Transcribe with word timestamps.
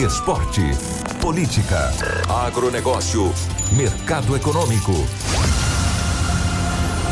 Esporte. 0.00 0.62
Política. 1.20 1.92
Agronegócio. 2.26 3.30
Mercado 3.72 4.34
econômico. 4.34 4.92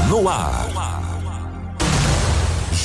No 0.09 0.27
ar. 0.27 0.69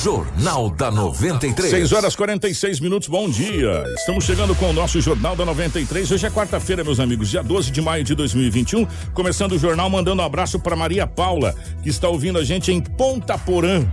Jornal 0.02 0.68
da 0.70 0.90
93. 0.90 1.70
6 1.70 1.92
horas 1.92 2.14
46 2.14 2.78
minutos, 2.78 3.08
bom 3.08 3.28
dia. 3.28 3.84
Estamos 3.96 4.24
chegando 4.24 4.54
com 4.54 4.68
o 4.68 4.72
nosso 4.72 5.00
Jornal 5.00 5.34
da 5.34 5.46
93. 5.46 6.12
Hoje 6.12 6.26
é 6.26 6.30
quarta-feira, 6.30 6.84
meus 6.84 7.00
amigos, 7.00 7.30
dia 7.30 7.42
12 7.42 7.70
de 7.70 7.80
maio 7.80 8.04
de 8.04 8.14
2021. 8.14 8.86
Começando 9.14 9.52
o 9.52 9.58
jornal, 9.58 9.88
mandando 9.88 10.20
um 10.20 10.24
abraço 10.24 10.60
para 10.60 10.76
Maria 10.76 11.06
Paula, 11.06 11.54
que 11.82 11.88
está 11.88 12.06
ouvindo 12.08 12.38
a 12.38 12.44
gente 12.44 12.70
em 12.70 12.80
Ponta 12.80 13.38
Porã. 13.38 13.84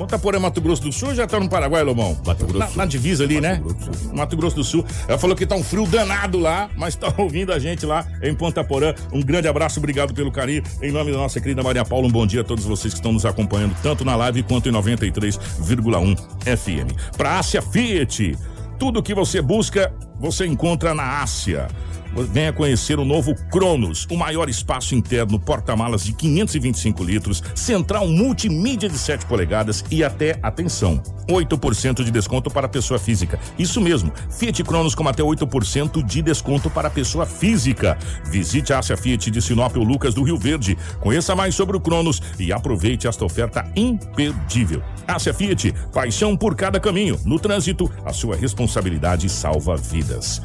Ponta 0.00 0.18
Porã, 0.18 0.40
Mato 0.40 0.62
Grosso 0.62 0.80
do 0.80 0.90
Sul, 0.90 1.14
já 1.14 1.26
tá 1.26 1.38
no 1.38 1.46
Paraguai, 1.46 1.82
Lobão? 1.82 2.16
Mato 2.24 2.46
Grosso 2.46 2.70
Na, 2.70 2.84
na 2.84 2.86
divisa 2.86 3.22
ali, 3.22 3.38
né? 3.38 3.60
Mato 3.62 3.74
Grosso 3.74 3.76
do 3.90 3.94
Sul. 3.94 4.12
Mato 4.14 4.36
Grosso 4.36 4.56
do 4.56 4.64
Sul. 4.64 4.84
Ela 5.06 5.18
falou 5.18 5.36
que 5.36 5.44
tá 5.44 5.54
um 5.54 5.62
frio 5.62 5.86
danado 5.86 6.38
lá, 6.38 6.70
mas 6.74 6.96
tá 6.96 7.12
ouvindo 7.20 7.52
a 7.52 7.58
gente 7.58 7.84
lá 7.84 8.06
em 8.22 8.34
Ponta 8.34 8.64
Porã. 8.64 8.94
Um 9.12 9.20
grande 9.20 9.46
abraço, 9.46 9.78
obrigado 9.78 10.14
pelo 10.14 10.32
carinho. 10.32 10.62
Em 10.80 10.90
nome 10.90 11.12
da 11.12 11.18
nossa 11.18 11.38
querida 11.38 11.62
Maria 11.62 11.84
Paula, 11.84 12.06
um 12.06 12.10
bom 12.10 12.26
dia 12.26 12.40
a 12.40 12.44
todos 12.44 12.64
vocês 12.64 12.94
que 12.94 12.98
estão 12.98 13.12
nos 13.12 13.26
acompanhando, 13.26 13.76
tanto 13.82 14.02
na 14.02 14.16
live 14.16 14.42
quanto 14.42 14.70
em 14.70 14.72
93,1 14.72 16.16
FM. 16.46 16.96
Pra 17.14 17.38
Ásia 17.38 17.60
Fiat, 17.60 18.38
tudo 18.78 19.02
que 19.02 19.14
você 19.14 19.42
busca, 19.42 19.92
você 20.18 20.46
encontra 20.46 20.94
na 20.94 21.20
Ásia. 21.20 21.68
Venha 22.14 22.52
conhecer 22.52 22.98
o 22.98 23.04
novo 23.04 23.34
Cronos, 23.50 24.06
o 24.10 24.16
maior 24.16 24.48
espaço 24.48 24.94
interno, 24.94 25.38
porta-malas 25.38 26.04
de 26.04 26.12
525 26.12 27.04
litros, 27.04 27.42
central 27.54 28.08
multimídia 28.08 28.88
de 28.88 28.98
7 28.98 29.26
polegadas 29.26 29.84
e 29.90 30.02
até, 30.02 30.38
atenção, 30.42 31.02
8% 31.28 32.02
de 32.04 32.10
desconto 32.10 32.50
para 32.50 32.68
pessoa 32.68 32.98
física. 32.98 33.38
Isso 33.58 33.80
mesmo, 33.80 34.12
Fiat 34.30 34.62
Cronos 34.64 34.94
com 34.94 35.08
até 35.08 35.22
8% 35.22 36.04
de 36.04 36.22
desconto 36.22 36.68
para 36.68 36.90
pessoa 36.90 37.24
física. 37.24 37.96
Visite 38.24 38.72
a 38.72 38.78
Ásia 38.78 38.96
Fiat 38.96 39.30
de 39.30 39.40
Sinop 39.40 39.76
ou 39.76 39.84
Lucas 39.84 40.14
do 40.14 40.22
Rio 40.22 40.36
Verde. 40.36 40.76
Conheça 41.00 41.36
mais 41.36 41.54
sobre 41.54 41.76
o 41.76 41.80
Cronos 41.80 42.20
e 42.38 42.52
aproveite 42.52 43.06
esta 43.06 43.24
oferta 43.24 43.70
imperdível. 43.76 44.82
Ásia 45.06 45.32
Fiat, 45.32 45.72
paixão 45.92 46.36
por 46.36 46.54
cada 46.54 46.80
caminho. 46.80 47.18
No 47.24 47.38
trânsito, 47.38 47.90
a 48.04 48.12
sua 48.12 48.36
responsabilidade 48.36 49.28
salva 49.28 49.76
vidas. 49.76 50.42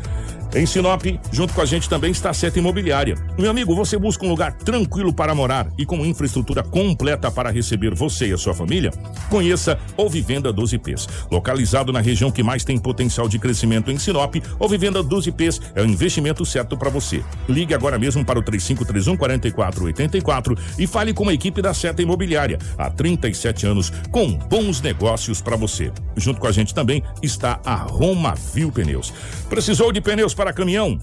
Em 0.54 0.66
Sinop, 0.66 1.04
junto 1.32 1.54
com 1.54 1.62
a 1.62 1.66
gente 1.66 1.90
também 1.90 2.12
está 2.12 2.30
a 2.30 2.34
Seta 2.34 2.60
Imobiliária. 2.60 3.16
Meu 3.38 3.50
amigo, 3.50 3.76
você 3.76 3.98
busca 3.98 4.26
um 4.26 4.30
lugar 4.30 4.54
tranquilo 4.54 5.14
para 5.14 5.36
morar 5.36 5.68
e 5.78 5.86
com 5.86 6.06
infraestrutura 6.06 6.64
completa 6.64 7.32
para 7.32 7.52
receber 7.52 7.94
você 7.94 8.28
e 8.28 8.34
a 8.34 8.38
sua 8.38 8.54
família? 8.54 8.92
Conheça 9.30 9.78
o 9.98 10.10
Vivenda 10.10 10.54
12 10.54 10.78
Ps. 10.78 11.08
Localizado 11.32 11.92
na 11.92 12.00
região 12.00 12.32
que 12.32 12.44
mais 12.44 12.64
tem 12.64 12.78
potencial 12.78 13.28
de 13.28 13.40
crescimento 13.40 13.92
em 13.92 13.98
Sinop, 13.98 14.36
o 14.60 14.68
Vivenda 14.68 15.02
12 15.02 15.32
Ps 15.32 15.62
é 15.74 15.82
o 15.82 15.86
investimento 15.86 16.46
certo 16.46 16.78
para 16.78 16.90
você. 16.90 17.24
Ligue 17.50 17.74
agora 17.74 17.98
mesmo 17.98 18.24
para 18.24 18.40
o 18.40 18.44
3531 18.44 19.18
4484 19.18 20.58
e 20.78 20.86
fale 20.88 21.14
com 21.14 21.28
a 21.28 21.34
equipe 21.34 21.62
da 21.62 21.74
Seta 21.74 22.02
Imobiliária. 22.02 22.60
Há 22.78 22.90
37 22.90 23.66
anos, 23.66 23.92
com 24.12 24.32
bons 24.34 24.82
negócios 24.82 25.42
para 25.42 25.56
você. 25.56 25.92
Junto 26.16 26.40
com 26.40 26.48
a 26.48 26.52
gente 26.52 26.74
também 26.74 27.04
está 27.22 27.60
a 27.66 27.76
Roma 27.76 28.36
Viu 28.54 28.72
Pneus. 28.72 29.14
Precisou 29.50 29.92
de 29.92 30.02
pneus 30.02 30.34
para 30.36 30.54
caminhão? 30.54 31.00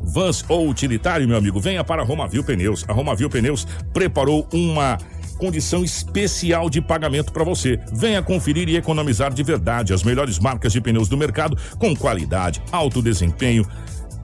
Vans 0.00 0.44
ou 0.48 0.68
utilitário, 0.68 1.26
meu 1.26 1.36
amigo, 1.36 1.60
venha 1.60 1.82
para 1.82 2.02
a 2.02 2.04
Romavil 2.04 2.44
Pneus. 2.44 2.84
A 2.88 2.92
Romavil 2.92 3.28
Pneus 3.28 3.66
preparou 3.92 4.46
uma 4.52 4.98
condição 5.38 5.84
especial 5.84 6.68
de 6.68 6.80
pagamento 6.80 7.32
para 7.32 7.44
você. 7.44 7.78
Venha 7.92 8.22
conferir 8.22 8.68
e 8.68 8.76
economizar 8.76 9.32
de 9.32 9.42
verdade 9.42 9.94
as 9.94 10.02
melhores 10.02 10.38
marcas 10.38 10.72
de 10.72 10.80
pneus 10.80 11.08
do 11.08 11.16
mercado 11.16 11.56
com 11.78 11.94
qualidade, 11.96 12.60
alto 12.72 13.00
desempenho 13.00 13.64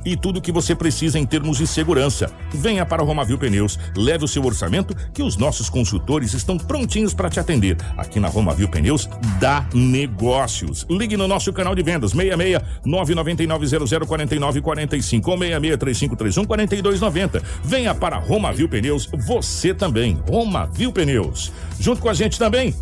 e 0.04 0.16
tudo 0.16 0.40
que 0.40 0.52
você 0.52 0.74
precisa 0.74 1.18
em 1.18 1.26
termos 1.26 1.58
de 1.58 1.66
segurança. 1.66 2.30
Venha 2.52 2.84
para 2.84 3.02
Romavil 3.02 3.38
Pneus, 3.38 3.78
leve 3.96 4.24
o 4.24 4.28
seu 4.28 4.44
orçamento 4.44 4.94
que 5.12 5.22
os 5.22 5.36
nossos 5.36 5.68
consultores 5.68 6.34
estão 6.34 6.56
prontinhos 6.56 7.14
para 7.14 7.30
te 7.30 7.40
atender. 7.40 7.76
Aqui 7.96 8.20
na 8.20 8.28
Romavil 8.28 8.68
Pneus 8.68 9.08
dá 9.40 9.66
negócios. 9.72 10.86
Ligue 10.90 11.16
no 11.16 11.28
nosso 11.28 11.52
canal 11.52 11.74
de 11.74 11.82
vendas 11.82 12.12
66 12.12 12.60
999 12.84 14.06
0049 14.06 14.60
45 14.60 15.30
ou 15.30 15.38
66 15.38 15.76
3531 15.78 16.44
4290. 16.44 17.42
Venha 17.62 17.94
para 17.94 18.18
Romavil 18.18 18.68
Pneus, 18.68 19.08
você 19.26 19.74
também. 19.74 20.18
Romavil 20.28 20.92
Pneus. 20.92 21.52
Junto 21.78 22.00
com 22.00 22.08
a 22.08 22.14
gente 22.14 22.38
também 22.38 22.74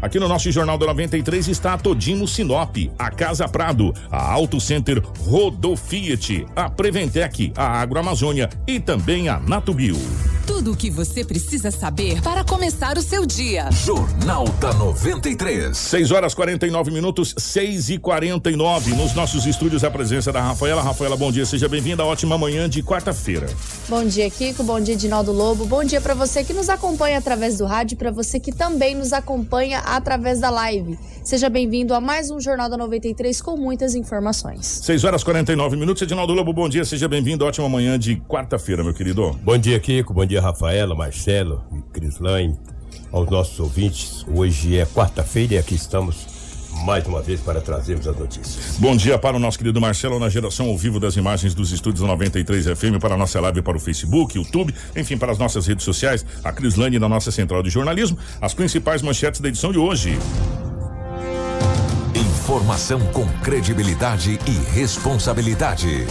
Aqui 0.00 0.20
no 0.20 0.28
nosso 0.28 0.50
Jornal 0.52 0.76
da 0.76 0.86
93 0.86 1.48
está 1.48 1.74
a 1.74 1.78
Todimo 1.78 2.28
Sinop, 2.28 2.76
a 2.98 3.10
Casa 3.10 3.48
Prado, 3.48 3.94
a 4.10 4.32
Auto 4.32 4.60
Center 4.60 5.02
Rodofiat, 5.20 6.46
a 6.54 6.68
Preventec, 6.68 7.52
a 7.56 7.80
Agroamazônia 7.80 8.50
e 8.66 8.78
também 8.78 9.28
a 9.28 9.38
Natubio. 9.38 9.96
Tudo 10.46 10.72
o 10.72 10.76
que 10.76 10.90
você 10.90 11.24
precisa 11.24 11.72
saber 11.72 12.22
para 12.22 12.44
começar 12.44 12.96
o 12.96 13.02
seu 13.02 13.26
dia. 13.26 13.68
Jornal 13.72 14.46
da 14.60 14.72
93. 14.74 15.76
6 15.76 16.10
horas 16.12 16.34
49 16.34 16.92
minutos, 16.92 17.34
6 17.36 17.90
e 17.90 17.98
49 17.98 18.94
Nos 18.94 19.12
nossos 19.12 19.44
estúdios, 19.44 19.82
a 19.82 19.90
presença 19.90 20.30
da 20.30 20.40
Rafaela. 20.40 20.82
Rafaela, 20.82 21.16
bom 21.16 21.32
dia, 21.32 21.44
seja 21.44 21.68
bem-vinda. 21.68 22.04
Ótima 22.04 22.38
manhã 22.38 22.68
de 22.68 22.80
quarta-feira. 22.80 23.48
Bom 23.88 24.04
dia, 24.04 24.30
Kiko. 24.30 24.62
Bom 24.62 24.78
dia, 24.78 24.94
Dinaldo 24.94 25.32
Lobo. 25.32 25.66
Bom 25.66 25.82
dia 25.82 26.00
para 26.00 26.14
você 26.14 26.44
que 26.44 26.52
nos 26.52 26.68
acompanha 26.68 27.18
através 27.18 27.58
do 27.58 27.66
rádio 27.66 27.94
e 27.94 27.98
para 27.98 28.12
você 28.12 28.38
que 28.38 28.52
também 28.52 28.94
nos 28.94 29.12
acompanha 29.12 29.80
através 29.86 30.40
da 30.40 30.50
live. 30.50 30.98
Seja 31.22 31.48
bem-vindo 31.48 31.94
a 31.94 32.00
mais 32.00 32.30
um 32.30 32.40
Jornal 32.40 32.68
da 32.68 32.76
93 32.76 33.40
com 33.40 33.56
muitas 33.56 33.94
informações. 33.94 34.66
6 34.84 35.04
horas 35.04 35.24
49 35.24 35.76
minutos. 35.76 36.02
Edinaldo 36.02 36.32
Lobo, 36.32 36.52
bom 36.52 36.68
dia, 36.68 36.84
seja 36.84 37.08
bem-vindo. 37.08 37.44
Ótima 37.44 37.68
manhã 37.68 37.98
de 37.98 38.16
quarta-feira, 38.16 38.84
meu 38.84 38.92
querido. 38.92 39.32
Bom 39.42 39.56
dia, 39.56 39.78
Kiko. 39.80 40.12
Bom 40.12 40.26
dia, 40.26 40.40
Rafaela, 40.40 40.94
Marcelo 40.94 41.64
e 41.72 41.82
Crislaine. 41.92 42.58
Aos 43.12 43.30
nossos 43.30 43.58
ouvintes, 43.60 44.26
hoje 44.34 44.78
é 44.78 44.84
quarta-feira 44.84 45.54
e 45.54 45.58
aqui 45.58 45.74
estamos 45.74 46.35
mais 46.84 47.06
uma 47.06 47.22
vez 47.22 47.40
para 47.40 47.60
trazermos 47.60 48.06
as 48.06 48.16
notícias. 48.16 48.76
Bom 48.78 48.96
dia 48.96 49.18
para 49.18 49.36
o 49.36 49.38
nosso 49.38 49.58
querido 49.58 49.80
Marcelo 49.80 50.18
na 50.18 50.28
geração 50.28 50.66
ao 50.66 50.76
vivo 50.76 51.00
das 51.00 51.16
imagens 51.16 51.54
dos 51.54 51.72
estúdios 51.72 52.00
da 52.00 52.08
93 52.08 52.66
FM 52.66 53.00
para 53.00 53.14
a 53.14 53.16
nossa 53.16 53.40
live 53.40 53.62
para 53.62 53.76
o 53.76 53.80
Facebook, 53.80 54.36
YouTube, 54.36 54.74
enfim, 54.96 55.16
para 55.16 55.32
as 55.32 55.38
nossas 55.38 55.66
redes 55.66 55.84
sociais, 55.84 56.24
a 56.44 56.52
Crislane 56.52 56.98
na 56.98 57.08
nossa 57.08 57.30
central 57.30 57.62
de 57.62 57.70
jornalismo, 57.70 58.18
as 58.40 58.54
principais 58.54 59.02
manchetes 59.02 59.40
da 59.40 59.48
edição 59.48 59.72
de 59.72 59.78
hoje. 59.78 60.18
Informação 62.46 63.00
com 63.12 63.26
credibilidade 63.42 64.38
e 64.46 64.72
responsabilidade. 64.72 66.06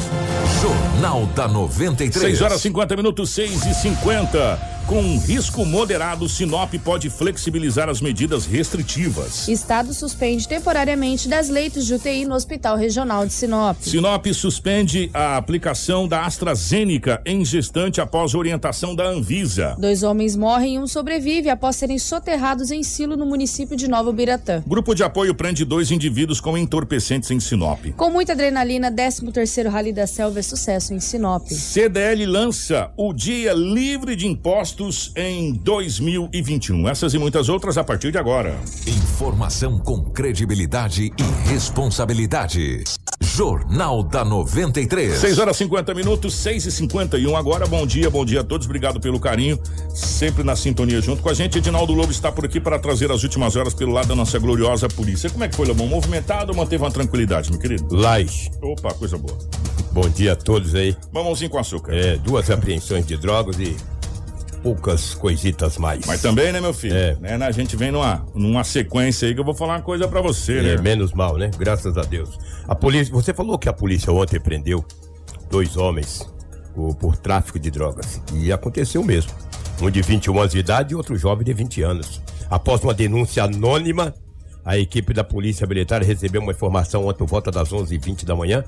Jornal 0.61 1.25
da 1.27 1.47
93. 1.47 2.13
6 2.13 2.41
horas 2.41 2.61
50 2.61 2.95
minutos, 2.97 3.29
6 3.29 3.65
e 3.65 3.73
50. 3.73 4.74
Com 4.87 5.17
risco 5.17 5.65
moderado, 5.65 6.29
Sinop 6.29 6.71
pode 6.83 7.09
flexibilizar 7.09 7.89
as 7.89 8.01
medidas 8.01 8.45
restritivas. 8.45 9.47
Estado 9.47 9.91
suspende 9.95 10.47
temporariamente 10.47 11.27
das 11.27 11.49
leitos 11.49 11.87
de 11.87 11.95
UTI 11.95 12.23
no 12.23 12.35
Hospital 12.35 12.77
Regional 12.77 13.25
de 13.25 13.33
Sinop. 13.33 13.75
Sinop 13.81 14.27
suspende 14.27 15.09
a 15.11 15.37
aplicação 15.37 16.07
da 16.07 16.23
AstraZeneca 16.27 17.19
em 17.25 17.43
gestante 17.43 17.99
após 17.99 18.35
orientação 18.35 18.93
da 18.93 19.07
Anvisa. 19.07 19.75
Dois 19.79 20.03
homens 20.03 20.35
morrem 20.35 20.75
e 20.75 20.79
um 20.79 20.85
sobrevive 20.85 21.49
após 21.49 21.77
serem 21.77 21.97
soterrados 21.97 22.69
em 22.69 22.83
silo 22.83 23.17
no 23.17 23.25
município 23.25 23.75
de 23.75 23.87
Nova 23.87 24.13
Biratã. 24.13 24.63
Grupo 24.67 24.93
de 24.93 25.03
apoio 25.03 25.33
prende 25.33 25.65
dois 25.65 25.89
indivíduos 25.89 26.39
com 26.39 26.55
entorpecentes 26.55 27.31
em 27.31 27.39
Sinop. 27.39 27.83
Com 27.97 28.11
muita 28.11 28.33
adrenalina, 28.33 28.91
13º 28.91 29.67
Rally 29.67 29.91
da 29.91 30.05
Selva 30.05 30.37
é 30.37 30.43
sucesso 30.43 30.93
em 30.93 30.99
Sinop. 30.99 31.47
CDL 31.47 32.27
lança 32.27 32.91
o 32.95 33.11
Dia 33.11 33.51
Livre 33.51 34.15
de 34.15 34.27
Impostos 34.27 34.74
impostos 34.75 35.11
em 35.15 35.53
2021. 35.53 36.87
Essas 36.89 37.13
e 37.13 37.17
muitas 37.17 37.47
outras 37.49 37.77
a 37.77 37.83
partir 37.83 38.11
de 38.11 38.17
agora. 38.17 38.55
Informação 38.85 39.79
com 39.79 40.03
credibilidade 40.03 41.11
e 41.17 41.49
responsabilidade. 41.49 42.83
Jornal 43.21 44.03
da 44.03 44.25
93. 44.25 45.17
6 45.17 45.39
horas 45.39 45.57
50 45.57 45.93
minutos, 45.93 46.33
6 46.35 46.65
e 46.65 46.71
51 46.71 47.35
agora. 47.35 47.65
Bom 47.65 47.85
dia, 47.85 48.09
bom 48.09 48.25
dia 48.25 48.41
a 48.41 48.43
todos. 48.43 48.65
Obrigado 48.65 48.99
pelo 48.99 49.19
carinho. 49.19 49.57
Sempre 49.93 50.43
na 50.43 50.55
sintonia 50.55 51.01
junto 51.01 51.21
com 51.21 51.29
a 51.29 51.33
gente. 51.33 51.57
Edinaldo 51.57 51.93
Lobo 51.93 52.11
está 52.11 52.31
por 52.31 52.45
aqui 52.45 52.59
para 52.59 52.77
trazer 52.77 53.11
as 53.11 53.23
últimas 53.23 53.55
horas 53.55 53.73
pelo 53.73 53.93
lado 53.93 54.07
da 54.07 54.15
nossa 54.15 54.37
gloriosa 54.37 54.87
polícia. 54.89 55.29
Como 55.29 55.43
é 55.43 55.47
que 55.47 55.55
foi, 55.55 55.65
Lobão? 55.65 55.87
Movimentado 55.87 56.51
ou 56.51 56.57
manteve 56.57 56.83
uma 56.83 56.91
tranquilidade, 56.91 57.49
meu 57.49 57.59
querido? 57.59 57.95
Laje. 57.95 58.51
Opa, 58.61 58.93
coisa 58.93 59.17
boa. 59.17 59.37
Bom 59.91 60.09
dia 60.09 60.33
a 60.33 60.35
todos 60.35 60.75
aí. 60.75 60.95
Mamãozinho 61.13 61.49
com 61.49 61.57
açúcar. 61.57 61.93
É, 61.93 62.17
duas 62.17 62.49
apreensões 62.49 63.05
de 63.05 63.15
drogas 63.15 63.57
e 63.59 63.75
poucas 64.65 65.13
coisitas 65.13 65.77
mais. 65.77 66.03
Mas 66.07 66.23
também, 66.23 66.51
né, 66.51 66.59
meu 66.59 66.73
filho? 66.73 66.95
É. 66.95 67.15
Né, 67.21 67.45
a 67.45 67.51
gente 67.51 67.75
vem 67.75 67.91
numa, 67.91 68.25
numa 68.33 68.63
sequência 68.63 69.27
aí 69.27 69.35
que 69.35 69.39
eu 69.39 69.45
vou 69.45 69.53
falar 69.53 69.75
uma 69.75 69.81
coisa 69.83 70.07
pra 70.07 70.21
você, 70.21 70.59
né? 70.59 70.73
É, 70.73 70.81
menos 70.81 71.13
mal, 71.13 71.37
né? 71.37 71.51
Graças 71.55 71.95
a 71.99 72.01
Deus. 72.01 72.39
A 72.67 72.73
polícia, 72.73 73.13
você 73.13 73.31
falou 73.31 73.59
que 73.59 73.69
a 73.69 73.73
polícia 73.73 74.11
ontem 74.11 74.39
prendeu 74.39 74.83
dois 75.51 75.77
homens 75.77 76.27
o- 76.75 76.95
por 76.95 77.15
tráfico 77.15 77.59
de 77.59 77.69
drogas. 77.69 78.19
E 78.33 78.51
aconteceu 78.51 79.03
mesmo. 79.03 79.31
Um 79.79 79.91
de 79.91 80.01
21 80.01 80.39
anos 80.39 80.53
de 80.53 80.57
idade 80.57 80.93
e 80.93 80.95
outro 80.95 81.15
jovem 81.15 81.45
de 81.45 81.53
20 81.53 81.83
anos. 81.83 82.19
Após 82.49 82.83
uma 82.83 82.93
denúncia 82.93 83.43
anônima, 83.43 84.15
a 84.65 84.79
equipe 84.79 85.13
da 85.13 85.23
Polícia 85.23 85.67
Militar 85.67 86.01
recebeu 86.01 86.41
uma 86.41 86.53
informação 86.53 87.05
ontem 87.05 87.19
por 87.19 87.27
volta 87.27 87.51
das 87.51 87.71
11h20 87.71 88.25
da 88.25 88.35
manhã 88.35 88.63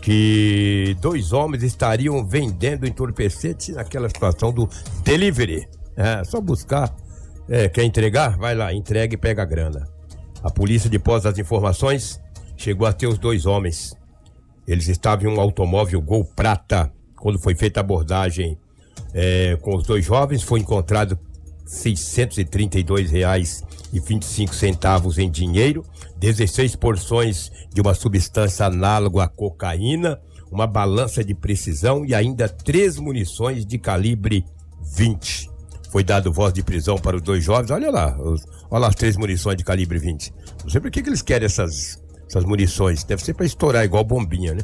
que 0.00 0.96
dois 1.00 1.32
homens 1.32 1.62
estariam 1.62 2.24
vendendo 2.26 2.86
entorpecentes 2.86 3.74
naquela 3.74 4.08
situação 4.08 4.52
do 4.52 4.68
delivery. 5.02 5.68
É, 5.96 6.22
só 6.24 6.40
buscar. 6.40 6.94
É, 7.48 7.68
quer 7.68 7.84
entregar? 7.84 8.36
Vai 8.36 8.54
lá, 8.54 8.72
entrega 8.72 9.14
e 9.14 9.16
pega 9.16 9.42
a 9.42 9.46
grana. 9.46 9.88
A 10.42 10.50
polícia, 10.50 10.88
depois 10.88 11.24
das 11.24 11.38
informações, 11.38 12.20
chegou 12.56 12.86
a 12.86 12.92
ter 12.92 13.06
os 13.06 13.18
dois 13.18 13.46
homens. 13.46 13.96
Eles 14.66 14.88
estavam 14.88 15.30
em 15.30 15.34
um 15.34 15.40
automóvel 15.40 16.00
Gol 16.00 16.24
Prata. 16.24 16.92
Quando 17.16 17.38
foi 17.38 17.54
feita 17.54 17.80
a 17.80 17.82
abordagem 17.82 18.58
é, 19.12 19.56
com 19.60 19.74
os 19.74 19.84
dois 19.84 20.04
jovens, 20.04 20.42
foi 20.42 20.60
encontrado 20.60 21.18
632 21.64 23.10
reais 23.10 23.64
e 23.92 24.00
25 24.00 24.54
centavos 24.54 25.18
em 25.18 25.30
dinheiro, 25.30 25.84
16 26.18 26.76
porções 26.76 27.50
de 27.72 27.80
uma 27.80 27.94
substância 27.94 28.66
análoga 28.66 29.22
à 29.24 29.28
cocaína, 29.28 30.20
uma 30.50 30.66
balança 30.66 31.22
de 31.24 31.34
precisão 31.34 32.04
e 32.04 32.14
ainda 32.14 32.48
três 32.48 32.98
munições 32.98 33.64
de 33.66 33.78
calibre 33.78 34.44
20. 34.96 35.50
Foi 35.90 36.02
dado 36.04 36.32
voz 36.32 36.52
de 36.52 36.62
prisão 36.62 36.96
para 36.98 37.16
os 37.16 37.22
dois 37.22 37.42
jovens. 37.44 37.70
Olha 37.70 37.90
lá, 37.90 38.16
os- 38.20 38.44
olha 38.70 38.80
lá 38.80 38.88
as 38.88 38.94
três 38.94 39.16
munições 39.16 39.56
de 39.56 39.64
calibre 39.64 39.98
20. 39.98 40.32
Não 40.62 40.70
sei 40.70 40.80
por 40.80 40.90
que, 40.90 41.02
que 41.02 41.08
eles 41.08 41.22
querem 41.22 41.46
essas, 41.46 42.02
essas 42.28 42.44
munições. 42.44 43.04
Deve 43.04 43.22
ser 43.24 43.34
para 43.34 43.46
estourar 43.46 43.84
igual 43.84 44.04
bombinha, 44.04 44.54
né? 44.54 44.62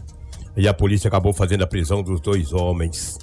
E 0.56 0.68
a 0.68 0.74
polícia 0.74 1.08
acabou 1.08 1.32
fazendo 1.32 1.64
a 1.64 1.66
prisão 1.66 2.02
dos 2.02 2.20
dois 2.20 2.52
homens. 2.52 3.18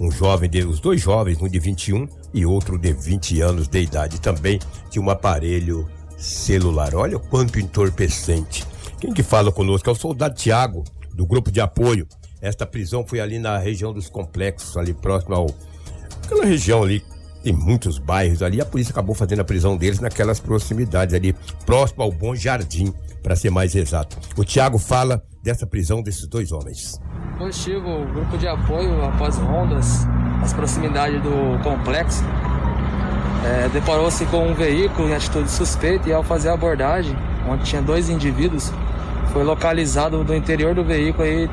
Um 0.00 0.10
jovem, 0.10 0.48
de, 0.48 0.64
os 0.64 0.80
dois 0.80 1.00
jovens, 1.00 1.40
um 1.40 1.48
de 1.48 1.58
21 1.60 2.08
e 2.32 2.44
outro 2.46 2.78
de 2.78 2.92
20 2.92 3.40
anos 3.40 3.68
de 3.68 3.80
idade. 3.82 4.20
Também 4.20 4.58
tinha 4.90 5.04
um 5.04 5.10
aparelho 5.10 5.86
celular. 6.22 6.94
Olha 6.94 7.18
quanto 7.18 7.58
entorpecente. 7.58 8.66
Quem 9.00 9.12
que 9.12 9.22
fala 9.22 9.50
conosco 9.50 9.88
é 9.90 9.92
o 9.92 9.96
soldado 9.96 10.34
Tiago, 10.34 10.84
do 11.12 11.26
grupo 11.26 11.50
de 11.50 11.60
apoio. 11.60 12.06
Esta 12.40 12.66
prisão 12.66 13.04
foi 13.06 13.20
ali 13.20 13.38
na 13.38 13.58
região 13.58 13.92
dos 13.92 14.08
complexos, 14.08 14.76
ali 14.76 14.92
próximo 14.92 15.34
ao. 15.34 15.46
Aquela 16.24 16.44
região 16.44 16.82
ali, 16.82 17.04
tem 17.42 17.52
muitos 17.52 17.98
bairros 17.98 18.42
ali. 18.42 18.60
A 18.60 18.64
polícia 18.64 18.92
acabou 18.92 19.14
fazendo 19.14 19.40
a 19.40 19.44
prisão 19.44 19.76
deles 19.76 20.00
naquelas 20.00 20.40
proximidades 20.40 21.14
ali, 21.14 21.34
próximo 21.66 22.02
ao 22.02 22.12
Bom 22.12 22.34
Jardim, 22.34 22.92
para 23.22 23.36
ser 23.36 23.50
mais 23.50 23.74
exato. 23.74 24.16
O 24.36 24.44
Tiago 24.44 24.78
fala 24.78 25.22
dessa 25.42 25.66
prisão 25.66 26.02
desses 26.02 26.26
dois 26.26 26.52
homens. 26.52 27.00
Positivo, 27.38 27.88
o 27.88 28.06
grupo 28.06 28.38
de 28.38 28.46
apoio 28.46 29.04
após 29.04 29.36
rondas, 29.36 30.06
as 30.40 30.52
proximidades 30.52 31.20
do 31.22 31.62
complexo, 31.62 32.22
é, 33.44 33.68
deparou-se 33.68 34.24
com 34.26 34.46
um 34.46 34.54
veículo 34.54 35.08
em 35.08 35.14
atitude 35.14 35.50
suspeita 35.50 36.08
e 36.08 36.12
ao 36.12 36.22
fazer 36.22 36.50
a 36.50 36.54
abordagem, 36.54 37.16
onde 37.48 37.64
tinha 37.64 37.82
dois 37.82 38.08
indivíduos, 38.08 38.72
foi 39.32 39.42
localizado 39.42 40.22
do 40.22 40.34
interior 40.34 40.74
do 40.74 40.84
veículo 40.84 41.24
aí 41.24 41.50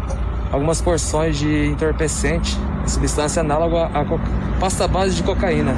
algumas 0.52 0.82
porções 0.82 1.38
de 1.38 1.68
entorpecente, 1.68 2.58
substância 2.86 3.42
análoga 3.42 3.86
à 3.94 4.06
pasta 4.60 4.88
base 4.88 5.16
de 5.16 5.24
cocaína. 5.24 5.74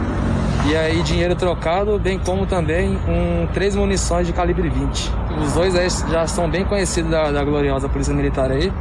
E 0.67 0.75
aí 0.75 1.01
dinheiro 1.01 1.35
trocado, 1.35 1.97
bem 1.97 2.19
como 2.19 2.45
também 2.45 2.97
um, 3.07 3.47
três 3.53 3.75
munições 3.75 4.27
de 4.27 4.33
calibre 4.33 4.69
20. 4.69 5.11
Os 5.43 5.53
dois 5.53 5.75
aí 5.75 5.89
já 6.09 6.27
são 6.27 6.49
bem 6.49 6.63
conhecidos 6.63 7.09
da, 7.09 7.31
da 7.31 7.43
gloriosa 7.43 7.89
Polícia 7.89 8.13
Militar 8.13 8.51
aí, 8.51 8.71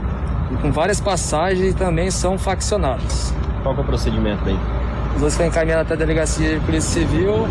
e 0.51 0.57
com 0.57 0.71
várias 0.71 1.01
passagens 1.01 1.73
e 1.73 1.75
também 1.75 2.11
são 2.11 2.37
faccionados. 2.37 3.33
Qual 3.63 3.75
é 3.75 3.81
o 3.81 3.85
procedimento 3.85 4.47
aí? 4.47 4.59
Os 5.15 5.21
dois 5.21 5.35
foram 5.35 5.49
encaminhados 5.49 5.87
até 5.87 5.95
a 5.95 5.97
delegacia 5.97 6.59
de 6.59 6.65
polícia 6.65 7.01
civil, 7.01 7.47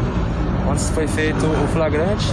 onde 0.70 0.82
foi 0.94 1.08
feito 1.08 1.46
o 1.46 1.68
flagrante 1.74 2.26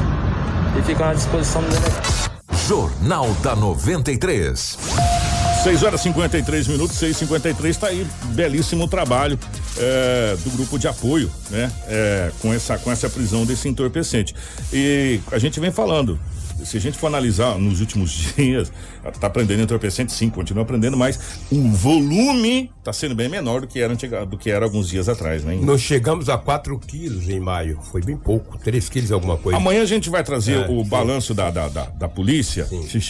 e 0.78 0.82
ficam 0.82 1.08
à 1.08 1.14
disposição 1.14 1.62
do 1.62 1.69
delegado. 1.69 2.31
Jornal 2.67 3.28
da 3.43 3.55
93. 3.55 5.25
6 5.67 5.83
horas 5.83 6.01
e 6.01 6.05
53 6.05 6.69
minutos, 6.69 6.97
6 6.97 7.11
e 7.11 7.19
53 7.19 7.77
tá 7.77 7.89
aí, 7.89 8.07
belíssimo 8.27 8.87
trabalho 8.87 9.37
é, 9.77 10.37
do 10.45 10.51
grupo 10.51 10.79
de 10.79 10.87
apoio, 10.87 11.29
né? 11.51 11.73
É, 11.89 12.31
com, 12.41 12.55
essa, 12.55 12.79
com 12.79 12.93
essa 12.93 13.11
prisão 13.11 13.45
desse 13.45 13.69
entorpecente. 13.69 14.33
E 14.73 15.19
a 15.33 15.41
gente 15.41 15.59
vem 15.59 15.73
falando, 15.73 16.21
se 16.65 16.77
a 16.77 16.81
gente 16.81 16.97
for 16.97 17.09
analisar 17.09 17.59
nos 17.59 17.81
últimos 17.81 18.13
dias, 18.37 18.73
tá 19.21 19.27
aprendendo 19.27 19.63
entorpecente 19.63 20.13
sim, 20.13 20.31
continua 20.31 20.63
aprendendo, 20.63 20.97
mas 20.97 21.19
o 21.51 21.69
volume 21.73 22.71
tá 22.83 22.93
sendo 22.93 23.17
bem 23.17 23.29
menor 23.29 23.62
do 23.62 23.67
que 23.67 23.81
era, 23.81 23.93
antiga, 23.93 24.25
do 24.25 24.39
que 24.39 24.49
era 24.49 24.65
alguns 24.65 24.89
dias 24.89 25.09
atrás, 25.09 25.45
né? 25.45 25.59
Nós 25.61 25.81
chegamos 25.81 26.29
a 26.29 26.39
4 26.39 26.79
quilos 26.79 27.29
em 27.29 27.41
maio. 27.41 27.81
Foi 27.91 28.01
bem 28.01 28.17
pouco, 28.17 28.57
3 28.59 28.89
quilos 28.89 29.11
alguma 29.11 29.37
coisa. 29.37 29.59
Amanhã 29.59 29.83
a 29.83 29.87
gente 29.87 30.09
vai 30.09 30.23
trazer 30.23 30.61
É, 30.61 30.69
o 30.69 30.85
sim. 30.85 30.89
balanço 30.89 31.35
da, 31.35 31.51
da, 31.51 31.69
da, 31.69 31.85
da 31.87 32.09
polícia, 32.09 32.65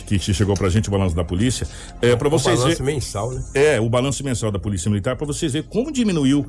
que, 0.07 0.19
que 0.19 0.33
chegou 0.33 0.55
pra 0.57 0.71
gente 0.71 0.89
o 0.89 0.91
balanço 0.91 1.15
da 1.15 1.25
polícia, 1.25 1.69
é, 2.01 2.17
para 2.17 2.27
o 2.27 2.31
vocês 2.47 2.59
balanço 2.61 2.79
verem. 2.83 2.95
mensal, 2.95 3.31
né? 3.33 3.45
É, 3.55 3.81
o 3.81 3.89
balanço 3.89 4.25
mensal 4.25 4.51
da 4.51 4.59
Polícia 4.59 4.91
Militar 4.91 5.17
para 5.17 5.27
vocês 5.27 5.53
verem 5.53 5.69
como 5.69 5.93
diminuiu 5.93 6.47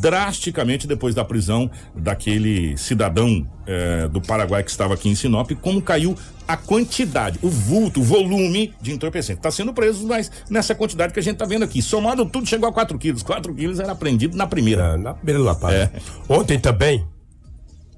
drasticamente 0.00 0.86
depois 0.86 1.14
da 1.14 1.24
prisão 1.24 1.70
daquele 1.94 2.76
cidadão 2.76 3.46
é, 3.66 4.08
do 4.08 4.20
Paraguai 4.20 4.62
que 4.62 4.70
estava 4.70 4.94
aqui 4.94 5.08
em 5.08 5.14
Sinop, 5.14 5.50
como 5.60 5.80
caiu 5.82 6.16
a 6.46 6.56
quantidade, 6.56 7.38
o 7.42 7.48
vulto, 7.48 8.00
o 8.00 8.04
volume 8.04 8.72
de 8.80 8.92
entorpecente. 8.92 9.38
Está 9.38 9.50
sendo 9.50 9.72
preso, 9.74 10.06
mas 10.06 10.30
nessa 10.48 10.74
quantidade 10.74 11.12
que 11.12 11.18
a 11.18 11.22
gente 11.22 11.34
está 11.34 11.44
vendo 11.44 11.64
aqui. 11.64 11.82
Somado 11.82 12.24
tudo, 12.26 12.46
chegou 12.46 12.68
a 12.68 12.72
4 12.72 12.96
quilos. 12.98 13.22
4 13.24 13.52
quilos 13.54 13.80
era 13.80 13.92
apreendido 13.92 14.36
na 14.36 14.46
primeira. 14.46 14.92
Ah, 14.92 14.96
Na 14.96 15.14
primeira 15.14 15.40
lapada. 15.40 15.74
É. 15.74 15.90
Ontem 16.32 16.58
também, 16.58 17.04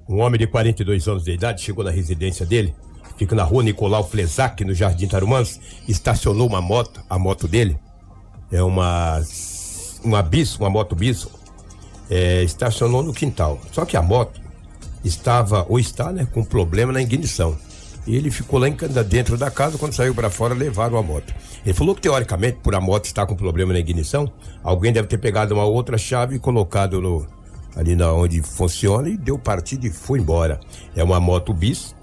um 0.09 0.21
homem 0.21 0.39
de 0.39 0.47
42 0.47 1.07
anos 1.09 1.25
de 1.25 1.33
idade 1.33 1.61
chegou 1.61 1.85
na 1.85 1.91
residência 1.91 2.47
dele, 2.47 2.75
fica 3.19 3.35
na 3.35 3.43
rua 3.43 3.63
Nicolau 3.63 4.09
Flesac, 4.09 4.65
no 4.65 4.75
Jardim 4.75 5.09
Tarumãs, 5.09 5.61
estacionou 5.87 6.47
uma 6.47 6.63
moto, 6.63 7.03
a 7.11 7.19
moto 7.19 7.47
dele 7.47 7.79
é 8.51 8.63
uma 8.63 9.21
uma 10.03 10.23
bis, 10.23 10.57
uma 10.57 10.71
moto 10.71 10.95
bis, 10.95 11.27
é, 12.09 12.43
estacionou 12.43 13.03
no 13.03 13.13
quintal. 13.13 13.61
Só 13.73 13.85
que 13.85 13.97
a 13.97 14.03
moto 14.03 14.41
estava 15.05 15.67
ou 15.69 15.79
está, 15.79 16.13
né, 16.13 16.27
com 16.33 16.45
problema 16.45 16.93
na 16.93 17.03
ignição. 17.03 17.57
E 18.07 18.17
ele 18.17 18.31
ficou 18.31 18.59
lá 18.59 18.69
dentro 19.03 19.37
da 19.37 19.51
casa, 19.51 19.77
quando 19.77 19.93
saiu 19.93 20.15
para 20.15 20.31
fora, 20.31 20.55
levaram 20.55 20.97
a 20.97 21.03
moto. 21.03 21.35
Ele 21.65 21.75
falou 21.75 21.95
que, 21.95 22.01
teoricamente, 22.01 22.59
por 22.63 22.75
a 22.75 22.81
moto 22.81 23.05
estar 23.05 23.27
com 23.27 23.35
problema 23.35 23.73
na 23.73 23.79
ignição, 23.79 24.33
alguém 24.63 24.93
deve 24.93 25.09
ter 25.09 25.19
pegado 25.19 25.55
uma 25.55 25.65
outra 25.65 25.99
chave 25.99 26.37
e 26.37 26.39
colocado 26.39 27.03
no, 27.03 27.27
ali 27.77 27.95
na 27.95 28.11
onde 28.13 28.41
funciona 28.41 29.11
e 29.11 29.17
deu 29.17 29.39
partida 29.39 29.87
e 29.87 29.91
foi 29.91 30.21
embora. 30.21 30.59
É 30.97 31.05
uma 31.05 31.21
moto 31.21 31.53
bis, 31.53 31.95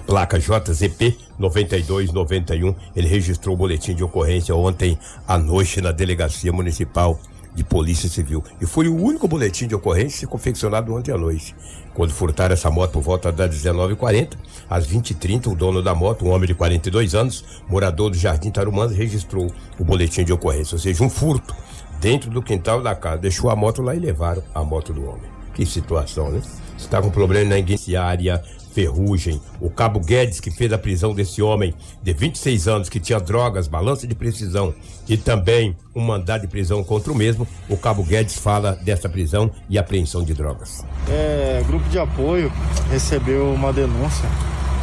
placa 0.00 0.38
JZP 0.38 1.16
9291. 1.38 2.74
Ele 2.94 3.08
registrou 3.08 3.54
o 3.54 3.58
boletim 3.58 3.94
de 3.94 4.04
ocorrência 4.04 4.54
ontem 4.54 4.98
à 5.26 5.38
noite 5.38 5.80
na 5.80 5.92
Delegacia 5.92 6.52
Municipal 6.52 7.18
de 7.56 7.64
Polícia 7.64 8.08
Civil. 8.08 8.44
E 8.60 8.66
foi 8.66 8.86
o 8.86 8.94
único 8.94 9.26
boletim 9.26 9.66
de 9.66 9.74
ocorrência 9.74 10.28
confeccionado 10.28 10.94
ontem 10.94 11.10
à 11.10 11.16
noite. 11.16 11.56
Quando 11.94 12.12
furtaram 12.12 12.52
essa 12.52 12.70
moto 12.70 12.92
por 12.92 13.02
volta 13.02 13.32
das 13.32 13.50
19h40, 13.50 14.34
às 14.68 14.86
20h30, 14.86 15.46
o 15.46 15.54
dono 15.54 15.82
da 15.82 15.94
moto, 15.94 16.26
um 16.26 16.30
homem 16.30 16.46
de 16.46 16.54
42 16.54 17.14
anos, 17.14 17.42
morador 17.66 18.10
do 18.10 18.16
Jardim 18.16 18.50
Tarumãs, 18.50 18.92
registrou 18.92 19.50
o 19.78 19.84
boletim 19.84 20.22
de 20.22 20.32
ocorrência, 20.32 20.74
ou 20.74 20.78
seja, 20.78 21.02
um 21.02 21.08
furto 21.08 21.54
dentro 21.98 22.30
do 22.30 22.42
quintal 22.42 22.82
da 22.82 22.94
casa. 22.94 23.22
Deixou 23.22 23.48
a 23.48 23.56
moto 23.56 23.80
lá 23.80 23.94
e 23.94 23.98
levaram 23.98 24.42
a 24.54 24.62
moto 24.62 24.92
do 24.92 25.08
homem. 25.08 25.36
Que 25.54 25.64
situação, 25.64 26.30
né? 26.30 26.42
Está 26.76 27.00
com 27.00 27.08
problema 27.08 27.48
na 27.48 27.58
iniciária 27.58 28.42
Ferrugem. 28.76 29.40
O 29.58 29.70
Cabo 29.70 29.98
Guedes, 30.00 30.38
que 30.38 30.50
fez 30.50 30.70
a 30.70 30.76
prisão 30.76 31.14
desse 31.14 31.40
homem 31.40 31.72
de 32.02 32.12
26 32.12 32.68
anos, 32.68 32.88
que 32.90 33.00
tinha 33.00 33.18
drogas, 33.18 33.66
balança 33.66 34.06
de 34.06 34.14
precisão 34.14 34.74
e 35.08 35.16
também 35.16 35.74
um 35.94 36.02
mandado 36.02 36.42
de 36.42 36.46
prisão 36.46 36.84
contra 36.84 37.10
o 37.10 37.14
mesmo. 37.16 37.48
O 37.70 37.78
Cabo 37.78 38.04
Guedes 38.04 38.36
fala 38.36 38.72
dessa 38.82 39.08
prisão 39.08 39.50
e 39.70 39.78
apreensão 39.78 40.22
de 40.22 40.34
drogas. 40.34 40.84
É, 41.08 41.64
grupo 41.66 41.88
de 41.88 41.98
apoio 41.98 42.52
recebeu 42.90 43.50
uma 43.50 43.72
denúncia 43.72 44.28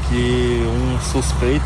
que 0.09 0.63
um 0.65 0.99
suspeito 1.11 1.65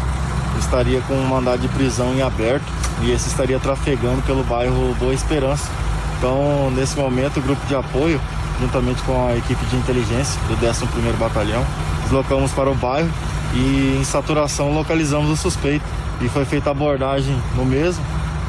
estaria 0.59 0.99
com 1.01 1.13
um 1.13 1.27
mandado 1.27 1.61
de 1.61 1.69
prisão 1.69 2.13
em 2.13 2.21
aberto 2.21 2.65
e 3.03 3.11
esse 3.11 3.29
estaria 3.29 3.57
trafegando 3.57 4.21
pelo 4.23 4.43
bairro 4.43 4.93
Boa 4.99 5.13
Esperança. 5.13 5.71
Então, 6.17 6.69
nesse 6.71 6.97
momento, 6.97 7.39
o 7.39 7.41
grupo 7.41 7.65
de 7.67 7.75
apoio, 7.75 8.19
juntamente 8.59 9.01
com 9.03 9.27
a 9.29 9.37
equipe 9.37 9.65
de 9.67 9.77
inteligência 9.77 10.41
do 10.41 10.57
11º 10.57 11.15
Batalhão, 11.17 11.65
deslocamos 12.07 12.51
para 12.51 12.69
o 12.69 12.75
bairro 12.75 13.09
e 13.53 13.97
em 13.99 14.03
saturação 14.03 14.73
localizamos 14.73 15.29
o 15.29 15.35
suspeito 15.35 15.85
e 16.21 16.29
foi 16.29 16.45
feita 16.45 16.71
abordagem 16.71 17.37
no 17.55 17.65
mesmo 17.65 18.03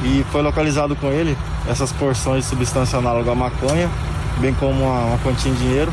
e 0.05 0.25
foi 0.31 0.43
localizado 0.43 0.95
com 0.95 1.09
ele 1.09 1.37
essas 1.69 1.93
porções 1.93 2.45
de 2.45 2.51
substância 2.51 2.99
análoga 2.99 3.33
à 3.33 3.35
maconha, 3.35 3.91
bem 4.39 4.55
como 4.55 4.85
uma, 4.85 5.01
uma 5.01 5.19
quantia 5.19 5.51
em 5.51 5.55
dinheiro 5.55 5.93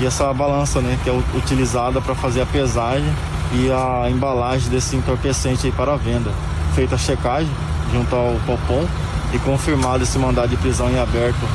e 0.00 0.04
essa 0.04 0.32
balança, 0.32 0.80
né, 0.80 0.98
que 1.02 1.08
é 1.08 1.12
utilizada 1.34 2.00
para 2.00 2.14
fazer 2.14 2.42
a 2.42 2.46
pesagem 2.46 3.08
e 3.52 3.70
a 3.70 4.10
embalagem 4.10 4.68
desse 4.68 4.96
entorpecente 4.96 5.70
para 5.70 5.94
a 5.94 5.96
venda. 5.96 6.30
Feita 6.74 6.96
a 6.96 6.98
checagem 6.98 7.48
junto 7.92 8.14
ao 8.14 8.34
Copom 8.44 8.84
e 9.32 9.38
confirmado 9.38 10.02
esse 10.02 10.18
mandado 10.18 10.48
de 10.48 10.56
prisão 10.56 10.90
em 10.90 10.98
aberto 10.98 11.46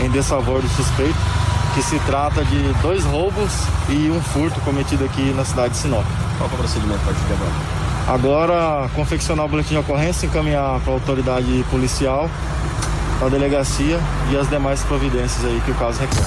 em 0.00 0.08
desfavor 0.10 0.62
do 0.62 0.68
suspeito, 0.68 1.16
que 1.74 1.82
se 1.82 1.98
trata 2.00 2.44
de 2.44 2.72
dois 2.82 3.04
roubos 3.04 3.52
e 3.88 4.10
um 4.10 4.20
furto 4.20 4.60
cometido 4.60 5.04
aqui 5.04 5.32
na 5.32 5.44
cidade 5.44 5.74
de 5.74 5.78
Sinop. 5.78 6.04
Qual 6.36 6.50
é 6.50 6.52
o 6.52 6.56
procedimento 6.56 7.00
para 7.00 7.12
agora? 7.34 7.78
Agora, 8.08 8.90
confeccionar 8.94 9.44
o 9.44 9.48
boletim 9.48 9.74
de 9.74 9.80
ocorrência, 9.80 10.26
encaminhar 10.26 10.80
para 10.80 10.92
a 10.92 10.94
autoridade 10.94 11.64
policial, 11.70 12.30
para 13.18 13.26
a 13.26 13.30
delegacia 13.30 14.00
e 14.30 14.36
as 14.36 14.48
demais 14.48 14.82
providências 14.82 15.44
aí 15.44 15.60
que 15.64 15.70
o 15.70 15.74
caso 15.74 16.00
requer. 16.00 16.24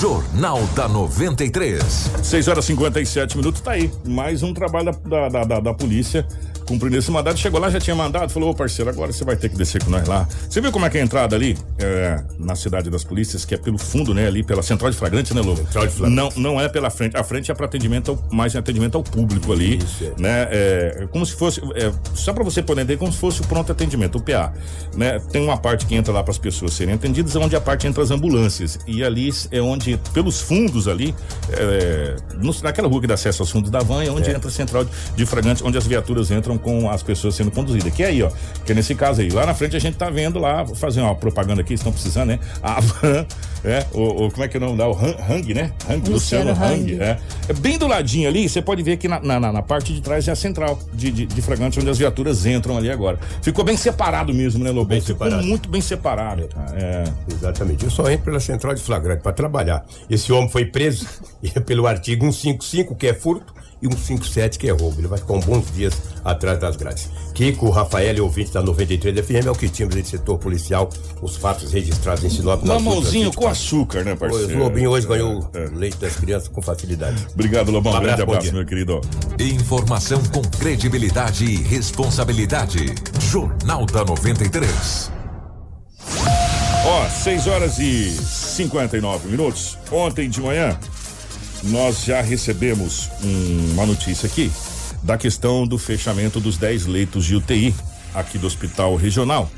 Jornal 0.00 0.62
da 0.74 0.88
93. 0.88 2.10
6 2.22 2.48
horas 2.48 2.64
e 2.64 2.68
57 2.68 3.36
minutos, 3.36 3.60
tá 3.60 3.72
aí. 3.72 3.90
Mais 4.06 4.42
um 4.42 4.54
trabalho 4.54 4.92
da, 5.04 5.28
da, 5.28 5.44
da, 5.44 5.60
da 5.60 5.74
polícia 5.74 6.26
cumprindo 6.70 6.96
esse 6.96 7.10
mandado. 7.10 7.36
Chegou 7.36 7.60
lá, 7.60 7.68
já 7.68 7.80
tinha 7.80 7.96
mandado, 7.96 8.30
falou, 8.30 8.50
ô 8.50 8.54
parceiro, 8.54 8.88
agora 8.88 9.12
você 9.12 9.24
vai 9.24 9.34
ter 9.34 9.48
que 9.48 9.56
descer 9.56 9.82
com 9.82 9.90
nós 9.90 10.06
lá. 10.06 10.28
Você 10.48 10.60
viu 10.60 10.70
como 10.70 10.86
é 10.86 10.90
que 10.90 10.98
é 10.98 11.00
a 11.00 11.04
entrada 11.04 11.34
ali, 11.34 11.58
é, 11.78 12.22
na 12.38 12.54
cidade 12.54 12.88
das 12.88 13.02
polícias, 13.02 13.44
que 13.44 13.54
é 13.54 13.58
pelo 13.58 13.76
fundo, 13.76 14.14
né, 14.14 14.28
ali 14.28 14.44
pela 14.44 14.62
central 14.62 14.88
de 14.88 14.96
flagrante, 14.96 15.34
né, 15.34 15.40
Lobo? 15.40 15.56
Central 15.56 15.88
de 15.88 15.92
flagrante. 15.92 16.38
Não, 16.38 16.52
não 16.52 16.60
é 16.60 16.68
pela 16.68 16.88
frente. 16.88 17.16
A 17.16 17.24
frente 17.24 17.50
é 17.50 17.54
para 17.54 17.66
atendimento, 17.66 18.12
ao, 18.12 18.24
mais 18.30 18.54
atendimento 18.54 18.96
ao 18.96 19.02
público 19.02 19.52
ali, 19.52 19.78
Isso, 19.78 20.04
é. 20.04 20.20
né? 20.20 20.48
É, 20.50 21.08
como 21.10 21.26
se 21.26 21.34
fosse, 21.34 21.60
é, 21.74 21.92
só 22.14 22.32
para 22.32 22.44
você 22.44 22.62
poder 22.62 22.82
entender, 22.82 22.98
como 22.98 23.12
se 23.12 23.18
fosse 23.18 23.40
o 23.40 23.46
pronto 23.46 23.72
atendimento, 23.72 24.18
o 24.18 24.22
PA, 24.22 24.52
né? 24.94 25.18
Tem 25.32 25.42
uma 25.42 25.56
parte 25.56 25.86
que 25.86 25.96
entra 25.96 26.12
lá 26.12 26.22
para 26.22 26.30
as 26.30 26.38
pessoas 26.38 26.72
serem 26.72 26.94
atendidas, 26.94 27.34
onde 27.34 27.56
a 27.56 27.60
parte 27.60 27.88
entra 27.88 28.00
as 28.00 28.12
ambulâncias. 28.12 28.78
E 28.86 29.02
ali 29.02 29.30
é 29.50 29.60
onde, 29.60 29.98
pelos 30.14 30.40
fundos 30.40 30.86
ali, 30.86 31.14
é, 31.50 32.14
naquela 32.62 32.86
rua 32.86 33.00
que 33.00 33.06
dá 33.08 33.14
acesso 33.14 33.42
aos 33.42 33.50
fundos 33.50 33.70
da 33.70 33.80
van, 33.80 34.04
é 34.04 34.10
onde 34.10 34.30
entra 34.30 34.48
a 34.48 34.52
central 34.52 34.84
de, 34.84 34.90
de 35.16 35.26
flagrantes, 35.26 35.62
onde 35.64 35.76
as 35.76 35.86
viaturas 35.86 36.30
entram 36.30 36.59
com 36.60 36.88
as 36.90 37.02
pessoas 37.02 37.34
sendo 37.34 37.50
conduzidas. 37.50 37.92
Que 37.92 38.02
é 38.02 38.06
aí, 38.06 38.22
ó. 38.22 38.30
Que 38.64 38.72
é 38.72 38.74
nesse 38.74 38.94
caso 38.94 39.20
aí. 39.20 39.30
Lá 39.30 39.44
na 39.46 39.54
frente 39.54 39.76
a 39.76 39.80
gente 39.80 39.96
tá 39.96 40.08
vendo 40.10 40.38
lá, 40.38 40.62
vou 40.62 40.74
fazer 40.76 41.00
uma 41.00 41.14
propaganda 41.14 41.60
aqui, 41.62 41.74
estão 41.74 41.92
precisando, 41.92 42.28
né? 42.28 42.38
A 42.62 42.80
van, 42.80 43.26
é, 43.64 43.86
o, 43.92 44.26
o- 44.26 44.30
como 44.30 44.44
é 44.44 44.48
que 44.48 44.56
é 44.56 44.60
o 44.60 44.64
nome 44.64 44.78
lá? 44.78 44.88
O 44.88 44.92
Han- 44.92 45.16
Hang, 45.28 45.54
né? 45.54 45.72
Hang, 45.88 46.08
Luciano, 46.10 46.50
Luciano 46.50 46.50
Hang. 46.74 46.92
Hang. 46.94 47.02
É. 47.02 47.18
É 47.48 47.52
bem 47.52 47.76
do 47.78 47.86
ladinho 47.86 48.28
ali, 48.28 48.48
você 48.48 48.60
pode 48.62 48.82
ver 48.82 48.96
que 48.96 49.08
na, 49.08 49.20
na, 49.20 49.40
na- 49.52 49.62
parte 49.62 49.92
de 49.92 50.00
trás 50.00 50.26
é 50.26 50.32
a 50.32 50.36
central 50.36 50.78
de, 50.92 51.10
de, 51.10 51.26
de 51.26 51.42
flagrantes, 51.42 51.78
onde 51.78 51.90
as 51.90 51.98
viaturas 51.98 52.44
entram 52.46 52.76
ali 52.76 52.90
agora. 52.90 53.18
Ficou 53.42 53.64
bem 53.64 53.76
separado 53.76 54.32
mesmo, 54.34 54.62
né, 54.64 54.70
Lobão? 54.70 54.86
Bem 54.86 55.00
Ficou 55.00 55.26
separado. 55.26 55.46
muito 55.46 55.68
bem 55.68 55.80
separado. 55.80 56.48
cara. 56.48 56.72
É. 56.78 57.04
Exatamente. 57.32 57.84
Eu 57.84 57.90
só 57.90 58.08
entro 58.10 58.24
pela 58.26 58.40
central 58.40 58.74
de 58.74 58.82
flagrante 58.82 59.22
para 59.22 59.32
trabalhar. 59.32 59.84
Esse 60.08 60.32
homem 60.32 60.48
foi 60.48 60.64
preso 60.64 61.06
pelo 61.66 61.86
artigo 61.86 62.24
155, 62.32 62.94
que 62.96 63.06
é 63.06 63.14
furto, 63.14 63.54
e 63.82 63.86
157, 63.86 64.58
que 64.58 64.68
é 64.68 64.72
roubo. 64.72 65.00
Ele 65.00 65.08
vai 65.08 65.18
ficar 65.18 65.34
uns 65.34 65.44
bons 65.44 65.64
dias 65.72 65.94
atrás 66.24 66.58
das 66.58 66.76
grades. 66.76 67.08
Kiko, 67.34 67.70
Rafael 67.70 68.14
e 68.16 68.20
ouvinte 68.20 68.52
da 68.52 68.62
93 68.62 69.24
FM 69.24 69.46
é 69.46 69.50
o 69.50 69.54
que 69.54 69.68
tínhamos 69.68 69.94
desse 69.94 70.10
setor 70.10 70.38
policial, 70.38 70.90
os 71.22 71.36
fatos 71.36 71.72
registrados 71.72 72.24
em 72.24 72.30
Sinop. 72.30 72.62
Mamãozinho 72.64 73.32
com 73.32 73.48
açúcar, 73.48 74.04
né, 74.04 74.12
24 74.12 74.26
horas. 74.26 74.38
parceiro? 74.46 74.60
O 74.60 74.64
Lobinho 74.64 74.90
hoje 74.90 75.06
ganhou 75.06 75.50
É, 75.54 75.64
é. 75.64 75.68
leite 75.74 75.96
das 75.98 76.16
crianças 76.16 76.48
com 76.48 76.60
facilidade. 76.60 77.26
Obrigado, 77.32 77.70
Lobão. 77.70 77.92
Um 77.92 77.96
abraço, 77.96 78.16
Grande 78.18 78.32
abraço, 78.32 78.52
meu 78.54 78.66
querido. 78.66 79.00
Informação 79.38 80.22
com 80.24 80.42
credibilidade 80.42 81.44
e 81.44 81.56
responsabilidade. 81.56 82.94
Jornal 83.20 83.86
da 83.86 84.04
93. 84.04 85.10
Ó, 86.84 87.08
6 87.08 87.46
horas 87.46 87.78
e 87.78 88.10
59 88.10 89.28
minutos. 89.28 89.78
Ontem 89.92 90.28
de 90.28 90.40
manhã, 90.40 90.78
nós 91.64 92.04
já 92.04 92.20
recebemos 92.20 93.10
um- 93.22 93.72
uma 93.72 93.86
notícia 93.86 94.26
aqui 94.26 94.50
da 95.02 95.16
questão 95.16 95.66
do 95.66 95.78
fechamento 95.78 96.40
dos 96.40 96.56
10 96.56 96.86
leitos 96.86 97.24
de 97.24 97.36
UTI 97.36 97.74
aqui 98.14 98.38
do 98.38 98.46
Hospital 98.46 98.96
Regional. 98.96 99.50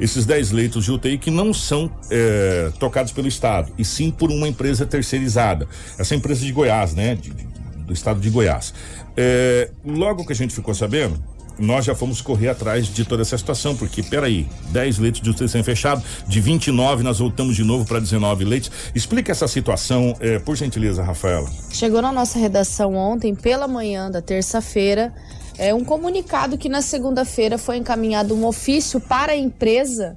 Esses 0.00 0.24
10 0.26 0.50
leitos 0.50 0.84
de 0.84 0.90
UTI 0.92 1.18
que 1.18 1.30
não 1.30 1.52
são 1.54 1.90
eh, 2.10 2.72
tocados 2.78 3.12
pelo 3.12 3.28
Estado, 3.28 3.72
e 3.78 3.84
sim 3.84 4.10
por 4.10 4.30
uma 4.30 4.48
empresa 4.48 4.84
terceirizada. 4.86 5.68
Essa 5.98 6.14
empresa 6.14 6.44
de 6.44 6.52
Goiás, 6.52 6.94
né? 6.94 7.14
de- 7.14 7.30
de- 7.30 7.52
do 7.86 7.92
estado 7.92 8.20
de 8.20 8.30
Goiás. 8.30 8.72
Eh, 9.16 9.70
logo 9.84 10.24
que 10.24 10.32
a 10.32 10.36
gente 10.36 10.54
ficou 10.54 10.74
sabendo, 10.74 11.22
nós 11.58 11.84
já 11.84 11.94
fomos 11.94 12.20
correr 12.20 12.48
atrás 12.48 12.86
de 12.86 13.04
toda 13.04 13.22
essa 13.22 13.36
situação, 13.36 13.76
porque 13.76 14.02
peraí, 14.02 14.48
10 14.70 14.98
leitos 14.98 15.20
de 15.20 15.30
UTI 15.30 15.48
sendo 15.48 15.64
fechados, 15.64 16.04
de 16.26 16.40
29 16.40 17.02
nós 17.02 17.18
voltamos 17.18 17.56
de 17.56 17.64
novo 17.64 17.84
para 17.84 18.00
19 18.00 18.44
leitos. 18.44 18.70
Explica 18.94 19.32
essa 19.32 19.48
situação, 19.48 20.14
eh, 20.20 20.38
por 20.38 20.56
gentileza, 20.56 21.02
Rafaela. 21.02 21.50
Chegou 21.70 22.02
na 22.02 22.12
nossa 22.12 22.38
redação 22.38 22.94
ontem, 22.94 23.34
pela 23.34 23.68
manhã 23.68 24.10
da 24.10 24.22
terça-feira, 24.22 25.12
é 25.58 25.74
um 25.74 25.84
comunicado 25.84 26.56
que 26.56 26.68
na 26.68 26.80
segunda-feira 26.80 27.58
foi 27.58 27.76
encaminhado 27.76 28.34
um 28.34 28.46
ofício 28.46 29.00
para 29.00 29.32
a 29.32 29.36
empresa 29.36 30.16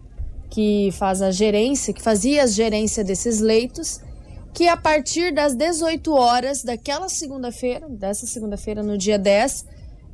que 0.50 0.90
faz 0.94 1.22
a 1.22 1.32
gerência, 1.32 1.94
que 1.94 2.02
fazia 2.02 2.44
a 2.44 2.48
gerência 2.48 3.04
desses 3.04 3.42
leitos, 3.42 4.00
que 4.54 4.70
a 4.70 4.78
partir 4.78 5.34
das 5.34 5.54
18 5.54 6.14
horas 6.14 6.64
daquela 6.64 7.10
segunda-feira, 7.10 7.90
dessa 7.90 8.26
segunda-feira, 8.26 8.82
no 8.82 8.98
dia 8.98 9.20
10, 9.20 9.66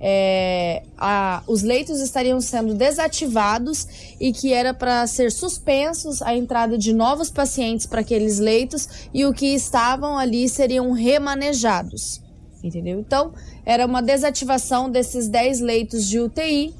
é, 0.04 0.82
a- 0.98 1.44
os 1.46 1.62
leitos 1.62 2.00
estariam 2.02 2.42
sendo 2.42 2.74
desativados 2.74 3.88
e 4.20 4.34
que 4.34 4.52
era 4.52 4.74
para 4.74 5.06
ser 5.06 5.32
suspensos 5.32 6.22
a 6.24 6.36
entrada 6.36 6.76
de 6.78 6.92
novos 6.92 7.30
pacientes 7.30 7.86
para 7.86 8.02
aqueles 8.02 8.40
leitos 8.40 8.88
e 9.14 9.26
o 9.26 9.32
que 9.34 9.54
estavam 9.54 10.18
ali 10.18 10.50
seriam 10.50 10.92
remanejados. 10.92 12.20
Entendeu? 12.64 13.00
Então, 13.00 13.32
era 13.66 13.86
uma 13.86 14.02
desativação 14.02 14.90
desses 14.90 15.28
10 15.28 15.60
leitos 15.62 16.08
de 16.08 16.20
UTI 16.20 16.74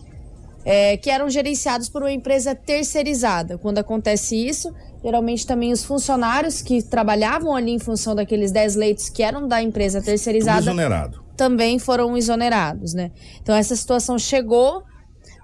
é, 0.66 0.96
que 0.98 1.10
eram 1.10 1.30
gerenciados 1.30 1.90
por 1.90 2.02
uma 2.04 2.12
empresa 2.12 2.54
terceirizada. 2.54 3.58
Quando 3.58 3.80
acontece 3.80 4.36
isso, 4.36 4.72
geralmente 5.04 5.46
também 5.46 5.72
os 5.72 5.84
funcionários 5.84 6.62
que 6.62 6.84
trabalhavam 6.84 7.56
ali 7.56 7.72
em 7.72 7.80
função 7.80 8.14
daqueles 8.16 8.52
10 8.52 8.76
leitos 8.76 9.10
que 9.10 9.24
eram 9.24 9.48
da 9.48 9.62
empresa 9.62 10.00
Tudo 10.00 10.06
terceirizada 10.06 10.62
exonerado. 10.62 11.21
Também 11.36 11.80
foram 11.80 12.16
exonerados, 12.18 12.94
né? 12.94 13.12
Então 13.42 13.56
essa 13.56 13.76
situação 13.76 14.18
chegou 14.18 14.84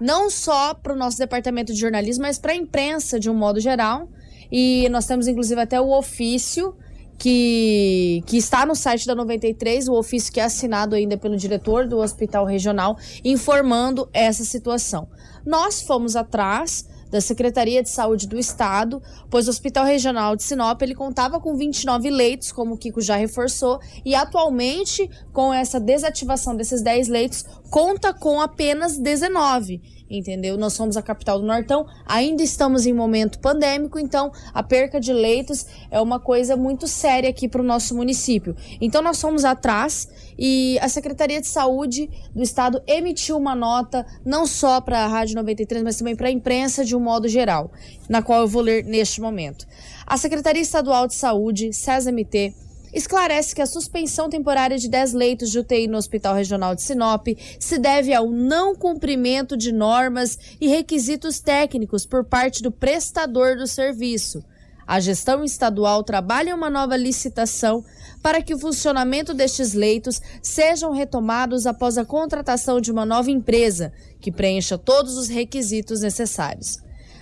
não 0.00 0.30
só 0.30 0.74
para 0.74 0.92
o 0.92 0.96
nosso 0.96 1.18
departamento 1.18 1.72
de 1.72 1.80
jornalismo, 1.80 2.22
mas 2.22 2.38
para 2.38 2.52
a 2.52 2.56
imprensa 2.56 3.18
de 3.18 3.28
um 3.28 3.34
modo 3.34 3.60
geral. 3.60 4.08
E 4.50 4.88
nós 4.90 5.06
temos 5.06 5.26
inclusive 5.26 5.60
até 5.60 5.80
o 5.80 5.90
ofício 5.90 6.74
que, 7.18 8.22
que 8.26 8.36
está 8.36 8.64
no 8.64 8.76
site 8.76 9.06
da 9.06 9.14
93, 9.14 9.88
o 9.88 9.94
ofício 9.94 10.32
que 10.32 10.40
é 10.40 10.44
assinado 10.44 10.94
ainda 10.94 11.18
pelo 11.18 11.36
diretor 11.36 11.86
do 11.86 11.98
Hospital 11.98 12.44
Regional, 12.44 12.96
informando 13.24 14.08
essa 14.12 14.44
situação. 14.44 15.08
Nós 15.44 15.82
fomos 15.82 16.14
atrás 16.14 16.88
da 17.10 17.20
Secretaria 17.20 17.82
de 17.82 17.88
Saúde 17.88 18.26
do 18.26 18.38
Estado, 18.38 19.02
pois 19.30 19.46
o 19.46 19.50
Hospital 19.50 19.84
Regional 19.84 20.36
de 20.36 20.42
Sinop 20.42 20.80
ele 20.82 20.94
contava 20.94 21.40
com 21.40 21.56
29 21.56 22.10
leitos, 22.10 22.52
como 22.52 22.74
o 22.74 22.78
Kiko 22.78 23.00
já 23.00 23.16
reforçou, 23.16 23.80
e 24.04 24.14
atualmente, 24.14 25.08
com 25.32 25.52
essa 25.52 25.80
desativação 25.80 26.56
desses 26.56 26.82
10 26.82 27.08
leitos, 27.08 27.44
conta 27.70 28.12
com 28.12 28.40
apenas 28.40 28.98
19 28.98 29.97
entendeu? 30.10 30.56
Nós 30.56 30.72
somos 30.72 30.96
a 30.96 31.02
capital 31.02 31.38
do 31.40 31.46
Nortão, 31.46 31.86
ainda 32.06 32.42
estamos 32.42 32.86
em 32.86 32.92
momento 32.92 33.38
pandêmico, 33.38 33.98
então 33.98 34.32
a 34.52 34.62
perca 34.62 35.00
de 35.00 35.12
leitos 35.12 35.66
é 35.90 36.00
uma 36.00 36.18
coisa 36.18 36.56
muito 36.56 36.86
séria 36.86 37.30
aqui 37.30 37.48
para 37.48 37.60
o 37.60 37.64
nosso 37.64 37.94
município. 37.94 38.56
Então 38.80 39.02
nós 39.02 39.20
fomos 39.20 39.44
atrás 39.44 40.08
e 40.38 40.78
a 40.80 40.88
Secretaria 40.88 41.40
de 41.40 41.46
Saúde 41.46 42.08
do 42.34 42.42
Estado 42.42 42.82
emitiu 42.86 43.36
uma 43.36 43.54
nota 43.54 44.06
não 44.24 44.46
só 44.46 44.80
para 44.80 45.00
a 45.00 45.06
Rádio 45.06 45.34
93, 45.36 45.82
mas 45.82 45.96
também 45.96 46.16
para 46.16 46.28
a 46.28 46.30
imprensa 46.30 46.84
de 46.84 46.94
um 46.96 47.00
modo 47.00 47.28
geral, 47.28 47.70
na 48.08 48.22
qual 48.22 48.42
eu 48.42 48.48
vou 48.48 48.62
ler 48.62 48.84
neste 48.84 49.20
momento. 49.20 49.66
A 50.06 50.16
Secretaria 50.16 50.62
Estadual 50.62 51.06
de 51.06 51.14
Saúde, 51.14 51.72
SESMT, 51.72 52.54
esclarece 52.92 53.54
que 53.54 53.62
a 53.62 53.66
suspensão 53.66 54.28
temporária 54.28 54.78
de 54.78 54.88
10 54.88 55.12
leitos 55.12 55.50
de 55.50 55.58
UTI 55.58 55.86
no 55.86 55.98
Hospital 55.98 56.34
Regional 56.34 56.74
de 56.74 56.82
Sinop 56.82 57.26
se 57.58 57.78
deve 57.78 58.14
ao 58.14 58.30
não 58.30 58.74
cumprimento 58.74 59.56
de 59.56 59.72
normas 59.72 60.38
e 60.60 60.68
requisitos 60.68 61.40
técnicos 61.40 62.06
por 62.06 62.24
parte 62.24 62.62
do 62.62 62.70
prestador 62.70 63.56
do 63.56 63.66
serviço. 63.66 64.44
A 64.86 65.00
gestão 65.00 65.44
estadual 65.44 66.02
trabalha 66.02 66.54
uma 66.54 66.70
nova 66.70 66.96
licitação 66.96 67.84
para 68.22 68.40
que 68.40 68.54
o 68.54 68.58
funcionamento 68.58 69.34
destes 69.34 69.74
leitos 69.74 70.18
sejam 70.42 70.92
retomados 70.92 71.66
após 71.66 71.98
a 71.98 72.06
contratação 72.06 72.80
de 72.80 72.90
uma 72.90 73.04
nova 73.04 73.30
empresa 73.30 73.92
que 74.18 74.32
preencha 74.32 74.78
todos 74.78 75.18
os 75.18 75.28
requisitos 75.28 76.00
necessários. 76.00 76.78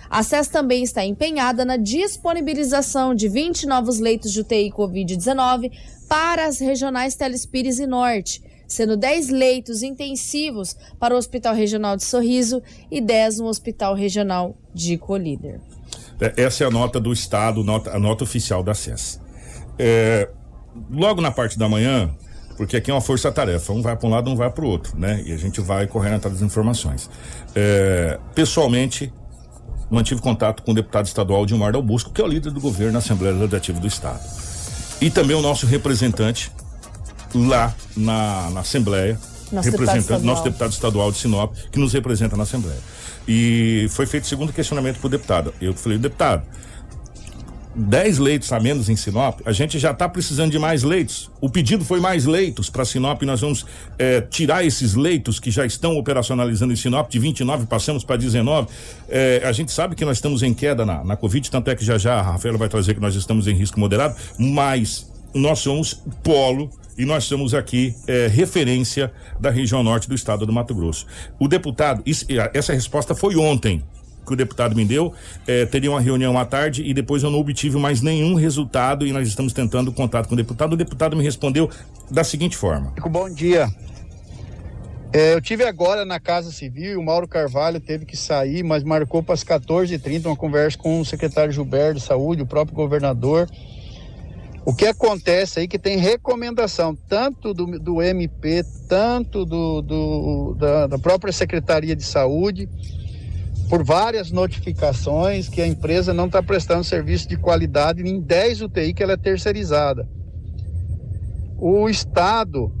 A 0.09 0.23
SES 0.23 0.47
também 0.47 0.83
está 0.83 1.05
empenhada 1.05 1.65
na 1.65 1.77
disponibilização 1.77 3.13
de 3.13 3.27
20 3.27 3.65
novos 3.67 3.99
leitos 3.99 4.31
de 4.31 4.41
UTI 4.41 4.71
Covid-19 4.71 5.71
para 6.07 6.45
as 6.45 6.59
regionais 6.59 7.15
Telespires 7.15 7.79
e 7.79 7.85
Norte, 7.85 8.41
sendo 8.67 8.95
10 8.95 9.29
leitos 9.29 9.83
intensivos 9.83 10.75
para 10.99 11.13
o 11.13 11.17
Hospital 11.17 11.53
Regional 11.53 11.97
de 11.97 12.05
Sorriso 12.05 12.61
e 12.89 13.01
10 13.01 13.39
no 13.39 13.47
Hospital 13.47 13.93
Regional 13.93 14.57
de 14.73 14.97
Colíder. 14.97 15.59
É, 16.19 16.43
essa 16.43 16.63
é 16.63 16.67
a 16.67 16.71
nota 16.71 16.99
do 16.99 17.11
Estado, 17.11 17.63
nota, 17.63 17.91
a 17.91 17.99
nota 17.99 18.23
oficial 18.23 18.63
da 18.63 18.73
SES. 18.73 19.19
É, 19.77 20.29
logo 20.89 21.21
na 21.21 21.31
parte 21.31 21.59
da 21.59 21.69
manhã, 21.69 22.13
porque 22.55 22.77
aqui 22.77 22.89
é 22.89 22.93
uma 22.93 23.01
força-tarefa, 23.01 23.71
um 23.71 23.81
vai 23.81 23.95
para 23.95 24.07
um 24.07 24.11
lado, 24.11 24.29
um 24.31 24.35
vai 24.35 24.49
para 24.49 24.65
o 24.65 24.67
outro, 24.67 24.97
né? 24.97 25.21
E 25.25 25.31
a 25.31 25.37
gente 25.37 25.61
vai 25.61 25.85
correndo 25.85 26.15
atrás 26.15 26.37
das 26.37 26.43
informações. 26.43 27.09
É, 27.55 28.19
pessoalmente, 28.33 29.13
mantive 29.89 30.21
contato 30.21 30.63
com 30.63 30.71
o 30.71 30.75
deputado 30.75 31.05
estadual 31.05 31.45
Dilmar 31.45 31.71
Dal 31.71 31.81
Busco, 31.81 32.11
que 32.11 32.21
é 32.21 32.23
o 32.23 32.27
líder 32.27 32.51
do 32.51 32.59
governo 32.59 32.93
na 32.93 32.99
Assembleia 32.99 33.33
Legislativa 33.33 33.79
do 33.79 33.87
Estado. 33.87 34.19
E 34.99 35.09
também 35.09 35.35
o 35.35 35.41
nosso 35.41 35.65
representante 35.65 36.51
lá 37.33 37.73
na, 37.95 38.49
na 38.51 38.59
Assembleia, 38.61 39.13
Nosso 39.51 39.69
deputado 39.69 39.71
representante, 39.71 39.99
estadual. 40.01 40.23
nosso 40.25 40.43
deputado 40.43 40.71
estadual 40.71 41.11
de 41.11 41.17
Sinop, 41.17 41.53
que 41.71 41.79
nos 41.79 41.93
representa 41.93 42.35
na 42.35 42.43
Assembleia. 42.43 42.79
E 43.27 43.87
foi 43.89 44.05
feito 44.05 44.25
segundo 44.27 44.53
questionamento 44.53 44.99
para 44.99 45.07
o 45.07 45.09
deputado. 45.09 45.53
Eu 45.61 45.73
falei, 45.73 45.97
deputado, 45.97 46.43
10 47.77 48.17
leitos 48.17 48.51
a 48.51 48.59
menos 48.59 48.89
em 48.89 48.95
Sinop, 48.95 49.39
a 49.45 49.51
gente 49.51 49.77
já 49.77 49.91
está 49.91 50.09
precisando 50.09 50.51
de 50.51 50.57
mais 50.57 50.81
leitos. 50.81 51.29
O 51.39 51.47
pedido 51.47 51.85
foi 51.85 51.99
mais 51.99 52.25
leitos 52.25 52.69
para 52.71 52.83
Sinop. 52.83 53.21
Nós 53.21 53.39
vamos 53.41 53.65
eh, 53.99 54.21
tirar 54.21 54.65
esses 54.65 54.95
leitos 54.95 55.39
que 55.39 55.51
já 55.51 55.63
estão 55.63 55.95
operacionalizando 55.95 56.73
em 56.73 56.75
Sinop, 56.75 57.07
de 57.09 57.19
29 57.19 57.67
passamos 57.67 58.03
para 58.03 58.15
19. 58.17 58.67
Eh, 59.07 59.43
a 59.45 59.51
gente 59.51 59.71
sabe 59.71 59.95
que 59.95 60.03
nós 60.03 60.17
estamos 60.17 60.41
em 60.41 60.53
queda 60.55 60.85
na, 60.85 61.03
na 61.03 61.15
Covid, 61.15 61.51
tanto 61.51 61.69
é 61.69 61.75
que 61.75 61.85
já 61.85 61.97
já 61.99 62.15
a 62.15 62.21
Rafaela 62.23 62.57
vai 62.57 62.67
trazer 62.67 62.95
que 62.95 62.99
nós 62.99 63.13
estamos 63.15 63.47
em 63.47 63.53
risco 63.53 63.79
moderado, 63.79 64.15
mas 64.39 65.07
nós 65.33 65.59
somos 65.59 66.01
polo 66.23 66.71
e 66.97 67.05
nós 67.05 67.25
somos 67.25 67.53
aqui 67.53 67.93
eh, 68.07 68.27
referência 68.27 69.11
da 69.39 69.51
região 69.51 69.83
norte 69.83 70.09
do 70.09 70.15
estado 70.15 70.47
do 70.47 70.51
Mato 70.51 70.73
Grosso. 70.73 71.05
O 71.39 71.47
deputado, 71.47 72.01
isso- 72.07 72.25
essa 72.55 72.73
resposta 72.73 73.13
foi 73.13 73.35
ontem 73.35 73.83
que 74.27 74.33
o 74.33 74.35
deputado 74.35 74.75
me 74.75 74.85
deu. 74.85 75.13
Eh, 75.47 75.65
teria 75.65 75.89
uma 75.89 76.01
reunião 76.01 76.37
à 76.37 76.45
tarde 76.45 76.83
e 76.83 76.93
depois 76.93 77.23
eu 77.23 77.31
não 77.31 77.39
obtive 77.39 77.77
mais 77.79 78.01
nenhum 78.01 78.35
resultado 78.35 79.07
e 79.07 79.11
nós 79.11 79.27
estamos 79.27 79.53
tentando 79.53 79.91
contato 79.91 80.27
com 80.27 80.33
o 80.35 80.37
deputado. 80.37 80.73
O 80.73 80.77
deputado 80.77 81.15
me 81.15 81.23
respondeu 81.23 81.69
da 82.11 82.23
seguinte 82.23 82.55
forma. 82.57 82.93
Bom 83.09 83.29
dia. 83.33 83.67
É, 85.13 85.33
eu 85.33 85.41
tive 85.41 85.63
agora 85.63 86.03
na 86.03 86.19
Casa 86.19 86.51
Civil 86.51 86.99
o 86.99 87.03
Mauro 87.03 87.27
Carvalho 87.27 87.79
teve 87.79 88.05
que 88.05 88.17
sair, 88.17 88.61
mas 88.61 88.83
marcou 88.83 89.23
para 89.23 89.33
as 89.33 89.43
14h30 89.43 90.25
uma 90.25 90.35
conversa 90.35 90.77
com 90.77 90.99
o 90.99 91.05
secretário 91.05 91.51
Gilberto 91.51 91.95
de 91.99 92.05
Saúde, 92.05 92.41
o 92.41 92.45
próprio 92.45 92.75
governador. 92.75 93.49
O 94.65 94.75
que 94.75 94.85
acontece 94.85 95.61
aí 95.61 95.67
que 95.67 95.79
tem 95.79 95.97
recomendação 95.97 96.93
tanto 97.07 97.53
do, 97.53 97.79
do 97.79 98.01
MP, 98.01 98.65
tanto 98.89 99.45
do, 99.45 99.81
do- 99.81 100.55
da, 100.59 100.87
da 100.87 100.99
própria 100.99 101.31
Secretaria 101.31 101.95
de 101.95 102.03
Saúde, 102.03 102.67
por 103.69 103.83
várias 103.83 104.31
notificações 104.31 105.49
que 105.49 105.61
a 105.61 105.67
empresa 105.67 106.13
não 106.13 106.27
está 106.27 106.41
prestando 106.41 106.83
serviço 106.83 107.27
de 107.27 107.37
qualidade 107.37 108.01
em 108.01 108.21
10 108.21 108.61
UTI 108.61 108.93
que 108.93 109.03
ela 109.03 109.13
é 109.13 109.17
terceirizada. 109.17 110.07
O 111.57 111.89
Estado 111.89 112.71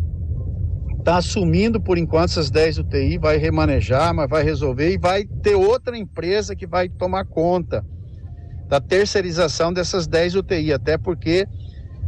está 0.97 1.17
assumindo 1.17 1.79
por 1.79 1.97
enquanto 1.97 2.31
essas 2.31 2.49
10 2.49 2.79
UTI, 2.79 3.17
vai 3.17 3.37
remanejar, 3.37 4.13
mas 4.13 4.29
vai 4.29 4.43
resolver 4.43 4.91
e 4.93 4.97
vai 4.97 5.25
ter 5.25 5.55
outra 5.55 5.97
empresa 5.97 6.55
que 6.55 6.67
vai 6.67 6.89
tomar 6.89 7.25
conta 7.25 7.85
da 8.67 8.81
terceirização 8.81 9.71
dessas 9.71 10.05
10 10.05 10.35
UTI, 10.35 10.73
até 10.73 10.97
porque 10.97 11.47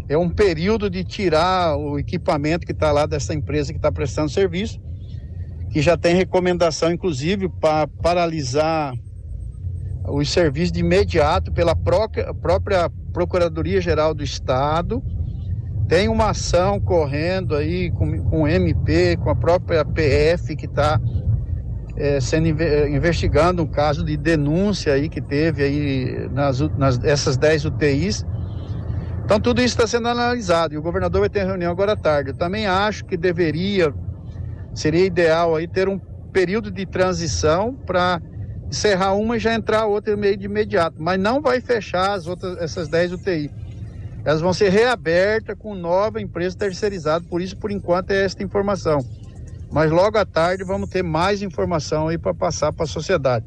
é 0.09 0.17
um 0.17 0.29
período 0.29 0.89
de 0.89 1.03
tirar 1.03 1.77
o 1.77 1.97
equipamento 1.97 2.65
que 2.65 2.71
está 2.71 2.91
lá 2.91 3.05
dessa 3.05 3.33
empresa 3.33 3.71
que 3.71 3.79
está 3.79 3.91
prestando 3.91 4.29
serviço, 4.29 4.81
que 5.71 5.81
já 5.81 5.95
tem 5.97 6.15
recomendação, 6.15 6.91
inclusive, 6.91 7.47
para 7.47 7.87
paralisar 7.87 8.93
os 10.07 10.29
serviços 10.31 10.71
de 10.71 10.79
imediato 10.79 11.51
pela 11.51 11.75
própria, 11.75 12.33
própria 12.33 12.89
Procuradoria-Geral 13.13 14.13
do 14.13 14.23
Estado. 14.23 15.03
Tem 15.87 16.07
uma 16.07 16.29
ação 16.31 16.79
correndo 16.79 17.55
aí 17.55 17.91
com, 17.91 18.23
com 18.23 18.43
o 18.43 18.47
MP, 18.47 19.17
com 19.17 19.29
a 19.29 19.35
própria 19.35 19.83
PF, 19.83 20.55
que 20.55 20.65
está 20.65 20.99
sendo 22.21 22.47
inve- 22.47 22.89
investigando 22.89 23.61
um 23.61 23.67
caso 23.67 24.05
de 24.05 24.15
denúncia 24.15 24.93
aí 24.93 25.09
que 25.09 25.19
teve 25.21 25.63
aí 25.63 26.29
nas, 26.31 26.59
nas 26.77 27.03
essas 27.03 27.35
10 27.37 27.65
UTIs. 27.65 28.25
Então 29.25 29.39
tudo 29.39 29.59
isso 29.59 29.75
está 29.75 29.85
sendo 29.85 30.07
analisado 30.07 30.73
e 30.73 30.77
o 30.77 30.81
governador 30.81 31.21
vai 31.21 31.29
ter 31.29 31.45
reunião 31.45 31.71
agora 31.71 31.91
à 31.93 31.95
tarde. 31.97 32.29
Eu 32.29 32.35
também 32.35 32.65
acho 32.67 33.03
que 33.05 33.17
deveria, 33.17 33.93
seria 34.73 35.05
ideal 35.05 35.55
aí 35.55 35.67
ter 35.67 35.87
um 35.87 35.99
período 36.31 36.71
de 36.71 36.85
transição 36.85 37.73
para 37.73 38.21
encerrar 38.69 39.13
uma 39.13 39.37
e 39.37 39.39
já 39.39 39.53
entrar 39.53 39.85
outra 39.85 40.15
meio 40.15 40.37
de 40.37 40.45
imediato, 40.45 40.95
mas 40.99 41.19
não 41.19 41.41
vai 41.41 41.59
fechar 41.59 42.13
as 42.13 42.27
outras 42.27 42.57
essas 42.59 42.87
10 42.87 43.13
UTI. 43.13 43.51
Elas 44.23 44.41
vão 44.41 44.53
ser 44.53 44.69
reabertas 44.69 45.55
com 45.57 45.73
nova 45.73 46.21
empresa 46.21 46.55
terceirizada, 46.55 47.25
por 47.27 47.41
isso 47.41 47.57
por 47.57 47.71
enquanto 47.71 48.11
é 48.11 48.23
esta 48.23 48.43
informação. 48.43 49.03
Mas 49.71 49.91
logo 49.91 50.17
à 50.17 50.25
tarde 50.25 50.63
vamos 50.63 50.89
ter 50.89 51.03
mais 51.03 51.41
informação 51.41 52.07
aí 52.07 52.17
para 52.17 52.33
passar 52.33 52.71
para 52.71 52.83
a 52.83 52.87
sociedade. 52.87 53.45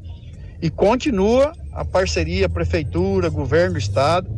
E 0.61 0.69
continua 0.69 1.53
a 1.73 1.83
parceria 1.83 2.47
prefeitura, 2.49 3.29
governo 3.29 3.73
do 3.73 3.79
estado 3.79 4.29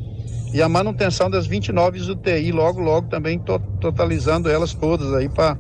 e 0.53 0.61
a 0.61 0.69
manutenção 0.69 1.29
das 1.29 1.45
29 1.45 1.99
UTI, 2.11 2.51
logo 2.51 2.79
logo 2.79 3.07
também 3.07 3.37
to- 3.39 3.59
totalizando 3.79 4.49
elas 4.49 4.73
todas 4.73 5.13
aí 5.13 5.29
para 5.29 5.57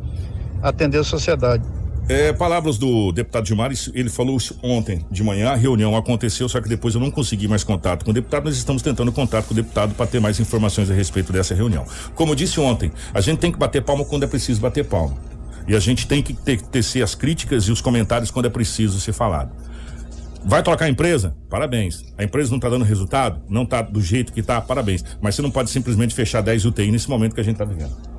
atender 0.69 0.99
a 0.99 1.03
sociedade. 1.03 1.63
É, 2.07 2.31
palavras 2.31 2.77
do 2.77 3.11
deputado 3.11 3.47
Gilmar, 3.47 3.71
ele 3.93 4.09
falou 4.09 4.37
ontem 4.61 5.03
de 5.09 5.23
manhã, 5.23 5.49
a 5.49 5.55
reunião 5.55 5.95
aconteceu, 5.95 6.47
só 6.47 6.61
que 6.61 6.69
depois 6.69 6.93
eu 6.93 7.01
não 7.01 7.09
consegui 7.09 7.47
mais 7.47 7.63
contato 7.63 8.05
com 8.05 8.11
o 8.11 8.13
deputado, 8.13 8.45
nós 8.45 8.55
estamos 8.55 8.83
tentando 8.83 9.11
contato 9.11 9.45
com 9.45 9.53
o 9.53 9.55
deputado 9.55 9.95
para 9.95 10.05
ter 10.05 10.19
mais 10.19 10.39
informações 10.39 10.91
a 10.91 10.93
respeito 10.93 11.33
dessa 11.33 11.55
reunião. 11.55 11.83
Como 12.13 12.31
eu 12.31 12.35
disse 12.35 12.59
ontem, 12.59 12.91
a 13.11 13.21
gente 13.21 13.39
tem 13.39 13.51
que 13.51 13.57
bater 13.57 13.81
palma 13.81 14.05
quando 14.05 14.23
é 14.23 14.27
preciso 14.27 14.61
bater 14.61 14.85
palma. 14.85 15.17
E 15.67 15.75
a 15.75 15.79
gente 15.79 16.07
tem 16.07 16.21
que 16.21 16.33
ter, 16.33 16.61
tecer 16.61 17.03
as 17.03 17.15
críticas 17.15 17.63
e 17.63 17.71
os 17.71 17.81
comentários 17.81 18.29
quando 18.29 18.45
é 18.45 18.49
preciso 18.49 18.99
ser 19.01 19.13
falado. 19.13 19.51
Vai 20.43 20.61
trocar 20.61 20.85
a 20.85 20.89
empresa? 20.89 21.35
Parabéns. 21.49 22.05
A 22.19 22.23
empresa 22.23 22.51
não 22.51 22.57
está 22.57 22.69
dando 22.69 22.85
resultado? 22.85 23.41
Não 23.49 23.63
está 23.63 23.81
do 23.81 23.99
jeito 23.99 24.31
que 24.31 24.41
está? 24.41 24.61
Parabéns. 24.61 25.03
Mas 25.19 25.33
você 25.33 25.41
não 25.41 25.49
pode 25.49 25.71
simplesmente 25.71 26.13
fechar 26.13 26.41
10 26.41 26.65
UTI 26.65 26.91
nesse 26.91 27.09
momento 27.09 27.33
que 27.33 27.41
a 27.41 27.43
gente 27.43 27.55
está 27.55 27.65
vivendo. 27.65 28.14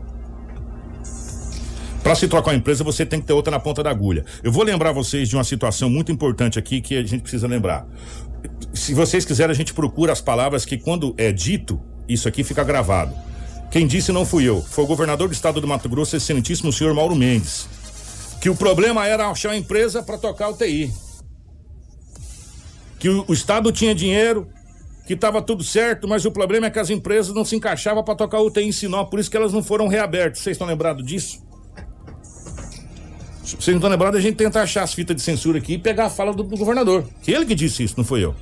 Para 2.07 2.14
se 2.14 2.29
trocar 2.29 2.53
uma 2.53 2.57
empresa, 2.57 2.85
você 2.85 3.05
tem 3.05 3.21
que 3.21 3.27
ter 3.27 3.33
outra 3.33 3.51
na 3.51 3.59
ponta 3.59 3.83
da 3.83 3.90
agulha. 3.90 4.25
Eu 4.40 4.53
vou 4.53 4.62
lembrar 4.62 4.92
vocês 4.92 5.29
de 5.29 5.35
uma 5.35 5.42
situação 5.42 5.90
muito 5.90 6.12
importante 6.12 6.57
aqui 6.57 6.81
que 6.81 6.97
a 6.97 7.03
gente 7.03 7.23
precisa 7.23 7.49
lembrar. 7.49 7.85
Se 8.73 8.95
vocês 8.95 9.25
quiserem, 9.25 9.51
a 9.51 9.57
gente 9.57 9.75
procura 9.75 10.12
as 10.12 10.21
palavras 10.21 10.64
que, 10.64 10.79
quando 10.79 11.16
é 11.19 11.33
dito, 11.33 11.81
isso 12.09 12.29
aqui 12.29 12.45
fica 12.45 12.62
gravado. 12.62 13.12
Quem 13.73 13.88
disse 13.88 14.12
não 14.12 14.25
fui 14.25 14.45
eu, 14.45 14.62
foi 14.62 14.85
o 14.85 14.87
governador 14.87 15.27
do 15.27 15.35
estado 15.35 15.61
do 15.61 15.66
Mato 15.66 15.88
Grosso, 15.88 16.14
excelentíssimo 16.14 16.73
senhor 16.73 16.95
Mauro 16.95 17.16
Mendes. 17.16 17.69
Que 18.40 18.49
o 18.49 18.55
problema 18.55 19.05
era 19.05 19.27
achar 19.27 19.49
uma 19.49 19.57
empresa 19.57 20.01
para 20.01 20.16
tocar 20.16 20.51
o 20.51 20.57
TI. 20.57 20.92
Que 23.01 23.09
o, 23.09 23.25
o 23.27 23.33
estado 23.33 23.73
tinha 23.73 23.92
dinheiro, 23.92 24.47
que 25.09 25.14
estava 25.14 25.42
tudo 25.42 25.64
certo, 25.64 26.07
mas 26.07 26.25
o 26.25 26.31
problema 26.31 26.69
é 26.69 26.71
que 26.71 26.79
as 26.79 26.88
empresas 26.88 27.35
não 27.35 27.45
se 27.45 27.57
encaixavam 27.57 28.05
para 28.05 28.14
tocar 28.14 28.40
UTI 28.40 28.62
em 28.62 28.71
Sinop, 28.71 29.11
por 29.11 29.19
isso 29.19 29.29
que 29.29 29.37
elas 29.37 29.53
não 29.53 29.61
foram 29.61 29.88
reabertas. 29.88 30.38
Vocês 30.38 30.55
estão 30.55 30.69
lembrados 30.69 31.05
disso? 31.05 31.45
Vocês 33.46 33.68
não 33.68 33.76
estão 33.76 33.90
lembrados, 33.90 34.18
a 34.18 34.22
gente 34.22 34.35
tenta 34.37 34.61
achar 34.61 34.82
as 34.82 34.92
fitas 34.92 35.14
de 35.16 35.22
censura 35.22 35.59
aqui 35.59 35.74
e 35.74 35.78
pegar 35.78 36.06
a 36.06 36.11
fala 36.11 36.32
do, 36.35 36.42
do 36.42 36.56
governador. 36.56 37.04
Que 37.22 37.30
ele 37.32 37.46
que 37.46 37.54
disse 37.54 37.85
isso, 37.85 37.94
não 37.96 38.04
foi 38.04 38.24
eu. 38.24 38.35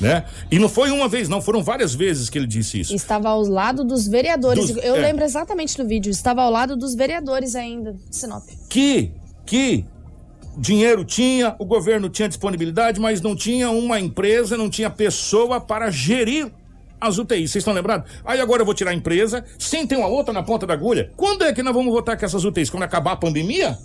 Né? 0.00 0.24
E 0.50 0.58
não 0.58 0.68
foi 0.68 0.90
uma 0.90 1.06
vez, 1.08 1.28
não, 1.28 1.40
foram 1.40 1.62
várias 1.62 1.94
vezes 1.94 2.28
que 2.28 2.36
ele 2.36 2.46
disse 2.46 2.80
isso. 2.80 2.94
Estava 2.94 3.28
ao 3.28 3.42
lado 3.42 3.84
dos 3.84 4.06
vereadores. 4.08 4.68
Dos- 4.72 4.82
Eu 4.84 4.96
é. 4.96 4.98
lembro 5.00 5.24
exatamente 5.24 5.76
do 5.76 5.86
vídeo. 5.86 6.10
Estava 6.10 6.42
ao 6.42 6.50
lado 6.50 6.76
dos 6.76 6.94
vereadores 6.94 7.54
ainda, 7.54 7.94
Sinop. 8.10 8.42
Que, 8.68 9.12
que 9.46 9.84
dinheiro 10.58 11.04
tinha, 11.04 11.54
o 11.58 11.64
governo 11.64 12.08
tinha 12.08 12.28
disponibilidade, 12.28 13.00
mas 13.00 13.20
não 13.20 13.36
tinha 13.36 13.70
uma 13.70 14.00
empresa, 14.00 14.56
não 14.56 14.68
tinha 14.68 14.90
pessoa 14.90 15.60
para 15.60 15.88
gerir 15.90 16.50
as 17.00 17.18
UTIs. 17.18 17.50
Vocês 17.52 17.62
estão 17.62 17.72
lembrados? 17.72 18.10
Aí 18.24 18.40
agora 18.40 18.62
eu 18.62 18.66
vou 18.66 18.74
tirar 18.74 18.90
a 18.90 18.94
empresa, 18.94 19.44
sem 19.58 19.86
ter 19.86 19.96
uma 19.96 20.08
outra 20.08 20.32
na 20.34 20.42
ponta 20.42 20.66
da 20.66 20.74
agulha. 20.74 21.12
Quando 21.16 21.44
é 21.44 21.52
que 21.52 21.62
nós 21.62 21.74
vamos 21.74 21.92
votar 21.92 22.18
com 22.18 22.24
essas 22.24 22.44
UTIs? 22.44 22.68
Quando 22.70 22.82
acabar 22.82 23.12
a 23.12 23.16
pandemia? 23.16 23.78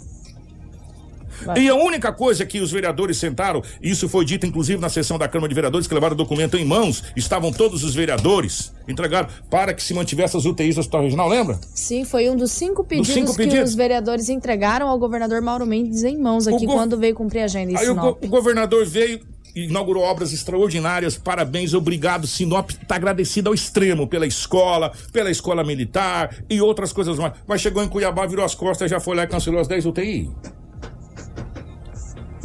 E 1.58 1.67
a 1.69 1.76
única 1.76 2.12
coisa 2.12 2.45
que 2.45 2.60
os 2.60 2.71
vereadores 2.71 3.17
sentaram, 3.17 3.62
isso 3.82 4.08
foi 4.10 4.26
dito 4.26 4.45
inclusive 4.45 4.80
na 4.82 4.89
sessão 4.89 5.17
da 5.17 5.28
Câmara 5.28 5.50
de 5.50 5.56
Vereadores, 5.56 5.88
que 5.88 5.93
levaram 5.93 6.13
o 6.13 6.17
documento 6.17 6.58
em 6.58 6.65
mãos, 6.65 7.04
estavam 7.15 7.52
todos 7.52 7.84
os 7.84 7.93
vereadores, 7.95 8.73
entregaram 8.88 9.30
para 9.50 9.73
que 9.73 9.84
se 9.84 9.93
mantivesse 9.93 10.36
as 10.38 10.45
UTIs 10.45 10.76
do 10.76 10.80
Hospital 10.82 11.02
Regional, 11.04 11.28
lembra? 11.30 11.60
Sim, 11.73 12.04
foi 12.06 12.30
um 12.30 12.36
dos 12.36 12.52
cinco 12.52 12.84
pedidos 12.84 13.13
cinco 13.13 13.32
que 13.32 13.38
pedidos? 13.38 13.69
os 13.69 13.76
vereadores 13.76 14.30
entregaram 14.30 14.88
ao 14.88 14.97
governador 14.97 15.41
Mauro 15.41 15.65
Mendes 15.65 16.04
em 16.04 16.17
mãos 16.17 16.47
aqui 16.47 16.65
go- 16.65 16.73
quando 16.73 16.97
veio 16.97 17.13
cumprir 17.15 17.41
a 17.41 17.45
agenda 17.45 17.71
em 17.71 17.78
Aí 17.78 17.86
o, 17.89 17.93
Sinop. 17.93 18.19
go- 18.19 18.26
o 18.26 18.30
governador 18.30 18.86
veio 18.86 19.19
e 19.56 19.65
inaugurou 19.65 20.04
obras 20.04 20.32
extraordinárias. 20.34 21.17
Parabéns, 21.17 21.73
obrigado. 21.73 22.28
Sinop 22.28 22.69
está 22.69 22.95
agradecido 22.95 23.50
ao 23.50 23.56
extremo 23.56 24.06
pela 24.08 24.28
escola, 24.28 24.91
pela 25.12 25.32
escola 25.32 25.63
militar 25.63 26.36
e 26.47 26.62
outras 26.62 26.93
coisas 26.93 27.17
mais. 27.17 27.34
Mas 27.47 27.62
chegou 27.62 27.84
em 27.84 27.88
Cuiabá, 27.88 28.28
virou 28.28 28.45
as 28.45 28.54
costas, 28.54 28.89
já 28.91 29.00
foi 29.00 29.15
lá 29.15 29.23
e 29.23 29.28
cancelou 29.28 29.60
as 29.60 29.67
10 29.67 29.86
UTI. 29.88 30.30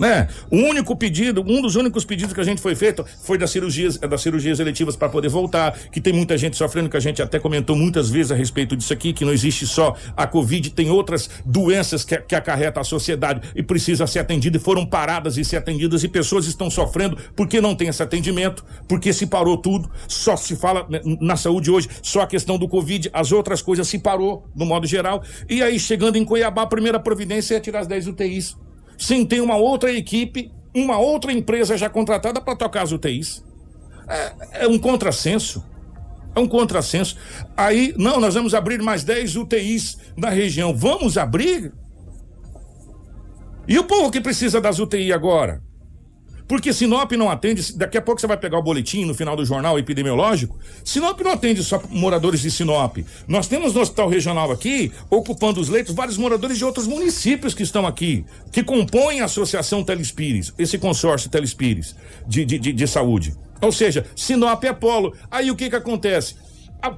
Né? 0.03 0.27
O 0.51 0.57
único 0.57 0.97
pedido, 0.97 1.45
um 1.47 1.62
dos 1.62 1.77
únicos 1.77 2.05
pedidos 2.05 2.35
que 2.35 2.41
a 2.41 2.45
gente 2.45 2.61
foi 2.61 2.75
feito 2.75 3.07
foi 3.23 3.38
das 3.38 3.53
cirurgias, 3.53 3.97
das 3.97 4.21
cirurgias 4.21 4.59
eletivas 4.59 4.97
para 4.97 5.09
poder 5.09 5.29
voltar, 5.29 5.79
que 5.93 6.01
tem 6.01 6.12
muita 6.12 6.37
gente 6.37 6.57
sofrendo, 6.57 6.88
que 6.88 6.97
a 6.97 7.01
gente 7.01 7.23
até 7.23 7.38
comentou 7.38 7.77
muitas 7.77 8.11
vezes 8.11 8.33
a 8.33 8.35
respeito 8.35 8.77
disso 8.77 8.93
aqui, 8.93 9.12
que 9.12 9.25
não 9.25 9.33
existe 9.33 9.65
só 9.65 9.95
a 10.17 10.27
Covid, 10.27 10.71
tem 10.71 10.91
outras 10.91 11.31
doenças 11.47 12.05
que, 12.05 12.17
que 12.17 12.35
acarreta 12.35 12.81
a 12.81 12.85
sociedade 12.85 13.43
e 13.55 13.62
precisa 13.62 14.05
ser 14.09 14.19
atendida 14.19 14.57
e 14.57 14.61
foram 14.61 14.85
paradas 14.85 15.37
e 15.38 15.45
ser 15.45 15.59
atendidas 15.59 16.03
e 16.03 16.09
pessoas 16.09 16.49
estão 16.49 16.69
sofrendo 16.69 17.17
porque 17.37 17.61
não 17.61 17.77
tem 17.77 17.87
esse 17.87 18.03
atendimento, 18.03 18.65
porque 18.88 19.12
se 19.12 19.29
parou 19.29 19.57
tudo, 19.57 19.88
só 20.09 20.37
se 20.37 20.57
fala 20.57 20.85
né, 20.91 21.01
na 21.21 21.37
saúde 21.37 21.71
hoje, 21.71 21.88
só 22.03 22.23
a 22.23 22.27
questão 22.27 22.59
do 22.59 22.67
Covid, 22.67 23.09
as 23.12 23.31
outras 23.31 23.62
coisas 23.62 23.87
se 23.87 24.01
parou 24.01 24.49
no 24.53 24.67
modo 24.67 24.85
geral. 24.85 25.23
E 25.49 25.62
aí 25.62 25.79
chegando 25.79 26.17
em 26.17 26.25
Cuiabá, 26.25 26.62
a 26.62 26.67
primeira 26.67 26.99
providência 26.99 27.55
é 27.55 27.61
tirar 27.61 27.79
as 27.79 27.87
10 27.87 28.09
UTIs 28.09 28.57
sem 28.99 29.25
ter 29.25 29.41
uma 29.41 29.57
outra 29.57 29.93
equipe, 29.93 30.51
uma 30.75 30.99
outra 30.99 31.33
empresa 31.33 31.77
já 31.77 31.89
contratada 31.89 32.41
para 32.41 32.57
tocar 32.57 32.83
as 32.83 32.93
UTIs. 32.93 33.45
É, 34.09 34.65
é 34.65 34.69
um 34.69 34.79
contrassenso. 34.79 35.65
É 36.35 36.41
um 36.41 36.49
contrassenso. 36.49 37.17
Aí, 37.57 37.95
não, 37.97 38.19
nós 38.19 38.35
vamos 38.35 38.55
abrir 38.55 38.81
mais 38.83 39.05
10 39.05 39.37
UTIs 39.37 39.99
na 40.17 40.31
região. 40.31 40.75
Vamos 40.75 41.19
abrir? 41.19 41.73
E 43.69 43.79
o 43.79 43.85
povo 43.85 44.11
que 44.11 44.21
precisa 44.21 44.61
das 44.61 44.79
UTI 44.79 45.13
agora? 45.13 45.63
Porque 46.53 46.71
Sinop 46.71 47.11
não 47.12 47.31
atende, 47.31 47.73
daqui 47.73 47.97
a 47.97 48.03
pouco 48.03 48.21
você 48.21 48.27
vai 48.27 48.37
pegar 48.37 48.59
o 48.59 48.62
boletim 48.62 49.07
no 49.07 49.15
final 49.15 49.35
do 49.35 49.43
jornal 49.43 49.79
epidemiológico. 49.79 50.59
Sinop 50.85 51.19
não 51.21 51.31
atende 51.31 51.65
só 51.65 51.83
moradores 51.88 52.43
de 52.43 52.51
Sinop. 52.51 52.99
Nós 53.27 53.49
temos 53.49 53.73
no 53.73 53.81
hospital 53.81 54.11
regional 54.11 54.53
aqui, 54.53 54.93
ocupando 55.09 55.62
os 55.62 55.71
leitos, 55.71 55.95
vários 55.95 56.19
moradores 56.19 56.59
de 56.59 56.65
outros 56.67 56.87
municípios 56.87 57.55
que 57.55 57.62
estão 57.62 57.87
aqui, 57.87 58.27
que 58.53 58.62
compõem 58.62 59.23
a 59.23 59.25
Associação 59.25 59.83
Telespires, 59.83 60.53
esse 60.59 60.77
consórcio 60.77 61.31
Telespires 61.31 61.97
de, 62.29 62.45
de, 62.45 62.59
de, 62.59 62.73
de 62.75 62.87
saúde. 62.87 63.35
Ou 63.59 63.73
seja, 63.73 64.05
Sinop 64.15 64.62
é 64.65 64.75
polo. 64.75 65.17
Aí 65.31 65.51
o 65.51 65.57
que 65.57 65.71
que 65.71 65.77
acontece? 65.77 66.35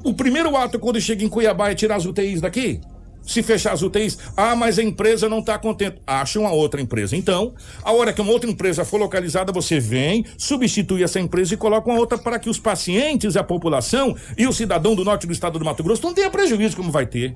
O 0.03 0.15
primeiro 0.15 0.57
ato 0.57 0.81
quando 0.81 1.01
chega 1.01 1.23
em 1.23 1.29
Cuiabá 1.29 1.71
é 1.71 1.77
tirar 1.77 1.95
as 1.95 2.07
UTIs 2.07 2.41
daqui? 2.41 2.81
Se 3.27 3.43
fechar 3.43 3.73
as 3.73 3.83
UTIs, 3.83 4.19
ah, 4.37 4.55
mas 4.55 4.79
a 4.79 4.83
empresa 4.83 5.29
não 5.29 5.39
está 5.39 5.59
contente. 5.59 5.97
Acha 6.07 6.39
uma 6.39 6.53
outra 6.53 6.81
empresa. 6.81 7.17
Então, 7.17 7.55
a 7.83 7.93
hora 7.93 8.13
que 8.13 8.21
uma 8.21 8.33
outra 8.33 8.51
empresa 8.51 8.85
for 8.85 8.99
localizada, 8.99 9.51
você 9.51 9.81
vem, 9.81 10.25
substitui 10.37 11.03
essa 11.03 11.19
empresa 11.19 11.55
e 11.55 11.57
coloca 11.57 11.89
uma 11.89 11.99
outra 11.99 12.19
para 12.19 12.39
que 12.39 12.51
os 12.51 12.59
pacientes, 12.59 13.37
a 13.37 13.43
população 13.43 14.15
e 14.37 14.47
o 14.47 14.53
cidadão 14.53 14.95
do 14.95 15.05
norte 15.05 15.27
do 15.27 15.33
estado 15.33 15.59
do 15.59 15.65
Mato 15.65 15.83
Grosso 15.83 16.03
não 16.03 16.13
tenha 16.13 16.31
prejuízo 16.31 16.77
como 16.77 16.91
vai 16.91 17.07
ter. 17.07 17.35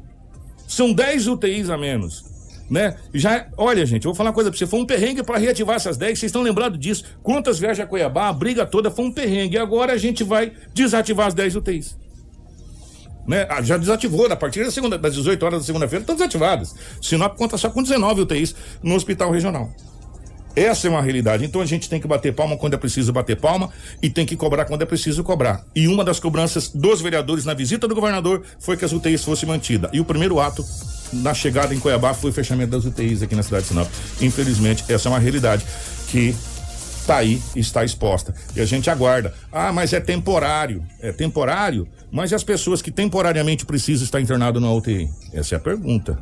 São 0.66 0.92
10 0.92 1.26
UTIs 1.26 1.70
a 1.70 1.78
menos. 1.78 2.26
Né? 2.70 2.94
Já, 3.14 3.46
olha, 3.56 3.86
gente, 3.86 4.04
eu 4.04 4.10
vou 4.10 4.14
falar 4.14 4.28
uma 4.28 4.34
coisa 4.34 4.50
pra 4.50 4.58
você. 4.58 4.66
Foi 4.66 4.78
um 4.78 4.84
perrengue 4.84 5.22
para 5.22 5.38
reativar 5.38 5.76
essas 5.76 5.96
10. 5.96 6.18
Vocês 6.18 6.28
estão 6.28 6.42
lembrados 6.42 6.78
disso? 6.78 7.04
Quantas 7.22 7.58
viagens 7.58 7.82
a 7.82 7.88
Cuiabá, 7.88 8.28
a 8.28 8.32
briga 8.32 8.66
toda 8.66 8.90
foi 8.90 9.06
um 9.06 9.10
perrengue. 9.10 9.56
Agora 9.56 9.94
a 9.94 9.96
gente 9.96 10.22
vai 10.22 10.52
desativar 10.74 11.28
as 11.28 11.34
10 11.34 11.56
UTIs 11.56 12.07
né? 13.28 13.46
Ah, 13.50 13.60
já 13.62 13.76
desativou, 13.76 14.26
a 14.26 14.34
partir 14.34 14.64
da 14.64 14.70
segunda, 14.70 14.96
das 14.96 15.14
18 15.14 15.42
horas 15.44 15.60
da 15.60 15.66
segunda-feira 15.66 16.02
estão 16.02 16.16
desativadas. 16.16 16.74
Sinop 17.00 17.36
conta 17.36 17.58
só 17.58 17.68
com 17.68 17.82
19 17.82 18.22
UTIs 18.22 18.54
no 18.82 18.94
hospital 18.94 19.30
regional. 19.30 19.70
Essa 20.56 20.88
é 20.88 20.90
uma 20.90 21.02
realidade. 21.02 21.44
Então 21.44 21.60
a 21.60 21.66
gente 21.66 21.88
tem 21.88 22.00
que 22.00 22.08
bater 22.08 22.34
palma 22.34 22.56
quando 22.56 22.74
é 22.74 22.76
preciso 22.76 23.12
bater 23.12 23.36
palma 23.36 23.70
e 24.02 24.10
tem 24.10 24.26
que 24.26 24.34
cobrar 24.34 24.64
quando 24.64 24.82
é 24.82 24.86
preciso 24.86 25.22
cobrar. 25.22 25.64
E 25.76 25.86
uma 25.86 26.02
das 26.02 26.18
cobranças 26.18 26.68
dos 26.68 27.00
vereadores 27.00 27.44
na 27.44 27.54
visita 27.54 27.86
do 27.86 27.94
governador 27.94 28.42
foi 28.58 28.76
que 28.76 28.84
as 28.84 28.92
UTIs 28.92 29.22
fossem 29.22 29.48
mantidas. 29.48 29.90
E 29.92 30.00
o 30.00 30.04
primeiro 30.04 30.40
ato 30.40 30.64
na 31.12 31.32
chegada 31.32 31.72
em 31.72 31.78
Cuiabá 31.78 32.12
foi 32.12 32.30
o 32.30 32.32
fechamento 32.32 32.72
das 32.72 32.84
UTIs 32.84 33.22
aqui 33.22 33.36
na 33.36 33.42
cidade 33.42 33.64
de 33.64 33.68
Sinop. 33.68 33.88
Infelizmente, 34.20 34.84
essa 34.88 35.08
é 35.08 35.12
uma 35.12 35.18
realidade 35.18 35.64
que 36.08 36.34
está 37.08 37.18
aí, 37.18 37.40
está 37.54 37.84
exposta. 37.84 38.34
E 38.56 38.60
a 38.60 38.64
gente 38.64 38.90
aguarda. 38.90 39.32
Ah, 39.52 39.72
mas 39.72 39.92
é 39.92 40.00
temporário. 40.00 40.84
É 41.00 41.12
temporário? 41.12 41.86
Mas 42.10 42.30
e 42.32 42.34
as 42.34 42.42
pessoas 42.44 42.80
que 42.80 42.90
temporariamente 42.90 43.66
precisam 43.66 44.04
estar 44.04 44.20
internado 44.20 44.60
na 44.60 44.72
UTI? 44.72 45.08
Essa 45.32 45.54
é 45.54 45.58
a 45.58 45.60
pergunta. 45.60 46.18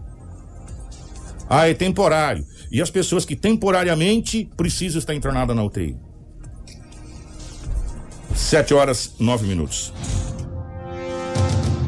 Ah, 1.49 1.69
é 1.69 1.75
temporário. 1.75 2.45
E 2.73 2.83
as 2.83 2.91
pessoas 2.91 3.25
que 3.25 3.37
temporariamente 3.37 4.51
precisam 4.57 4.99
estar 4.99 5.15
internadas 5.15 5.55
na 5.55 5.63
UTI? 5.63 5.97
Sete 8.35 8.75
horas, 8.75 9.13
nove 9.19 9.47
minutos. 9.47 9.93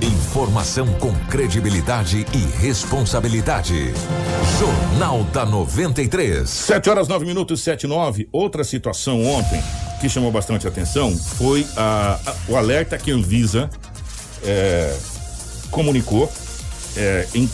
Informação 0.01 0.87
com 0.95 1.13
credibilidade 1.29 2.25
e 2.33 2.61
responsabilidade. 2.61 3.93
Jornal 4.59 5.25
da 5.25 5.45
93. 5.45 6.49
Sete 6.49 6.89
horas, 6.89 7.09
nove 7.09 7.27
minutos, 7.27 7.61
sete, 7.61 7.87
nove. 7.87 8.29
Outra 8.33 8.63
situação 8.63 9.25
ontem 9.27 9.61
que 10.01 10.09
chamou 10.09 10.31
bastante 10.31 10.67
atenção 10.69 11.15
foi 11.17 11.67
a- 11.77 12.21
a- 12.25 12.35
o 12.49 12.57
alerta 12.57 12.97
que 12.97 13.11
a 13.11 13.15
Anvisa 13.15 13.69
é, 14.45 14.97
comunicou 15.71 16.31
é, 16.97 17.27
em 17.35 17.49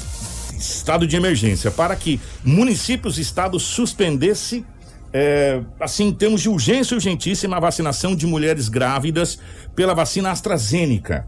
estado 0.59 1.07
de 1.07 1.17
emergência 1.17 1.71
para 1.71 1.95
que 1.97 2.21
municípios 2.43 3.19
e 3.19 3.21
estados 3.21 3.63
suspendesse 3.63 4.65
é, 5.13 5.61
assim, 5.79 6.09
em 6.09 6.13
termos 6.13 6.43
de 6.43 6.49
urgência 6.49 6.97
urgentíssima, 6.97 7.57
a 7.57 7.61
vacinação 7.61 8.17
de 8.17 8.27
mulheres 8.27 8.69
grávidas 8.69 9.39
pela 9.77 9.95
vacina 9.95 10.33
AstraZeneca. 10.33 11.25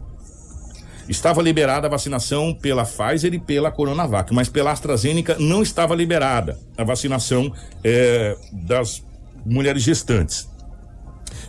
Estava 1.07 1.41
liberada 1.41 1.87
a 1.87 1.89
vacinação 1.89 2.53
pela 2.53 2.83
Pfizer 2.83 3.33
e 3.33 3.39
pela 3.39 3.71
Coronavac, 3.71 4.33
mas 4.33 4.49
pela 4.49 4.73
AstraZeneca 4.73 5.37
não 5.39 5.63
estava 5.63 5.95
liberada 5.95 6.59
a 6.77 6.83
vacinação 6.83 7.49
é, 7.81 8.35
das 8.51 9.01
mulheres 9.45 9.83
gestantes. 9.83 10.49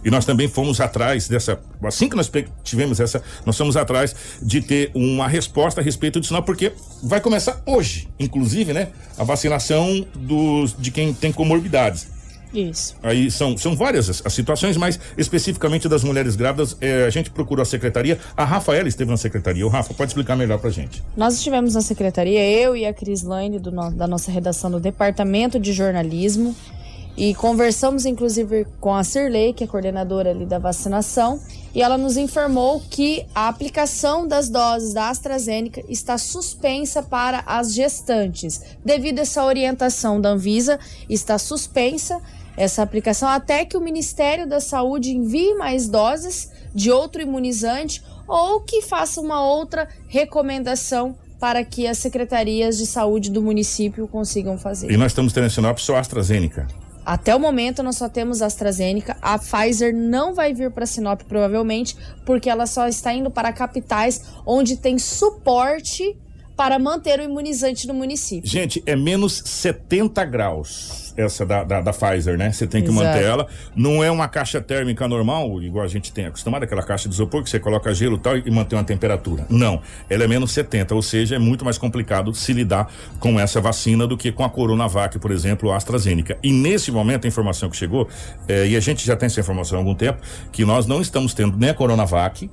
E 0.05 0.11
nós 0.11 0.25
também 0.25 0.49
fomos 0.49 0.81
atrás 0.81 1.29
dessa. 1.29 1.59
Assim 1.83 2.09
que 2.09 2.17
nós 2.17 2.31
tivemos 2.63 3.01
essa, 3.01 3.23
nós 3.45 3.57
fomos 3.57 3.77
atrás 3.77 4.15
de 4.43 4.61
ter 4.61 4.91
uma 4.95 5.29
resposta 5.29 5.81
a 5.81 5.85
respeito 5.85 6.21
disso, 6.21 6.33
não, 6.33 6.43
porque 6.43 6.73
vai 7.03 7.21
começar 7.21 7.63
hoje, 7.67 8.09
inclusive, 8.19 8.73
né? 8.73 8.89
A 9.17 9.25
vacinação 9.25 10.07
dos, 10.15 10.75
de 10.79 10.91
quem 10.91 11.13
tem 11.13 11.33
comorbidades. 11.33 12.19
Isso. 12.53 12.97
Aí 13.03 13.31
são, 13.31 13.57
são 13.57 13.77
várias 13.77 14.09
as, 14.09 14.25
as 14.25 14.33
situações, 14.33 14.77
mas 14.77 14.99
especificamente 15.17 15.89
das 15.89 16.03
mulheres 16.03 16.35
grávidas, 16.35 16.77
eh, 16.81 17.05
a 17.05 17.11
gente 17.11 17.31
procurou 17.31 17.63
a 17.63 17.67
secretaria. 17.67 18.19
A 18.37 18.45
Rafaela 18.45 18.89
esteve 18.89 19.11
na 19.11 19.17
secretaria. 19.17 19.67
O 19.67 19.69
Rafa 19.69 19.93
pode 19.93 20.11
explicar 20.11 20.37
melhor 20.37 20.59
pra 20.59 20.71
gente. 20.71 21.03
Nós 21.17 21.35
estivemos 21.35 21.75
na 21.75 21.81
secretaria, 21.81 22.43
eu 22.43 22.75
e 22.75 22.87
a 22.87 22.93
Cris 22.93 23.23
Lane, 23.23 23.59
do 23.59 23.71
da 23.91 24.07
nossa 24.07 24.31
redação 24.31 24.71
do 24.71 24.81
Departamento 24.81 25.61
de 25.61 25.73
Jornalismo, 25.73 26.57
e 27.19 27.35
conversamos 27.35 28.07
inclusive 28.07 28.65
com 28.81 28.95
a 28.95 29.03
Cirlei, 29.03 29.53
que 29.53 29.65
é 29.65 29.67
coordenadora 29.67 30.31
ali 30.31 30.47
da 30.47 30.61
vacinação, 30.61 31.41
e 31.75 31.83
ela 31.83 31.99
nos 31.99 32.17
informou 32.17 32.81
que 32.89 33.27
a 33.35 33.49
aplicação 33.49 34.27
das 34.27 34.49
doses 34.49 34.95
da 34.95 35.09
AstraZeneca 35.09 35.83
está 35.89 36.17
suspensa 36.17 37.03
para 37.03 37.43
as 37.45 37.75
gestantes. 37.75 38.63
Devido 38.85 39.19
a 39.19 39.23
essa 39.23 39.45
orientação 39.45 40.21
da 40.21 40.29
Anvisa, 40.29 40.79
está 41.11 41.39
suspensa 41.39 42.21
essa 42.57 42.83
aplicação 42.83 43.29
até 43.29 43.65
que 43.65 43.77
o 43.77 43.81
Ministério 43.81 44.47
da 44.49 44.61
Saúde 44.61 45.11
envie 45.11 45.55
mais 45.55 45.89
doses 45.89 46.53
de 46.73 46.93
outro 46.93 47.21
imunizante 47.21 48.01
ou 48.29 48.61
que 48.61 48.81
faça 48.81 49.21
uma 49.21 49.45
outra 49.45 49.89
recomendação 50.07 51.17
para 51.41 51.65
que 51.65 51.85
as 51.89 51.99
secretarias 51.99 52.79
de 52.79 52.87
saúde 52.87 53.29
do 53.29 53.43
município 53.43 54.07
consigam 54.07 54.57
fazer. 54.57 54.89
E 54.91 54.97
nós 54.97 55.11
estamos 55.11 55.33
tendo 55.33 55.47
em 55.47 55.51
Sinop 55.51 55.79
só 55.79 55.97
AstraZeneca. 55.97 56.67
Até 57.09 57.35
o 57.35 57.41
momento 57.41 57.83
nós 57.83 57.97
só 57.97 58.07
temos 58.07 58.43
AstraZeneca. 58.43 59.17
A 59.23 59.39
Pfizer 59.39 59.95
não 59.95 60.35
vai 60.35 60.53
vir 60.53 60.71
para 60.71 60.85
Sinop 60.85 61.23
provavelmente, 61.23 61.97
porque 62.27 62.51
ela 62.51 62.67
só 62.67 62.87
está 62.87 63.15
indo 63.15 63.31
para 63.31 63.51
capitais 63.51 64.25
onde 64.45 64.77
tem 64.77 64.99
suporte 64.99 66.15
para 66.55 66.79
manter 66.79 67.19
o 67.19 67.23
imunizante 67.23 67.89
no 67.89 67.95
município. 67.95 68.47
Gente, 68.47 68.83
é 68.85 68.95
menos 68.95 69.43
70 69.43 70.23
graus 70.27 71.08
essa 71.19 71.45
da, 71.45 71.65
da, 71.65 71.81
da 71.81 71.93
Pfizer, 71.93 72.39
né? 72.39 72.53
Você 72.53 72.67
tem 72.67 72.83
que 72.83 72.91
Exato. 72.91 73.05
manter 73.05 73.25
ela. 73.25 73.47
Não 73.75 74.03
é 74.03 74.11
uma 74.11 74.29
caixa 74.29 74.61
térmica 74.61 75.09
normal, 75.09 75.61
igual 75.63 75.85
a 75.85 75.89
gente 75.89 76.13
tem 76.13 76.27
acostumado, 76.27 76.63
aquela 76.63 76.83
caixa 76.83 77.09
de 77.09 77.15
isopor 77.15 77.43
que 77.43 77.51
você 77.51 77.59
coloca 77.59 77.93
gelo 77.93 78.17
e 78.17 78.21
tal 78.21 78.37
e 78.37 78.51
mantém 78.51 78.79
uma 78.79 78.85
temperatura. 78.85 79.45
Não, 79.51 79.81
ela 80.09 80.25
é 80.25 80.29
menos 80.29 80.53
70, 80.53 80.95
ou 80.95 81.03
seja, 81.03 81.37
é 81.37 81.39
muito 81.39 81.65
mais 81.65 81.77
complicado 81.77 82.33
se 82.35 82.53
lidar 82.53 82.91
com 83.19 83.39
essa 83.39 83.61
vacina 83.61 84.07
do 84.07 84.17
que 84.17 84.31
com 84.31 84.45
a 84.45 84.51
Coronavac, 84.51 85.19
por 85.19 85.31
exemplo, 85.31 85.73
a 85.73 85.77
AstraZeneca. 85.77 86.39
E 86.43 86.53
nesse 86.53 86.93
momento, 86.93 87.25
a 87.25 87.29
informação 87.29 87.69
que 87.69 87.77
chegou, 87.77 88.09
eh, 88.47 88.69
e 88.69 88.77
a 88.77 88.81
gente 88.81 89.05
já 89.05 89.17
tem 89.17 89.27
essa 89.27 89.41
informação 89.41 89.79
há 89.79 89.81
algum 89.81 89.95
tempo, 89.95 90.21
que 90.53 90.65
nós 90.65 90.87
não 90.87 91.01
estamos 91.01 91.35
tendo 91.35 91.57
nem 91.57 91.71
a 91.71 91.75
Coronavac, 91.75 92.49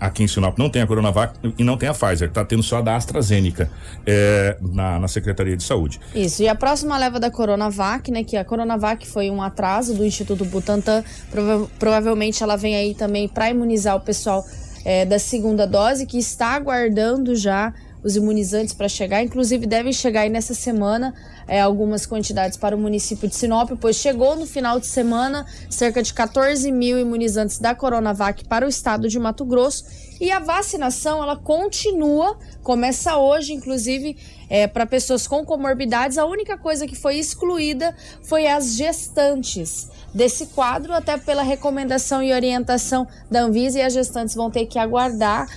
aqui 0.00 0.22
em 0.22 0.28
Sinop 0.28 0.58
não 0.58 0.68
tem 0.68 0.82
a 0.82 0.86
Coronavac 0.86 1.34
e 1.58 1.64
não 1.64 1.76
tem 1.76 1.88
a 1.88 1.94
Pfizer, 1.94 2.30
tá 2.30 2.44
tendo 2.44 2.62
só 2.62 2.78
a 2.78 2.82
da 2.82 2.96
AstraZeneca 2.96 3.70
eh, 4.06 4.56
na, 4.60 4.98
na 4.98 5.08
Secretaria 5.08 5.56
de 5.56 5.62
Saúde. 5.62 6.00
Isso, 6.14 6.42
e 6.42 6.48
a 6.48 6.54
próxima 6.54 6.98
leva 6.98 7.18
da 7.18 7.30
Coronavac, 7.30 8.10
né, 8.10 8.22
que 8.24 8.36
a 8.36 8.44
Coronavac 8.44 9.06
foi 9.06 9.30
um 9.30 9.40
atraso 9.42 9.94
do 9.94 10.04
Instituto 10.04 10.44
Butantan, 10.44 11.02
prova- 11.30 11.68
provavelmente 11.78 12.42
ela 12.42 12.56
vem 12.56 12.76
aí 12.76 12.94
também 12.94 13.28
para 13.28 13.50
imunizar 13.50 13.96
o 13.96 14.00
pessoal 14.00 14.44
eh, 14.84 15.04
da 15.06 15.18
segunda 15.18 15.66
dose, 15.66 16.04
que 16.06 16.18
está 16.18 16.48
aguardando 16.54 17.34
já 17.34 17.72
os 18.04 18.14
imunizantes 18.16 18.74
para 18.74 18.88
chegar, 18.88 19.22
inclusive 19.22 19.66
devem 19.66 19.92
chegar 19.92 20.20
aí 20.20 20.28
nessa 20.28 20.52
semana 20.52 21.14
eh, 21.48 21.58
algumas 21.58 22.04
quantidades 22.04 22.58
para 22.58 22.76
o 22.76 22.78
município 22.78 23.26
de 23.26 23.34
Sinop, 23.34 23.70
pois 23.80 23.96
chegou 23.96 24.36
no 24.36 24.46
final 24.46 24.78
de 24.78 24.86
semana 24.86 25.46
cerca 25.70 26.02
de 26.02 26.12
14 26.12 26.70
mil 26.70 26.98
imunizantes 26.98 27.58
da 27.58 27.74
Coronavac 27.74 28.44
para 28.44 28.66
o 28.66 28.68
estado 28.68 29.08
de 29.08 29.18
Mato 29.18 29.44
Grosso 29.46 29.84
e 30.20 30.30
a 30.30 30.38
vacinação 30.38 31.22
ela 31.22 31.36
continua, 31.36 32.38
começa 32.62 33.16
hoje, 33.16 33.52
inclusive, 33.52 34.16
é, 34.48 34.66
para 34.66 34.86
pessoas 34.86 35.26
com 35.26 35.44
comorbidades. 35.44 36.18
A 36.18 36.26
única 36.26 36.56
coisa 36.56 36.86
que 36.86 36.94
foi 36.94 37.16
excluída 37.16 37.94
foi 38.22 38.46
as 38.46 38.74
gestantes 38.74 39.90
desse 40.14 40.46
quadro, 40.46 40.92
até 40.92 41.18
pela 41.18 41.42
recomendação 41.42 42.22
e 42.22 42.32
orientação 42.32 43.06
da 43.30 43.42
Anvisa, 43.42 43.78
e 43.78 43.82
as 43.82 43.92
gestantes 43.92 44.34
vão 44.34 44.50
ter 44.50 44.66
que 44.66 44.78
aguardar. 44.78 45.48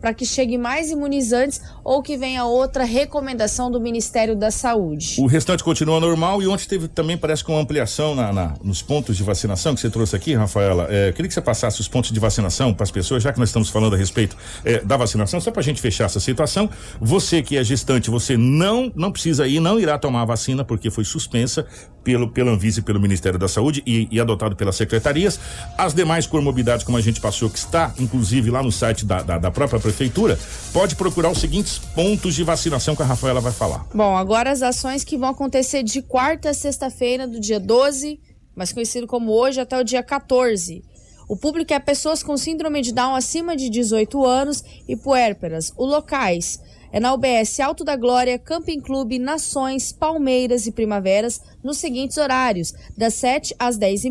Para 0.00 0.12
que 0.14 0.24
chegue 0.24 0.56
mais 0.58 0.90
imunizantes 0.90 1.60
ou 1.82 2.02
que 2.02 2.16
venha 2.16 2.44
outra 2.44 2.84
recomendação 2.84 3.70
do 3.70 3.80
Ministério 3.80 4.36
da 4.36 4.50
Saúde. 4.50 5.16
O 5.18 5.26
restante 5.26 5.64
continua 5.64 5.98
normal 6.00 6.42
e 6.42 6.46
ontem 6.46 6.66
teve 6.68 6.88
também, 6.88 7.16
parece 7.16 7.42
que 7.44 7.50
uma 7.50 7.60
ampliação 7.60 8.14
na, 8.14 8.32
na- 8.32 8.54
nos 8.62 8.82
pontos 8.82 9.16
de 9.16 9.22
vacinação 9.22 9.74
que 9.74 9.80
você 9.80 9.90
trouxe 9.90 10.14
aqui, 10.14 10.34
Rafaela. 10.34 10.86
É, 10.90 11.12
queria 11.12 11.28
que 11.28 11.34
você 11.34 11.40
passasse 11.40 11.80
os 11.80 11.88
pontos 11.88 12.10
de 12.12 12.20
vacinação 12.20 12.72
para 12.74 12.84
as 12.84 12.90
pessoas, 12.90 13.22
já 13.22 13.32
que 13.32 13.38
nós 13.38 13.48
estamos 13.48 13.68
falando 13.68 13.94
a 13.94 13.98
respeito 13.98 14.36
é, 14.64 14.80
da 14.84 14.96
vacinação, 14.96 15.40
só 15.40 15.50
para 15.50 15.60
a 15.60 15.64
gente 15.64 15.80
fechar 15.80 16.04
essa 16.04 16.20
situação. 16.20 16.68
Você 17.00 17.42
que 17.42 17.56
é 17.56 17.64
gestante, 17.64 18.10
você 18.10 18.36
não, 18.36 18.92
não 18.94 19.10
precisa 19.10 19.46
ir, 19.46 19.60
não 19.60 19.78
irá 19.80 19.98
tomar 19.98 20.22
a 20.22 20.24
vacina, 20.26 20.64
porque 20.64 20.90
foi 20.90 21.04
suspensa 21.04 21.66
pelo, 22.04 22.28
pela 22.30 22.50
Anvisa 22.50 22.80
e 22.80 22.82
pelo 22.82 23.00
Ministério 23.00 23.38
da 23.38 23.48
Saúde 23.48 23.82
e, 23.86 24.08
e 24.10 24.20
adotado 24.20 24.54
pelas 24.56 24.76
secretarias. 24.76 25.38
As 25.76 25.94
demais 25.94 26.26
comorbidades, 26.26 26.84
como 26.84 26.96
a 26.96 27.00
gente 27.00 27.20
passou, 27.20 27.48
que 27.50 27.58
está 27.58 27.92
inclusive 27.98 28.50
lá 28.50 28.62
no 28.62 28.72
site 28.72 28.97
da, 29.04 29.22
da, 29.22 29.38
da 29.38 29.50
própria 29.50 29.80
prefeitura, 29.80 30.38
pode 30.72 30.96
procurar 30.96 31.30
os 31.30 31.38
seguintes 31.38 31.78
pontos 31.78 32.34
de 32.34 32.44
vacinação 32.44 32.94
que 32.94 33.02
a 33.02 33.06
Rafaela 33.06 33.40
vai 33.40 33.52
falar. 33.52 33.86
Bom, 33.94 34.16
agora 34.16 34.50
as 34.50 34.62
ações 34.62 35.04
que 35.04 35.16
vão 35.16 35.30
acontecer 35.30 35.82
de 35.82 36.02
quarta 36.02 36.50
a 36.50 36.54
sexta-feira, 36.54 37.26
do 37.26 37.40
dia 37.40 37.60
12, 37.60 38.20
mais 38.54 38.72
conhecido 38.72 39.06
como 39.06 39.32
hoje, 39.32 39.60
até 39.60 39.78
o 39.78 39.84
dia 39.84 40.02
14. 40.02 40.82
O 41.28 41.36
público 41.36 41.74
é 41.74 41.78
pessoas 41.78 42.22
com 42.22 42.36
síndrome 42.38 42.80
de 42.80 42.92
Down 42.92 43.14
acima 43.14 43.54
de 43.54 43.68
18 43.68 44.24
anos 44.24 44.64
e 44.88 44.96
puérperas. 44.96 45.72
Os 45.76 45.88
locais 45.88 46.58
é 46.90 46.98
na 46.98 47.12
UBS 47.12 47.60
Alto 47.60 47.84
da 47.84 47.96
Glória, 47.96 48.38
Camping 48.38 48.80
Clube, 48.80 49.18
Nações, 49.18 49.92
Palmeiras 49.92 50.66
e 50.66 50.72
Primaveras, 50.72 51.40
nos 51.62 51.78
seguintes 51.78 52.16
horários: 52.16 52.72
das 52.96 53.14
7 53.14 53.54
às 53.58 53.76
10 53.76 54.04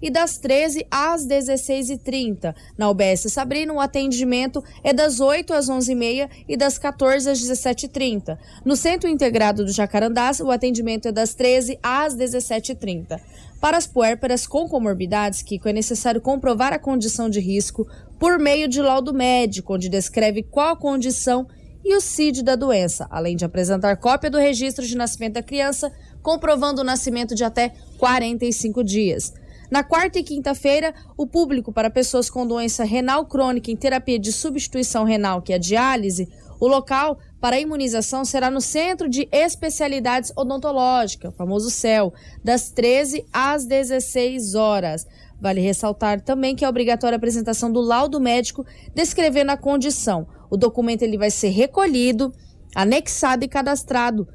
e 0.00 0.10
das 0.10 0.38
13 0.38 0.86
às 0.90 1.24
16 1.24 1.90
e 1.90 1.98
30 1.98 2.54
Na 2.78 2.88
UBS 2.90 3.22
Sabrina, 3.28 3.72
o 3.72 3.80
atendimento 3.80 4.62
é 4.84 4.92
das 4.92 5.20
8 5.20 5.52
às 5.52 5.68
11 5.68 5.96
e 6.48 6.56
das 6.56 6.78
14 6.78 7.30
às 7.30 7.40
17 7.40 7.86
e 7.86 7.88
30 7.88 8.38
No 8.64 8.76
Centro 8.76 9.08
Integrado 9.08 9.64
do 9.64 9.72
Jacarandás, 9.72 10.40
o 10.40 10.50
atendimento 10.50 11.08
é 11.08 11.12
das 11.12 11.34
13 11.34 11.78
às 11.82 12.14
17 12.14 12.72
e 12.72 12.74
30 12.74 13.20
Para 13.60 13.76
as 13.76 13.86
puérperas 13.86 14.46
com 14.46 14.68
comorbidades, 14.68 15.42
Kiko, 15.42 15.68
é 15.68 15.72
necessário 15.72 16.20
comprovar 16.20 16.72
a 16.72 16.78
condição 16.78 17.28
de 17.28 17.40
risco 17.40 17.86
por 18.18 18.38
meio 18.38 18.68
de 18.68 18.80
laudo 18.80 19.12
médico, 19.12 19.74
onde 19.74 19.88
descreve 19.88 20.42
qual 20.42 20.74
a 20.74 20.76
condição 20.76 21.46
o 21.84 22.00
CID 22.00 22.42
da 22.42 22.56
doença, 22.56 23.06
além 23.10 23.36
de 23.36 23.44
apresentar 23.44 23.96
cópia 23.96 24.30
do 24.30 24.38
registro 24.38 24.86
de 24.86 24.96
nascimento 24.96 25.34
da 25.34 25.42
criança, 25.42 25.92
comprovando 26.22 26.80
o 26.80 26.84
nascimento 26.84 27.34
de 27.34 27.44
até 27.44 27.72
45 27.98 28.84
dias. 28.84 29.32
Na 29.70 29.82
quarta 29.82 30.18
e 30.18 30.22
quinta-feira, 30.22 30.94
o 31.16 31.26
público 31.26 31.72
para 31.72 31.88
pessoas 31.88 32.28
com 32.28 32.46
doença 32.46 32.84
renal 32.84 33.24
crônica 33.24 33.70
em 33.70 33.76
terapia 33.76 34.18
de 34.18 34.30
substituição 34.30 35.04
renal, 35.04 35.40
que 35.40 35.52
é 35.52 35.56
a 35.56 35.58
diálise, 35.58 36.28
o 36.60 36.68
local 36.68 37.18
para 37.40 37.56
a 37.56 37.60
imunização 37.60 38.24
será 38.24 38.48
no 38.48 38.60
Centro 38.60 39.08
de 39.08 39.26
Especialidades 39.32 40.32
Odontológica, 40.36 41.30
o 41.30 41.32
famoso 41.32 41.70
CEL, 41.70 42.14
das 42.44 42.70
13 42.70 43.26
às 43.32 43.64
16 43.64 44.54
horas. 44.54 45.04
Vale 45.40 45.60
ressaltar 45.60 46.20
também 46.20 46.54
que 46.54 46.64
é 46.64 46.68
obrigatória 46.68 47.16
a 47.16 47.18
apresentação 47.18 47.72
do 47.72 47.80
laudo 47.80 48.20
médico 48.20 48.64
descrevendo 48.94 49.50
a 49.50 49.56
condição. 49.56 50.24
O 50.52 50.56
documento 50.58 51.00
ele 51.00 51.16
vai 51.16 51.30
ser 51.30 51.48
recolhido, 51.48 52.30
anexado 52.76 53.42
e 53.42 53.48
cadastrado 53.48 54.28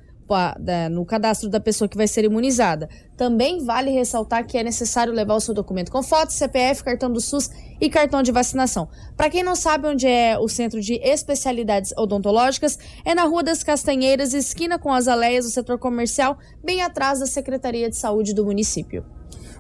no 0.90 1.06
cadastro 1.06 1.48
da 1.48 1.60
pessoa 1.60 1.88
que 1.88 1.96
vai 1.96 2.08
ser 2.08 2.26
imunizada. 2.26 2.90
Também 3.16 3.64
vale 3.64 3.92
ressaltar 3.92 4.48
que 4.48 4.58
é 4.58 4.64
necessário 4.64 5.14
levar 5.14 5.36
o 5.36 5.40
seu 5.40 5.54
documento 5.54 5.92
com 5.92 6.02
foto, 6.02 6.34
CPF, 6.34 6.84
cartão 6.84 7.14
do 7.14 7.22
SUS 7.22 7.52
e 7.80 7.88
cartão 7.88 8.24
de 8.24 8.32
vacinação. 8.32 8.90
Para 9.16 9.30
quem 9.30 9.44
não 9.44 9.56
sabe 9.56 9.88
onde 9.88 10.08
é 10.08 10.40
o 10.40 10.48
Centro 10.50 10.82
de 10.82 10.96
Especialidades 10.96 11.94
Odontológicas, 11.96 12.80
é 13.06 13.14
na 13.14 13.26
Rua 13.26 13.44
das 13.44 13.62
Castanheiras, 13.62 14.34
esquina 14.34 14.80
com 14.80 14.92
as 14.92 15.08
aleias 15.08 15.46
do 15.46 15.52
setor 15.52 15.78
comercial, 15.78 16.40
bem 16.64 16.82
atrás 16.82 17.20
da 17.20 17.28
Secretaria 17.28 17.92
de 17.92 17.96
Saúde 17.96 18.34
do 18.34 18.44
município. 18.44 19.06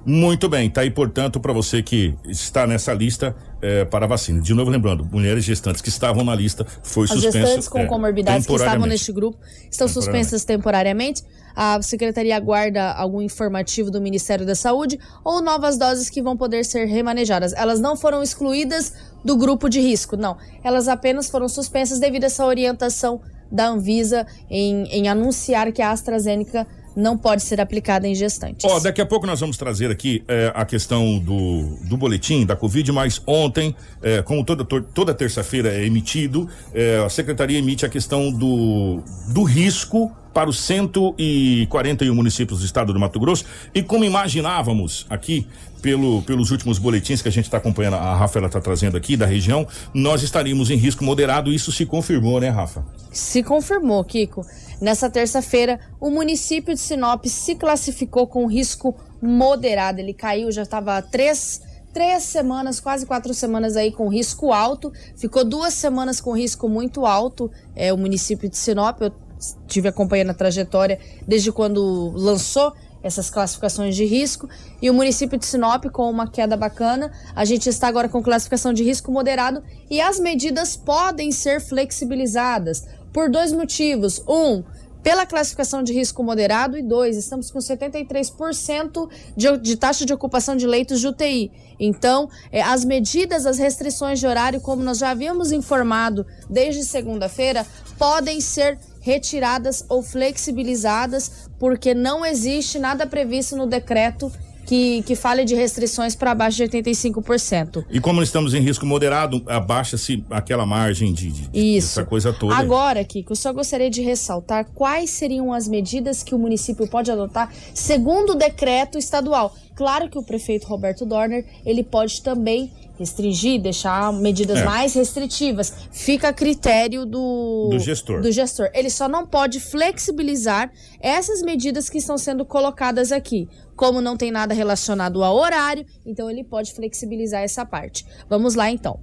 Muito 0.09 0.47
bem, 0.47 0.69
tá 0.69 0.79
aí, 0.79 0.89
portanto, 0.89 1.37
para 1.37 1.51
você 1.51 1.83
que 1.83 2.15
está 2.29 2.65
nessa 2.65 2.93
lista 2.93 3.35
eh, 3.61 3.83
para 3.83 4.05
a 4.05 4.07
vacina. 4.07 4.39
De 4.39 4.53
novo, 4.53 4.71
lembrando, 4.71 5.03
mulheres 5.03 5.43
gestantes 5.43 5.81
que 5.81 5.89
estavam 5.89 6.23
na 6.23 6.33
lista 6.33 6.65
foi 6.81 7.03
As 7.03 7.09
suspenso. 7.09 7.37
gestantes 7.39 7.67
com 7.67 7.79
eh, 7.79 7.85
comorbidades 7.87 8.47
que 8.47 8.53
estavam 8.53 8.87
neste 8.87 9.11
grupo 9.11 9.37
estão 9.69 9.85
suspensas 9.85 10.45
temporariamente. 10.45 11.23
A 11.53 11.81
secretaria 11.81 12.37
aguarda 12.37 12.93
algum 12.93 13.21
informativo 13.21 13.91
do 13.91 13.99
Ministério 13.99 14.45
da 14.45 14.55
Saúde 14.55 14.97
ou 15.25 15.41
novas 15.41 15.77
doses 15.77 16.09
que 16.09 16.21
vão 16.21 16.37
poder 16.37 16.63
ser 16.63 16.85
remanejadas. 16.85 17.51
Elas 17.51 17.81
não 17.81 17.97
foram 17.97 18.23
excluídas 18.23 18.93
do 19.25 19.35
grupo 19.35 19.67
de 19.67 19.81
risco, 19.81 20.15
não. 20.15 20.37
Elas 20.63 20.87
apenas 20.87 21.29
foram 21.29 21.49
suspensas 21.49 21.99
devido 21.99 22.23
a 22.23 22.27
essa 22.27 22.45
orientação 22.45 23.19
da 23.51 23.67
Anvisa 23.67 24.25
em, 24.49 24.85
em 24.85 25.09
anunciar 25.09 25.69
que 25.73 25.81
a 25.81 25.91
AstraZeneca 25.91 26.65
não 26.97 27.15
pode 27.15 27.43
ser 27.43 27.61
aplicada 27.61 28.07
em 28.07 28.15
gestantes. 28.15 28.65
Ó, 28.65 28.79
daqui 28.79 28.99
a 28.99 29.05
pouco 29.05 29.27
nós 29.27 29.39
vamos 29.39 29.55
trazer 29.55 29.91
aqui 29.91 30.23
eh, 30.27 30.51
a 30.55 30.65
questão 30.65 31.19
do, 31.19 31.77
do 31.83 31.95
boletim 31.95 32.43
da 32.43 32.55
Covid, 32.55 32.91
mas 32.91 33.21
ontem, 33.27 33.75
eh, 34.01 34.23
como 34.23 34.43
toda, 34.43 34.65
toda 34.65 35.13
terça-feira 35.13 35.71
é 35.71 35.85
emitido, 35.85 36.49
eh, 36.73 37.03
a 37.05 37.07
secretaria 37.07 37.59
emite 37.59 37.85
a 37.85 37.89
questão 37.89 38.31
do, 38.31 39.03
do 39.27 39.43
risco 39.43 40.11
para 40.33 40.49
os 40.49 40.59
141 40.59 42.13
municípios 42.13 42.59
do 42.59 42.65
estado 42.65 42.91
do 42.91 42.99
Mato 42.99 43.19
Grosso. 43.19 43.45
E 43.73 43.83
como 43.83 44.03
imaginávamos 44.03 45.05
aqui, 45.07 45.47
pelo, 45.81 46.21
pelos 46.23 46.51
últimos 46.51 46.79
boletins 46.79 47.21
que 47.21 47.27
a 47.27 47.31
gente 47.31 47.45
está 47.45 47.57
acompanhando, 47.57 47.95
a 47.95 48.15
Rafaela 48.15 48.47
está 48.47 48.59
trazendo 48.59 48.97
aqui 48.97 49.15
da 49.15 49.25
região, 49.25 49.67
nós 49.93 50.23
estaríamos 50.23 50.69
em 50.69 50.75
risco 50.75 51.03
moderado. 51.03 51.51
Isso 51.51 51.71
se 51.71 51.85
confirmou, 51.85 52.39
né, 52.39 52.49
Rafa? 52.49 52.83
Se 53.11 53.41
confirmou, 53.43 54.03
Kiko. 54.03 54.45
Nessa 54.79 55.09
terça-feira, 55.09 55.79
o 55.99 56.09
município 56.09 56.73
de 56.73 56.79
Sinop 56.79 57.25
se 57.25 57.55
classificou 57.55 58.27
com 58.27 58.45
risco 58.45 58.95
moderado. 59.21 59.99
Ele 59.99 60.13
caiu, 60.13 60.51
já 60.51 60.61
estava 60.61 61.01
três, 61.01 61.61
três 61.91 62.23
semanas, 62.23 62.79
quase 62.79 63.05
quatro 63.05 63.33
semanas 63.33 63.75
aí 63.75 63.91
com 63.91 64.07
risco 64.07 64.53
alto. 64.53 64.93
Ficou 65.15 65.43
duas 65.43 65.73
semanas 65.73 66.21
com 66.21 66.31
risco 66.31 66.69
muito 66.69 67.05
alto. 67.05 67.51
É 67.75 67.91
o 67.91 67.97
município 67.97 68.47
de 68.47 68.57
Sinop. 68.57 69.01
Eu 69.01 69.11
estive 69.39 69.87
acompanhando 69.87 70.29
a 70.29 70.35
trajetória 70.35 70.99
desde 71.27 71.51
quando 71.51 72.11
lançou 72.15 72.73
essas 73.01 73.29
classificações 73.29 73.95
de 73.95 74.05
risco. 74.05 74.49
E 74.81 74.89
o 74.89 74.93
município 74.93 75.37
de 75.37 75.45
Sinop, 75.45 75.85
com 75.85 76.09
uma 76.09 76.29
queda 76.29 76.55
bacana, 76.55 77.11
a 77.35 77.45
gente 77.45 77.67
está 77.69 77.87
agora 77.87 78.09
com 78.09 78.21
classificação 78.21 78.73
de 78.73 78.83
risco 78.83 79.11
moderado 79.11 79.63
e 79.89 80.01
as 80.01 80.19
medidas 80.19 80.75
podem 80.75 81.31
ser 81.31 81.61
flexibilizadas 81.61 82.85
por 83.17 83.31
dois 83.31 83.51
motivos. 83.51 84.21
Um, 84.29 84.63
pela 85.01 85.25
classificação 85.25 85.81
de 85.81 85.91
risco 85.91 86.21
moderado 86.21 86.77
e 86.77 86.83
2, 86.83 87.17
estamos 87.17 87.49
com 87.49 87.57
73% 87.57 89.09
de, 89.35 89.57
de 89.57 89.75
taxa 89.75 90.05
de 90.05 90.13
ocupação 90.13 90.55
de 90.55 90.67
leitos 90.67 90.99
de 90.99 91.07
UTI. 91.07 91.51
Então, 91.79 92.29
eh, 92.51 92.61
as 92.61 92.85
medidas, 92.85 93.47
as 93.47 93.57
restrições 93.57 94.19
de 94.19 94.27
horário, 94.27 94.61
como 94.61 94.83
nós 94.83 94.99
já 94.99 95.09
havíamos 95.09 95.51
informado 95.51 96.27
desde 96.47 96.83
segunda-feira, 96.83 97.65
podem 97.97 98.39
ser 98.39 98.77
retiradas 99.01 99.83
ou 99.89 100.03
flexibilizadas, 100.03 101.49
porque 101.57 101.95
não 101.95 102.23
existe 102.23 102.77
nada 102.77 103.07
previsto 103.07 103.55
no 103.55 103.65
decreto 103.65 104.31
que, 104.67 105.01
que 105.03 105.15
fale 105.15 105.45
de 105.45 105.55
restrições 105.55 106.13
para 106.13 106.31
abaixo 106.31 106.57
de 106.57 106.63
85%. 106.63 107.85
E 107.89 108.01
como 108.01 108.21
estamos 108.21 108.53
em 108.53 108.59
risco 108.59 108.85
moderado, 108.85 109.41
abaixa-se 109.47 110.23
aquela 110.29 110.65
margem 110.65 111.13
de, 111.13 111.31
de 111.31 111.49
Isso. 111.53 111.99
essa 111.99 112.05
coisa 112.05 112.33
toda. 112.33 112.53
Agora, 112.53 113.01
Kiko, 113.05 113.31
eu 113.31 113.35
só 113.37 113.53
gostaria 113.53 113.89
de 113.89 114.01
ressaltar 114.01 114.67
quais 114.75 115.09
seriam 115.09 115.53
as 115.53 115.69
medidas 115.69 116.21
que 116.21 116.35
o 116.35 116.37
município 116.37 116.85
pode 116.85 117.09
adotar 117.09 117.49
segundo 117.73 118.31
o 118.31 118.35
decreto 118.35 118.97
estadual. 118.97 119.55
Claro 119.73 120.09
que 120.09 120.17
o 120.17 120.23
prefeito 120.23 120.67
Roberto 120.67 121.05
Dorner, 121.05 121.45
ele 121.65 121.83
pode 121.83 122.21
também 122.21 122.69
restringir, 122.97 123.61
deixar 123.61 124.11
medidas 124.13 124.59
É. 124.59 124.63
mais 124.65 124.93
restritivas. 124.93 125.73
Fica 125.91 126.29
a 126.29 126.33
critério 126.33 127.05
do, 127.05 127.69
Do 127.71 127.79
gestor. 127.79 128.21
do 128.21 128.31
gestor. 128.31 128.69
Ele 128.73 128.89
só 128.89 129.07
não 129.07 129.25
pode 129.25 129.59
flexibilizar 129.59 130.71
essas 130.99 131.41
medidas 131.41 131.89
que 131.89 131.97
estão 131.97 132.17
sendo 132.17 132.45
colocadas 132.45 133.11
aqui. 133.11 133.47
Como 133.75 134.01
não 134.01 134.17
tem 134.17 134.31
nada 134.31 134.53
relacionado 134.53 135.23
ao 135.23 135.35
horário, 135.35 135.85
então 136.05 136.29
ele 136.29 136.43
pode 136.43 136.73
flexibilizar 136.73 137.41
essa 137.41 137.65
parte. 137.65 138.05
Vamos 138.29 138.55
lá 138.55 138.69
então. 138.71 138.99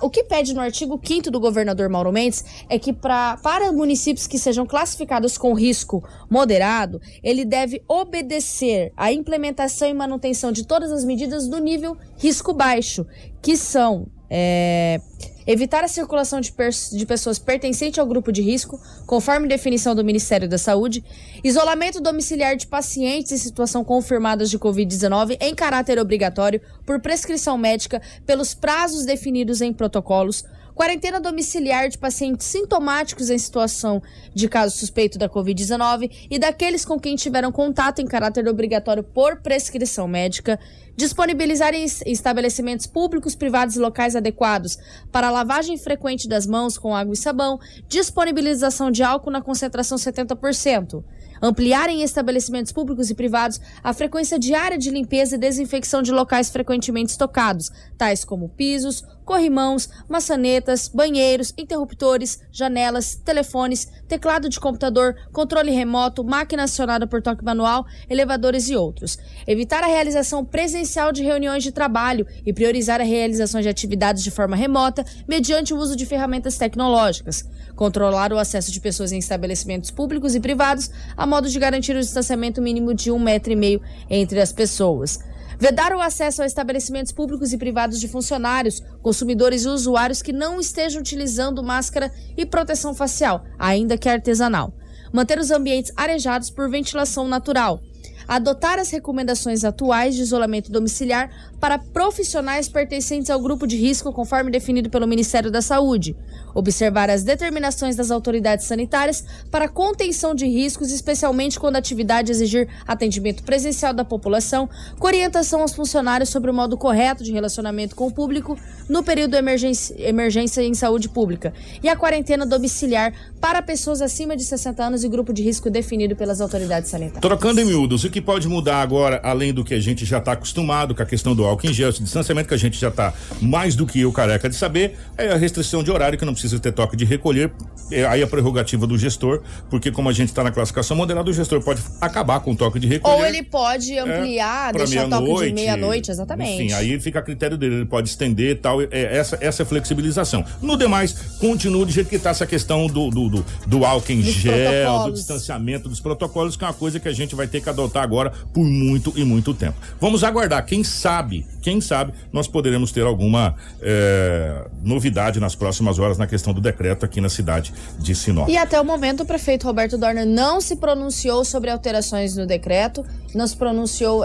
O 0.00 0.10
que 0.10 0.24
pede 0.24 0.54
no 0.54 0.60
artigo 0.60 1.00
5 1.02 1.30
do 1.30 1.40
governador 1.40 1.88
Mauro 1.88 2.12
Mendes 2.12 2.44
é 2.68 2.78
que 2.78 2.92
pra, 2.92 3.36
para 3.42 3.72
municípios 3.72 4.26
que 4.26 4.38
sejam 4.38 4.66
classificados 4.66 5.38
com 5.38 5.54
risco 5.54 6.02
moderado, 6.30 7.00
ele 7.22 7.44
deve 7.44 7.82
obedecer 7.88 8.92
à 8.96 9.12
implementação 9.12 9.88
e 9.88 9.94
manutenção 9.94 10.52
de 10.52 10.66
todas 10.66 10.92
as 10.92 11.04
medidas 11.04 11.48
do 11.48 11.58
nível 11.58 11.96
risco 12.18 12.52
baixo, 12.52 13.06
que 13.40 13.56
são 13.56 14.06
é, 14.30 15.00
evitar 15.46 15.84
a 15.84 15.88
circulação 15.88 16.40
de, 16.40 16.52
de 16.92 17.06
pessoas 17.06 17.38
pertencentes 17.38 17.98
ao 17.98 18.06
grupo 18.06 18.32
de 18.32 18.42
risco, 18.42 18.80
conforme 19.06 19.48
definição 19.48 19.94
do 19.94 20.04
Ministério 20.04 20.48
da 20.48 20.58
Saúde, 20.58 21.04
isolamento 21.42 22.00
domiciliar 22.00 22.56
de 22.56 22.66
pacientes 22.66 23.32
em 23.32 23.36
situação 23.36 23.84
confirmadas 23.84 24.50
de 24.50 24.58
Covid-19 24.58 25.36
em 25.40 25.54
caráter 25.54 25.98
obrigatório 25.98 26.60
por 26.86 27.00
prescrição 27.00 27.58
médica 27.58 28.00
pelos 28.26 28.54
prazos 28.54 29.04
definidos 29.04 29.60
em 29.60 29.72
protocolos, 29.72 30.44
quarentena 30.74 31.20
domiciliar 31.20 31.88
de 31.88 31.98
pacientes 31.98 32.46
sintomáticos 32.46 33.30
em 33.30 33.38
situação 33.38 34.02
de 34.34 34.48
caso 34.48 34.76
suspeito 34.76 35.18
da 35.18 35.28
Covid-19 35.28 36.10
e 36.30 36.38
daqueles 36.38 36.84
com 36.84 36.98
quem 36.98 37.14
tiveram 37.16 37.52
contato 37.52 38.00
em 38.00 38.06
caráter 38.06 38.46
obrigatório 38.48 39.02
por 39.02 39.40
prescrição 39.42 40.08
médica, 40.08 40.58
disponibilizar 40.96 41.74
em 41.74 41.84
es- 41.84 42.02
estabelecimentos 42.06 42.86
públicos, 42.86 43.34
privados 43.34 43.76
e 43.76 43.78
locais 43.78 44.14
adequados 44.16 44.78
para 45.10 45.30
lavagem 45.30 45.76
frequente 45.78 46.28
das 46.28 46.46
mãos 46.46 46.76
com 46.78 46.94
água 46.94 47.14
e 47.14 47.16
sabão, 47.16 47.58
disponibilização 47.88 48.90
de 48.90 49.02
álcool 49.02 49.30
na 49.30 49.40
concentração 49.40 49.96
70%. 49.96 51.02
Ampliar 51.44 51.88
em 51.88 52.02
estabelecimentos 52.02 52.70
públicos 52.70 53.10
e 53.10 53.14
privados 53.16 53.60
a 53.82 53.92
frequência 53.92 54.38
diária 54.38 54.78
de 54.78 54.90
limpeza 54.90 55.34
e 55.34 55.38
desinfecção 55.38 56.00
de 56.00 56.12
locais 56.12 56.48
frequentemente 56.50 57.18
tocados, 57.18 57.68
tais 57.98 58.24
como 58.24 58.48
pisos, 58.48 59.02
corrimãos, 59.24 59.88
maçanetas, 60.08 60.88
banheiros, 60.88 61.52
interruptores, 61.56 62.40
janelas, 62.50 63.14
telefones, 63.14 63.88
teclado 64.08 64.48
de 64.48 64.60
computador, 64.60 65.16
controle 65.32 65.70
remoto, 65.70 66.24
máquina 66.24 66.64
acionada 66.64 67.06
por 67.06 67.22
toque 67.22 67.44
manual, 67.44 67.86
elevadores 68.08 68.68
e 68.68 68.76
outros. 68.76 69.18
Evitar 69.46 69.82
a 69.82 69.86
realização 69.86 70.44
presencial 70.44 71.12
de 71.12 71.22
reuniões 71.22 71.62
de 71.62 71.72
trabalho 71.72 72.26
e 72.44 72.52
priorizar 72.52 73.00
a 73.00 73.04
realização 73.04 73.60
de 73.60 73.68
atividades 73.68 74.22
de 74.22 74.30
forma 74.30 74.56
remota 74.56 75.04
mediante 75.26 75.72
o 75.72 75.78
uso 75.78 75.96
de 75.96 76.06
ferramentas 76.06 76.58
tecnológicas. 76.58 77.44
Controlar 77.74 78.32
o 78.32 78.38
acesso 78.38 78.70
de 78.70 78.80
pessoas 78.80 79.12
em 79.12 79.18
estabelecimentos 79.18 79.90
públicos 79.90 80.34
e 80.34 80.40
privados 80.40 80.90
a 81.16 81.26
modo 81.26 81.48
de 81.48 81.58
garantir 81.58 81.96
o 81.96 82.00
distanciamento 82.00 82.60
mínimo 82.60 82.94
de 82.94 83.10
um 83.10 83.18
metro 83.18 83.52
e 83.52 83.56
meio 83.56 83.80
entre 84.10 84.40
as 84.40 84.52
pessoas. 84.52 85.18
Vedar 85.62 85.94
o 85.94 86.00
acesso 86.00 86.42
a 86.42 86.46
estabelecimentos 86.46 87.12
públicos 87.12 87.52
e 87.52 87.56
privados 87.56 88.00
de 88.00 88.08
funcionários, 88.08 88.82
consumidores 89.00 89.62
e 89.62 89.68
usuários 89.68 90.20
que 90.20 90.32
não 90.32 90.58
estejam 90.58 91.00
utilizando 91.00 91.62
máscara 91.62 92.12
e 92.36 92.44
proteção 92.44 92.92
facial, 92.92 93.44
ainda 93.56 93.96
que 93.96 94.08
artesanal. 94.08 94.74
Manter 95.12 95.38
os 95.38 95.52
ambientes 95.52 95.92
arejados 95.96 96.50
por 96.50 96.68
ventilação 96.68 97.28
natural. 97.28 97.80
Adotar 98.26 98.78
as 98.78 98.90
recomendações 98.90 99.64
atuais 99.64 100.14
de 100.14 100.22
isolamento 100.22 100.70
domiciliar 100.70 101.30
para 101.60 101.78
profissionais 101.78 102.68
pertencentes 102.68 103.30
ao 103.30 103.40
grupo 103.40 103.66
de 103.66 103.76
risco, 103.76 104.12
conforme 104.12 104.50
definido 104.50 104.90
pelo 104.90 105.06
Ministério 105.06 105.50
da 105.50 105.62
Saúde. 105.62 106.16
Observar 106.54 107.08
as 107.08 107.22
determinações 107.22 107.96
das 107.96 108.10
autoridades 108.10 108.66
sanitárias 108.66 109.24
para 109.50 109.68
contenção 109.68 110.34
de 110.34 110.46
riscos, 110.46 110.90
especialmente 110.90 111.58
quando 111.58 111.76
a 111.76 111.78
atividade 111.78 112.32
exigir 112.32 112.68
atendimento 112.86 113.42
presencial 113.42 113.94
da 113.94 114.04
população, 114.04 114.68
com 114.98 115.06
orientação 115.06 115.62
aos 115.62 115.74
funcionários 115.74 116.28
sobre 116.28 116.50
o 116.50 116.54
modo 116.54 116.76
correto 116.76 117.22
de 117.24 117.32
relacionamento 117.32 117.94
com 117.94 118.06
o 118.06 118.12
público 118.12 118.58
no 118.88 119.02
período 119.02 119.34
emergência, 119.34 119.94
emergência 119.98 120.62
em 120.62 120.74
saúde 120.74 121.08
pública. 121.08 121.52
E 121.82 121.88
a 121.88 121.96
quarentena 121.96 122.44
domiciliar 122.44 123.12
para 123.40 123.62
pessoas 123.62 124.02
acima 124.02 124.36
de 124.36 124.44
60 124.44 124.84
anos 124.84 125.04
e 125.04 125.08
grupo 125.08 125.32
de 125.32 125.42
risco 125.42 125.70
definido 125.70 126.14
pelas 126.16 126.40
autoridades 126.40 126.90
sanitárias. 126.90 127.20
Trocando 127.22 127.60
em 127.60 127.64
miúdos, 127.64 128.04
que 128.12 128.20
pode 128.20 128.46
mudar 128.46 128.80
agora, 128.82 129.20
além 129.24 129.52
do 129.52 129.64
que 129.64 129.74
a 129.74 129.80
gente 129.80 130.04
já 130.04 130.18
está 130.18 130.32
acostumado 130.32 130.94
com 130.94 131.02
a 131.02 131.06
questão 131.06 131.34
do 131.34 131.44
álcool 131.44 131.66
em 131.66 131.72
gel, 131.72 131.88
esse 131.88 132.02
distanciamento 132.02 132.46
que 132.48 132.54
a 132.54 132.58
gente 132.58 132.78
já 132.78 132.88
está 132.88 133.12
mais 133.40 133.74
do 133.74 133.86
que 133.86 134.00
eu 134.00 134.12
careca 134.12 134.48
de 134.48 134.54
saber, 134.54 134.96
é 135.18 135.32
a 135.32 135.36
restrição 135.36 135.82
de 135.82 135.90
horário 135.90 136.18
que 136.18 136.24
não 136.24 136.32
precisa 136.32 136.58
ter 136.60 136.70
toque 136.72 136.96
de 136.96 137.04
recolher, 137.04 137.50
é 137.90 138.04
aí 138.04 138.22
a 138.22 138.26
prerrogativa 138.26 138.86
do 138.86 138.96
gestor, 138.96 139.42
porque 139.68 139.90
como 139.90 140.08
a 140.08 140.12
gente 140.12 140.28
está 140.28 140.44
na 140.44 140.50
classificação 140.52 140.96
moderada, 140.96 141.28
o 141.28 141.32
gestor 141.32 141.60
pode 141.62 141.82
acabar 142.00 142.40
com 142.40 142.52
o 142.52 142.56
toque 142.56 142.78
de 142.78 142.86
recolher. 142.86 143.16
Ou 143.16 143.26
ele 143.26 143.42
pode 143.42 143.98
ampliar, 143.98 144.74
É, 144.74 144.78
deixar 144.78 145.08
toque 145.08 145.46
de 145.46 145.52
meia-noite, 145.52 146.10
exatamente. 146.10 146.62
Enfim, 146.64 146.72
aí 146.74 147.00
fica 147.00 147.18
a 147.18 147.22
critério 147.22 147.56
dele, 147.56 147.76
ele 147.76 147.86
pode 147.86 148.08
estender 148.08 148.50
e 148.52 148.54
tal, 148.54 148.80
é, 148.82 148.88
essa, 148.92 149.38
essa 149.40 149.62
é 149.62 149.64
flexibilização. 149.66 150.44
No 150.60 150.76
demais, 150.76 151.12
continua 151.38 151.86
do 151.86 151.90
jeito 151.92 152.08
que 152.08 152.16
está 152.16 152.30
essa 152.30 152.46
questão 152.46 152.86
do, 152.86 153.10
do, 153.10 153.28
do, 153.28 153.44
do 153.66 153.84
álcool 153.84 154.12
em 154.12 154.20
Dos 154.20 154.32
gel, 154.34 154.52
do 154.52 154.70
protocolos. 154.70 155.18
distanciamento 155.18 155.88
dos 155.88 156.00
protocolos, 156.00 156.56
que 156.56 156.64
é 156.64 156.66
uma 156.66 156.74
coisa 156.74 156.98
que 157.00 157.08
a 157.08 157.12
gente 157.12 157.34
vai 157.34 157.46
ter 157.46 157.60
que 157.60 157.68
adotar 157.68 158.01
agora 158.02 158.32
por 158.52 158.64
muito 158.64 159.12
e 159.16 159.24
muito 159.24 159.54
tempo. 159.54 159.76
Vamos 160.00 160.24
aguardar, 160.24 160.64
quem 160.64 160.82
sabe, 160.84 161.46
quem 161.60 161.80
sabe, 161.80 162.12
nós 162.32 162.48
poderemos 162.48 162.92
ter 162.92 163.04
alguma 163.04 163.54
é, 163.80 164.66
novidade 164.82 165.38
nas 165.40 165.54
próximas 165.54 165.98
horas 165.98 166.18
na 166.18 166.26
questão 166.26 166.52
do 166.52 166.60
decreto 166.60 167.04
aqui 167.04 167.20
na 167.20 167.28
cidade 167.28 167.72
de 167.98 168.14
Sinop. 168.14 168.48
E 168.48 168.56
até 168.56 168.80
o 168.80 168.84
momento 168.84 169.22
o 169.22 169.26
prefeito 169.26 169.66
Roberto 169.66 169.96
Dorner 169.96 170.26
não 170.26 170.60
se 170.60 170.76
pronunciou 170.76 171.44
sobre 171.44 171.70
alterações 171.70 172.36
no 172.36 172.46
decreto, 172.46 173.04
não 173.34 173.46
se 173.46 173.56
pronunciou 173.56 174.22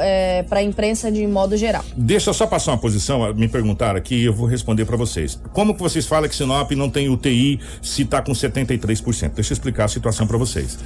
para 0.49 0.59
a 0.59 0.63
imprensa 0.63 1.11
de 1.11 1.25
modo 1.27 1.55
geral. 1.55 1.83
Deixa 1.95 2.29
eu 2.29 2.33
só 2.33 2.47
passar 2.47 2.71
uma 2.71 2.77
posição, 2.77 3.33
me 3.33 3.47
perguntaram 3.47 3.97
aqui 3.97 4.15
e 4.15 4.25
eu 4.25 4.33
vou 4.33 4.47
responder 4.47 4.85
para 4.85 4.97
vocês. 4.97 5.39
Como 5.53 5.73
que 5.73 5.81
vocês 5.81 6.05
falam 6.05 6.27
que 6.27 6.35
Sinop 6.35 6.71
não 6.71 6.89
tem 6.89 7.09
UTI 7.09 7.59
se 7.81 8.05
tá 8.05 8.21
com 8.21 8.31
73%? 8.31 9.33
Deixa 9.33 9.53
eu 9.53 9.55
explicar 9.55 9.85
a 9.85 9.87
situação 9.87 10.27
para 10.27 10.37
vocês. 10.37 10.77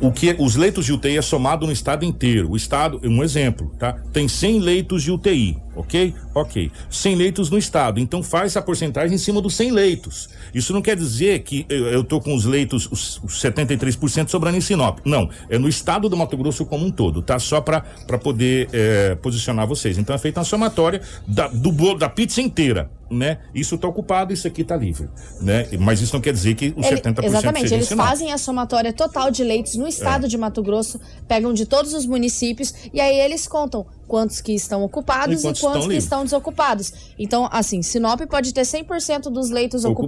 O 0.00 0.12
que 0.12 0.36
os 0.38 0.54
leitos 0.54 0.84
de 0.84 0.92
UTI 0.92 1.18
é 1.18 1.22
somado 1.22 1.66
no 1.66 1.72
estado 1.72 2.04
inteiro. 2.04 2.52
O 2.52 2.56
estado, 2.56 3.00
um 3.02 3.22
exemplo, 3.22 3.72
tá? 3.78 3.94
Tem 4.12 4.28
100 4.28 4.60
leitos 4.60 5.02
de 5.02 5.10
UTI, 5.10 5.58
OK? 5.74 6.14
OK. 6.40 6.70
100 6.90 7.14
leitos 7.16 7.50
no 7.50 7.58
estado. 7.58 8.00
Então 8.00 8.22
faz 8.22 8.56
a 8.56 8.62
porcentagem 8.62 9.14
em 9.14 9.18
cima 9.18 9.40
dos 9.40 9.54
100 9.54 9.70
leitos. 9.72 10.28
Isso 10.54 10.72
não 10.72 10.80
quer 10.82 10.96
dizer 10.96 11.40
que 11.40 11.66
eu, 11.68 12.02
tô 12.04 12.20
com 12.20 12.34
os 12.34 12.44
leitos 12.44 12.88
os, 12.90 13.18
os 13.22 13.40
73% 13.42 14.28
sobrando 14.28 14.56
em 14.56 14.60
Sinop. 14.60 14.98
Não, 15.04 15.28
é 15.48 15.58
no 15.58 15.68
estado 15.68 16.08
do 16.08 16.16
Mato 16.16 16.36
Grosso 16.36 16.64
como 16.66 16.86
um 16.86 16.90
todo, 16.90 17.22
tá? 17.22 17.38
Só 17.38 17.60
para 17.60 17.82
poder 18.22 18.68
eh, 18.72 19.14
posicionar 19.22 19.66
vocês. 19.66 19.98
Então 19.98 20.14
é 20.14 20.18
feita 20.18 20.40
uma 20.40 20.44
somatória 20.44 21.00
da, 21.26 21.48
do 21.48 21.70
bolo, 21.72 21.98
da 21.98 22.08
pizza 22.08 22.40
inteira, 22.40 22.90
né? 23.10 23.38
Isso 23.54 23.76
tá 23.78 23.88
ocupado, 23.88 24.32
isso 24.32 24.46
aqui 24.46 24.64
tá 24.64 24.76
livre, 24.76 25.08
né? 25.40 25.68
Mas 25.78 26.00
isso 26.00 26.14
não 26.14 26.20
quer 26.20 26.32
dizer 26.32 26.54
que 26.54 26.72
os 26.76 26.86
Ele- 26.86 26.96
70% 27.00 27.24
exatamente, 27.24 27.74
eles 27.74 27.88
Sinop. 27.88 28.06
fazem 28.06 28.32
a 28.32 28.38
somatória 28.38 28.92
total 28.92 29.30
de 29.30 29.42
leitos 29.44 29.74
no 29.76 29.86
estado 29.88 30.26
É. 30.26 30.28
de 30.28 30.36
Mato 30.38 30.62
Grosso, 30.62 31.00
pegam 31.26 31.52
de 31.52 31.66
todos 31.66 31.92
os 31.94 32.06
municípios 32.06 32.72
e 32.92 33.00
aí 33.00 33.18
eles 33.20 33.46
contam 33.46 33.86
quantos 34.08 34.40
que 34.40 34.52
estão 34.52 34.82
ocupados 34.82 35.36
E 35.36 35.38
e 35.38 35.42
quantos 35.42 35.60
quantos, 35.60 35.76
estão 35.76 35.82
que 35.82 35.88
livres. 35.88 36.04
estão 36.04 36.38
ocupados. 36.38 36.92
Então, 37.18 37.48
assim, 37.52 37.82
Sinop 37.82 38.20
pode 38.22 38.52
ter 38.52 38.62
100% 38.62 39.30
dos 39.30 39.50
leitos 39.50 39.84
ocupados. 39.84 39.98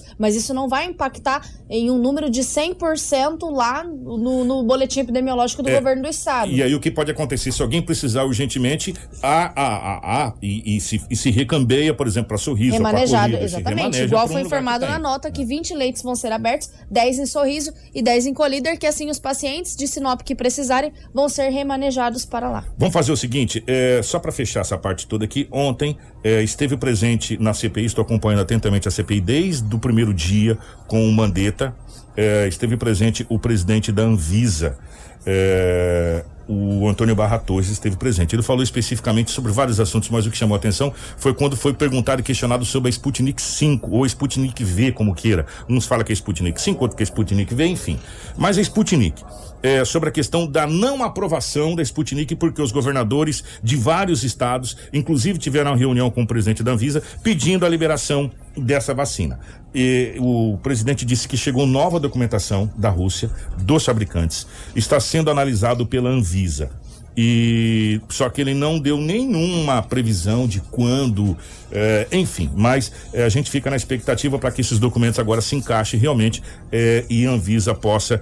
Ocupados. 0.00 0.14
mas 0.18 0.34
isso 0.34 0.52
não 0.52 0.68
vai 0.68 0.86
impactar 0.86 1.40
em 1.70 1.90
um 1.90 1.98
número 1.98 2.28
de 2.28 2.42
100% 2.42 3.50
lá 3.50 3.84
no, 3.84 4.44
no 4.44 4.62
boletim 4.64 5.00
epidemiológico 5.00 5.62
do 5.62 5.68
É, 5.70 5.76
governo 5.76 6.02
do 6.02 6.08
estado. 6.08 6.50
E 6.50 6.62
aí 6.62 6.74
o 6.74 6.80
que 6.80 6.90
pode 6.90 7.10
acontecer 7.10 7.52
se 7.52 7.62
alguém 7.62 7.80
precisar 7.80 8.24
urgentemente, 8.24 8.94
a, 9.22 9.44
a, 9.60 9.66
a, 9.66 10.26
a 10.26 10.34
e, 10.42 10.76
e 10.76 10.80
se, 10.80 11.00
e 11.08 11.16
se 11.16 11.30
recambeia, 11.30 11.94
por 11.94 12.06
exemplo, 12.06 12.28
para 12.28 12.38
sorriso, 12.38 12.76
para 12.78 12.88
Remanejado, 12.88 13.32
corrida, 13.32 13.44
exatamente. 13.44 14.02
Igual 14.02 14.24
um 14.26 14.28
foi 14.28 14.40
informado 14.40 14.86
na 14.86 14.98
nota 14.98 15.30
que 15.30 15.44
20 15.44 15.74
leitos 15.74 16.02
vão 16.02 16.14
ser 16.16 16.32
abertos, 16.32 16.70
10 16.90 17.18
em 17.20 17.26
Sorriso 17.26 17.72
e 17.94 18.02
10 18.02 18.26
em 18.26 18.34
Colíder, 18.34 18.78
que 18.78 18.86
assim 18.86 19.10
os 19.10 19.18
pacientes 19.18 19.76
de 19.76 19.86
Sinop 19.86 20.22
que 20.22 20.34
precisarem 20.34 20.92
vão 21.12 21.28
ser 21.28 21.50
remanejados 21.50 22.24
para 22.24 22.50
lá. 22.50 22.64
Vamos 22.78 22.92
fazer 22.92 23.12
o 23.12 23.16
seguinte, 23.16 23.43
é, 23.66 24.00
só 24.02 24.18
para 24.18 24.32
fechar 24.32 24.60
essa 24.60 24.76
parte 24.76 25.06
toda 25.06 25.24
aqui, 25.24 25.48
ontem 25.50 25.96
é, 26.22 26.42
esteve 26.42 26.76
presente 26.76 27.36
na 27.40 27.52
CPI, 27.52 27.84
estou 27.84 28.02
acompanhando 28.02 28.40
atentamente 28.40 28.88
a 28.88 28.90
CPI 28.90 29.20
desde 29.20 29.74
o 29.74 29.78
primeiro 29.78 30.12
dia 30.12 30.58
com 30.86 31.08
o 31.08 31.12
Mandetta, 31.12 31.74
é, 32.16 32.46
esteve 32.48 32.76
presente 32.76 33.26
o 33.28 33.38
presidente 33.38 33.90
da 33.90 34.02
Anvisa, 34.02 34.78
é, 35.26 36.24
o 36.46 36.86
Antônio 36.88 37.14
Barra 37.14 37.38
Torres 37.38 37.68
esteve 37.68 37.96
presente. 37.96 38.34
Ele 38.34 38.42
falou 38.42 38.62
especificamente 38.62 39.30
sobre 39.30 39.50
vários 39.52 39.80
assuntos, 39.80 40.10
mas 40.10 40.26
o 40.26 40.30
que 40.30 40.36
chamou 40.36 40.54
a 40.54 40.58
atenção 40.58 40.92
foi 41.16 41.32
quando 41.32 41.56
foi 41.56 41.72
perguntado 41.72 42.20
e 42.20 42.24
questionado 42.24 42.64
sobre 42.64 42.88
a 42.88 42.90
Sputnik 42.90 43.40
5 43.40 43.90
ou 43.90 44.04
Sputnik 44.06 44.62
V, 44.62 44.92
como 44.92 45.14
queira. 45.14 45.46
Uns 45.68 45.86
falam 45.86 46.04
que 46.04 46.12
é 46.12 46.14
Sputnik 46.14 46.60
5, 46.60 46.82
outros 46.82 46.96
que 46.96 47.02
é 47.02 47.06
Sputnik 47.06 47.54
V, 47.54 47.66
enfim. 47.66 47.98
Mas 48.36 48.58
a 48.58 48.60
Sputnik 48.60 49.22
é, 49.64 49.82
sobre 49.82 50.10
a 50.10 50.12
questão 50.12 50.46
da 50.46 50.66
não 50.66 51.02
aprovação 51.02 51.74
da 51.74 51.82
Sputnik, 51.82 52.36
porque 52.36 52.60
os 52.60 52.70
governadores 52.70 53.42
de 53.62 53.76
vários 53.76 54.22
estados, 54.22 54.76
inclusive 54.92 55.38
tiveram 55.38 55.70
uma 55.70 55.76
reunião 55.76 56.10
com 56.10 56.22
o 56.22 56.26
presidente 56.26 56.62
da 56.62 56.72
Anvisa, 56.72 57.02
pedindo 57.22 57.64
a 57.64 57.68
liberação 57.68 58.30
dessa 58.54 58.92
vacina. 58.92 59.40
E 59.74 60.16
o 60.18 60.58
presidente 60.62 61.06
disse 61.06 61.26
que 61.26 61.36
chegou 61.38 61.66
nova 61.66 61.98
documentação 61.98 62.70
da 62.76 62.90
Rússia, 62.90 63.30
dos 63.56 63.86
fabricantes, 63.86 64.46
está 64.76 65.00
sendo 65.00 65.30
analisado 65.30 65.86
pela 65.86 66.10
Anvisa. 66.10 66.70
E 67.16 68.00
só 68.08 68.28
que 68.28 68.40
ele 68.40 68.52
não 68.52 68.78
deu 68.78 68.98
nenhuma 68.98 69.80
previsão 69.82 70.48
de 70.48 70.60
quando, 70.60 71.36
eh, 71.70 72.08
enfim, 72.10 72.50
mas 72.56 72.92
eh, 73.12 73.24
a 73.24 73.28
gente 73.28 73.50
fica 73.50 73.70
na 73.70 73.76
expectativa 73.76 74.36
para 74.36 74.50
que 74.50 74.60
esses 74.60 74.80
documentos 74.80 75.20
agora 75.20 75.40
se 75.40 75.54
encaixem 75.54 75.98
realmente 75.98 76.42
eh, 76.72 77.04
e 77.08 77.24
a 77.24 77.30
Anvisa 77.30 77.72
possa 77.72 78.20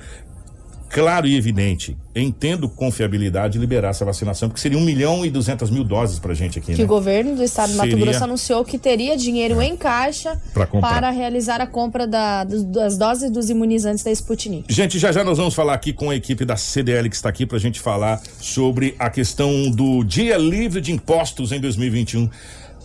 claro 0.92 1.26
e 1.26 1.36
evidente, 1.36 1.96
entendo 2.14 2.68
confiabilidade 2.68 3.58
liberar 3.58 3.88
essa 3.90 4.04
vacinação, 4.04 4.48
porque 4.48 4.60
seria 4.60 4.76
um 4.76 4.82
milhão 4.82 5.24
e 5.24 5.30
duzentas 5.30 5.70
mil 5.70 5.82
doses 5.82 6.18
pra 6.18 6.34
gente 6.34 6.58
aqui, 6.58 6.72
Que 6.74 6.78
né? 6.78 6.84
o 6.84 6.86
governo 6.86 7.34
do 7.34 7.42
estado 7.42 7.70
de 7.72 7.76
Mato 7.78 7.96
Grosso 7.96 8.22
anunciou 8.24 8.62
que 8.64 8.78
teria 8.78 9.16
dinheiro 9.16 9.60
em 9.62 9.74
caixa 9.76 10.38
para 10.80 11.10
realizar 11.10 11.60
a 11.62 11.66
compra 11.66 12.06
da- 12.06 12.44
das 12.44 12.98
doses 12.98 13.30
dos 13.30 13.48
imunizantes 13.48 14.04
da 14.04 14.10
Sputnik. 14.10 14.64
Gente, 14.72 14.98
já 14.98 15.10
já 15.10 15.24
nós 15.24 15.38
vamos 15.38 15.54
falar 15.54 15.72
aqui 15.74 15.92
com 15.92 16.10
a 16.10 16.14
equipe 16.14 16.44
da 16.44 16.56
CDL 16.56 17.08
que 17.08 17.16
está 17.16 17.28
aqui 17.30 17.46
pra 17.46 17.58
gente 17.58 17.80
falar 17.80 18.20
sobre 18.40 18.94
a 18.98 19.08
questão 19.08 19.70
do 19.70 20.04
dia 20.04 20.36
livre 20.36 20.80
de 20.80 20.92
impostos 20.92 21.52
em 21.52 21.60
2021. 21.60 22.28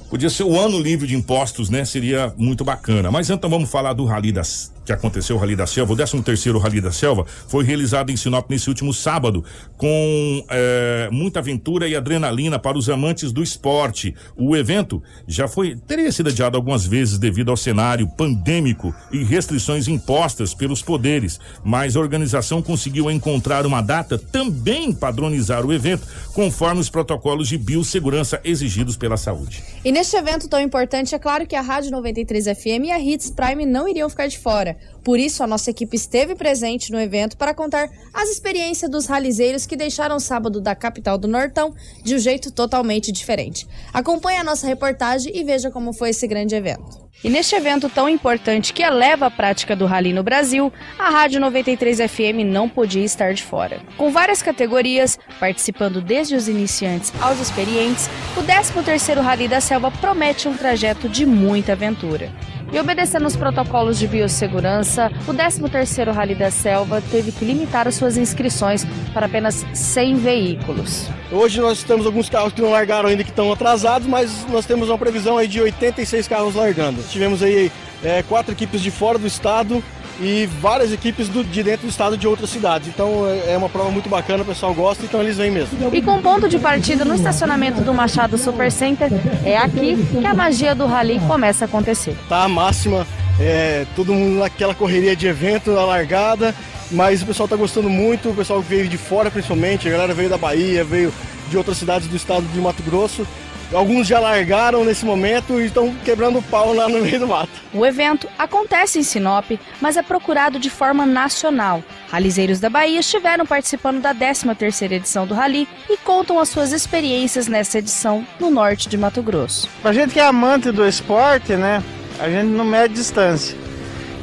Podia 0.09 0.29
ser 0.29 0.43
o 0.43 0.57
ano 0.57 0.79
livre 0.79 1.05
de 1.05 1.15
impostos, 1.15 1.69
né? 1.69 1.83
Seria 1.83 2.33
muito 2.37 2.63
bacana. 2.63 3.11
Mas 3.11 3.29
então 3.29 3.49
vamos 3.49 3.69
falar 3.69 3.91
do 3.91 4.05
Rally 4.05 4.31
das, 4.31 4.71
que 4.88 4.93
aconteceu, 4.93 5.35
o 5.35 5.39
Rally 5.39 5.55
da 5.55 5.67
Selva. 5.67 5.93
O 5.93 5.95
13 5.95 6.21
terceiro 6.23 6.57
Rally 6.57 6.79
da 6.79 6.91
Selva 6.91 7.25
foi 7.47 7.63
realizado 7.63 8.09
em 8.09 8.15
Sinop 8.17 8.49
nesse 8.49 8.69
último 8.69 8.93
sábado, 8.93 9.43
com 9.75 10.45
eh, 10.49 11.09
muita 11.11 11.39
aventura 11.39 11.88
e 11.88 11.95
adrenalina 11.95 12.57
para 12.57 12.77
os 12.77 12.89
amantes 12.89 13.31
do 13.33 13.43
esporte. 13.43 14.15
O 14.35 14.55
evento 14.55 15.03
já 15.27 15.47
foi, 15.47 15.75
teria 15.75 16.11
sido 16.11 16.29
adiado 16.29 16.55
algumas 16.55 16.88
vezes 16.88 17.17
devido 17.17 17.51
ao 17.51 17.57
cenário 17.57 18.07
pandêmico 18.07 18.95
e 19.11 19.23
restrições 19.23 19.88
impostas 19.89 20.53
pelos 20.53 20.81
poderes, 20.81 21.38
mas 21.63 21.95
a 21.95 21.99
organização 21.99 22.61
conseguiu 22.61 23.11
encontrar 23.11 23.65
uma 23.65 23.81
data 23.81 24.17
também 24.17 24.93
padronizar 24.93 25.65
o 25.65 25.73
evento 25.73 26.07
conforme 26.33 26.79
os 26.79 26.89
protocolos 26.89 27.49
de 27.49 27.57
biossegurança 27.57 28.39
exigidos 28.43 28.95
pela 28.95 29.17
saúde. 29.17 29.61
E 29.83 29.91
neste 29.91 30.15
evento 30.15 30.47
tão 30.47 30.61
importante, 30.61 31.13
é 31.13 31.19
claro 31.19 31.45
que 31.45 31.55
a 31.55 31.61
Rádio 31.61 31.91
93 31.91 32.45
FM 32.45 32.85
e 32.85 32.91
a 32.91 32.99
Hits 32.99 33.29
Prime 33.29 33.65
não 33.65 33.88
iriam 33.88 34.09
ficar 34.09 34.27
de 34.27 34.38
fora. 34.38 34.76
Por 35.03 35.19
isso, 35.19 35.41
a 35.41 35.47
nossa 35.47 35.69
equipe 35.69 35.95
esteve 35.95 36.36
presente 36.36 36.91
no 36.91 36.99
evento 36.99 37.38
para 37.38 37.53
contar 37.53 37.89
as 38.13 38.30
experiências 38.30 38.91
dos 38.91 39.05
ralizeiros 39.05 39.65
que 39.65 39.75
deixaram 39.75 40.17
o 40.17 40.19
sábado 40.19 40.59
da 40.59 40.75
capital 40.75 41.17
do 41.17 41.28
Nortão 41.28 41.73
de 42.03 42.15
um 42.15 42.19
jeito 42.19 42.51
totalmente 42.51 43.11
diferente. 43.11 43.67
Acompanhe 43.93 44.39
a 44.39 44.43
nossa 44.43 44.67
reportagem 44.67 45.32
e 45.36 45.43
veja 45.43 45.71
como 45.71 45.93
foi 45.93 46.09
esse 46.09 46.28
grande 46.28 46.55
evento. 46.55 47.07
E 47.23 47.30
neste 47.30 47.55
evento 47.55 47.89
tão 47.89 48.07
importante 48.07 48.71
que 48.71 48.84
eleva 48.84 49.25
a 49.25 49.32
prática 49.32 49.75
do 49.75 49.88
rally 49.88 50.13
no 50.13 50.21
Brasil, 50.21 50.71
a 50.99 51.09
Rádio 51.09 51.41
93 51.41 51.97
FM 51.99 52.45
não 52.45 52.69
podia 52.69 53.03
estar 53.03 53.34
de 53.34 53.41
fora. 53.41 53.80
Com 53.97 54.11
várias 54.11 54.43
categorias, 54.43 55.17
participando 55.39 55.99
desde 55.99 56.36
os 56.36 56.47
iniciantes 56.47 57.11
aos 57.19 57.39
experientes, 57.39 58.07
o 58.38 58.43
13º 58.43 59.19
Rally 59.19 59.47
da 59.47 59.59
Selva 59.59 59.89
promete 59.89 60.47
um 60.47 60.55
trajeto 60.55 61.09
de 61.09 61.25
muita 61.25 61.71
aventura. 61.71 62.32
E 62.72 62.80
obedecendo 62.80 63.26
os 63.26 63.36
protocolos 63.36 63.97
de 63.97 64.07
biossegurança, 64.07 65.09
o 65.26 65.34
13º 65.34 66.11
Rally 66.11 66.36
da 66.36 66.51
Selva 66.51 67.01
teve 67.09 67.32
que 67.32 67.45
limitar 67.45 67.88
as 67.88 67.95
suas 67.95 68.18
inscrições 68.18 68.86
para 69.13 69.26
apenas 69.26 69.65
100 69.74 70.18
veículos. 70.18 71.07
Hoje 71.32 71.61
nós 71.61 71.84
temos 71.84 72.05
alguns 72.05 72.30
carros 72.30 72.51
que 72.51 72.61
não 72.61 72.72
largaram 72.72 73.07
ainda 73.07 73.24
que 73.24 73.30
estão 73.30 73.51
atrasados, 73.51 74.07
mas 74.07 74.45
nós 74.49 74.65
temos 74.65 74.89
uma 74.89 74.97
previsão 74.97 75.38
aí 75.38 75.47
de 75.47 75.61
86 75.61 76.28
carros 76.28 76.55
largando. 76.55 77.01
Tivemos 77.03 77.41
aí 77.41 77.72
é, 78.03 78.22
quatro 78.24 78.51
equipes 78.51 78.82
de 78.82 78.91
fora 78.91 79.18
do 79.18 79.28
estado 79.28 79.82
e 80.20 80.47
várias 80.61 80.91
equipes 80.91 81.28
do- 81.30 81.43
de 81.43 81.63
dentro 81.63 81.88
do 81.88 81.89
estado 81.89 82.18
de 82.18 82.28
outras 82.28 82.49
cidades. 82.49 82.88
Então 82.88 83.28
é 83.28 83.53
é 83.53 83.57
uma 83.57 83.70
prova 83.70 83.89
muito 83.91 84.09
bacana, 84.09 84.43
o 84.43 84.45
pessoal 84.45 84.74
gosta, 84.74 85.03
então 85.05 85.22
eles 85.22 85.38
vêm 85.38 85.49
mesmo. 85.51 85.78
E 85.93 86.01
com 86.01 86.22
ponto 86.22 86.49
de 86.49 86.57
partida 86.59 87.05
no 87.05 87.15
estacionamento 87.15 87.82
do 87.82 87.93
Machado 87.93 88.38
Super 88.38 88.72
Center, 88.72 89.09
é 89.45 89.57
aqui 89.57 89.95
que 90.11 90.26
a 90.26 90.34
magia 90.34 90.74
do 90.76 90.86
rally 90.86 91.20
começa 91.28 91.65
a 91.65 91.68
acontecer. 91.68 92.15
Tá 92.28 92.43
a 92.43 92.47
máxima, 92.49 93.05
é, 93.39 93.86
todo 93.95 94.13
mundo 94.13 94.39
naquela 94.39 94.74
correria 94.76 95.15
de 95.15 95.28
evento, 95.28 95.72
na 95.72 95.86
largada, 95.86 96.53
mas 96.91 97.22
o 97.22 97.26
pessoal 97.26 97.47
tá 97.47 97.55
gostando 97.55 97.89
muito, 97.89 98.30
o 98.30 98.34
pessoal 98.36 98.61
veio 98.61 98.88
de 98.88 98.97
fora 98.97 99.30
principalmente, 99.32 99.88
a 99.88 99.91
galera 99.91 100.13
veio 100.13 100.30
da 100.30 100.38
Bahia, 100.38 100.84
veio 100.84 101.13
de 101.49 101.57
outras 101.57 101.78
cidades 101.78 102.07
do 102.07 102.15
estado 102.15 102.45
de 102.53 102.59
Mato 102.59 102.84
Grosso. 102.84 103.26
Alguns 103.74 104.07
já 104.07 104.20
largaram 104.20 104.86
nesse 104.86 105.05
momento 105.05 105.59
e 105.59 105.65
estão 105.65 105.93
quebrando 106.05 106.39
o 106.39 106.43
pau 106.43 106.74
lá 106.74 106.88
no 106.88 106.99
meio 106.99 107.20
do 107.20 107.28
mato. 107.28 107.49
O 107.74 107.86
evento 107.86 108.28
acontece 108.39 108.97
em 108.97 109.03
Sinop, 109.03 109.51
mas 109.82 109.97
é 109.97 110.01
procurado 110.01 110.57
de 110.57 110.70
forma 110.70 111.05
nacional. 111.05 111.84
Ralizeiros 112.09 112.61
da 112.61 112.70
Bahia 112.70 113.01
estiveram 113.01 113.45
participando 113.45 113.99
da 114.01 114.15
13ª 114.15 114.91
edição 114.93 115.28
do 115.28 115.34
Rally 115.34 115.68
e 115.89 115.97
contam 115.97 116.39
as 116.39 116.47
suas 116.47 116.72
experiências 116.72 117.47
nessa 117.47 117.80
edição 117.80 118.26
no 118.39 118.49
norte 118.49 118.88
de 118.88 118.97
Mato 118.97 119.22
Grosso. 119.22 119.70
Pra 119.82 119.91
gente 119.91 120.13
que 120.13 120.20
é 120.20 120.26
amante 120.26 120.72
do 120.72 120.88
esporte, 120.88 121.53
né? 121.57 121.84
A 122.20 122.30
gente 122.30 122.47
não 122.47 122.63
mede 122.63 122.93
distância. 122.93 123.55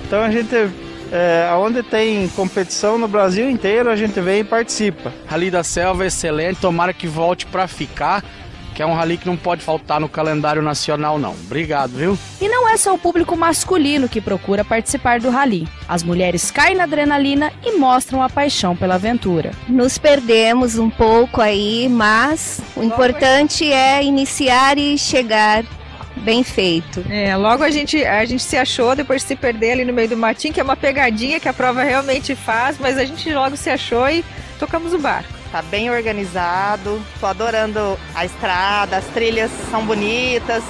Então 0.07 0.23
a 0.23 0.31
gente, 0.31 0.55
é, 1.13 1.51
onde 1.55 1.83
tem 1.83 2.29
competição 2.29 2.97
no 2.97 3.07
Brasil 3.07 3.49
inteiro, 3.51 3.91
a 3.91 3.97
gente 3.97 4.19
vem 4.21 4.41
e 4.41 4.45
participa. 4.45 5.13
Rally 5.27 5.51
da 5.51 5.63
Selva 5.63 6.05
é 6.05 6.07
excelente, 6.07 6.61
tomara 6.61 6.95
que 6.95 7.07
volte 7.07 7.45
pra 7.47 7.69
ficar, 7.69 8.25
que 8.75 8.83
é 8.83 8.87
um 8.87 8.95
rally 8.95 9.17
que 9.17 9.27
não 9.27 9.37
pode 9.37 9.63
faltar 9.63 10.01
no 10.01 10.09
calendário 10.09 10.61
nacional 10.61 11.19
não. 11.19 11.33
Obrigado, 11.33 11.93
viu? 11.93 12.19
E 12.41 12.49
não 12.49 12.69
é 12.69 12.77
só 12.77 12.93
o 12.93 12.99
público 12.99 13.37
masculino 13.37 14.09
que 14.09 14.21
procura 14.21 14.65
participar 14.65 15.21
do 15.21 15.31
rally. 15.31 15.69
As 15.89 16.03
mulheres 16.03 16.51
caem 16.51 16.75
na 16.75 16.85
adrenalina 16.85 17.53
e 17.65 17.73
mostram 17.79 18.23
a 18.23 18.29
paixão 18.29 18.75
pela 18.77 18.97
aventura. 18.97 19.53
Nos 19.69 19.97
perdemos 19.97 20.79
um 20.79 20.91
pouco 20.91 21.41
aí, 21.41 21.89
mas 21.89 22.61
o 22.77 22.83
importante 22.83 23.71
é 23.71 24.03
iniciar 24.03 24.77
e 24.77 24.99
chegar 24.99 25.65
bem 26.17 26.43
feito. 26.43 27.05
É, 27.11 27.37
logo 27.37 27.63
a 27.63 27.71
gente, 27.71 28.05
a 28.05 28.25
gente 28.25 28.43
se 28.43 28.57
achou 28.57 28.95
depois 28.95 29.23
de 29.23 29.29
se 29.29 29.37
perder 29.37 29.73
ali 29.73 29.85
no 29.85 29.93
meio 29.93 30.09
do 30.09 30.17
matinho, 30.17 30.55
que 30.55 30.61
é 30.61 30.65
uma 30.65 30.77
pegadinha 30.77 31.41
que 31.41 31.49
a 31.49 31.53
prova 31.53 31.83
realmente 31.83 32.35
faz, 32.35 32.79
mas 32.79 32.99
a 32.99 33.05
gente 33.05 33.33
logo 33.33 33.57
se 33.57 33.71
achou 33.71 34.09
e 34.09 34.25
tocamos 34.59 34.93
o 34.93 34.99
barco. 34.99 35.34
Tá 35.55 35.63
bem 35.63 35.89
organizado, 35.89 37.01
tô 37.21 37.27
adorando 37.27 37.97
a 38.13 38.25
estrada, 38.25 38.97
as 38.97 39.05
trilhas 39.05 39.53
são 39.71 39.87
bonitas, 39.87 40.65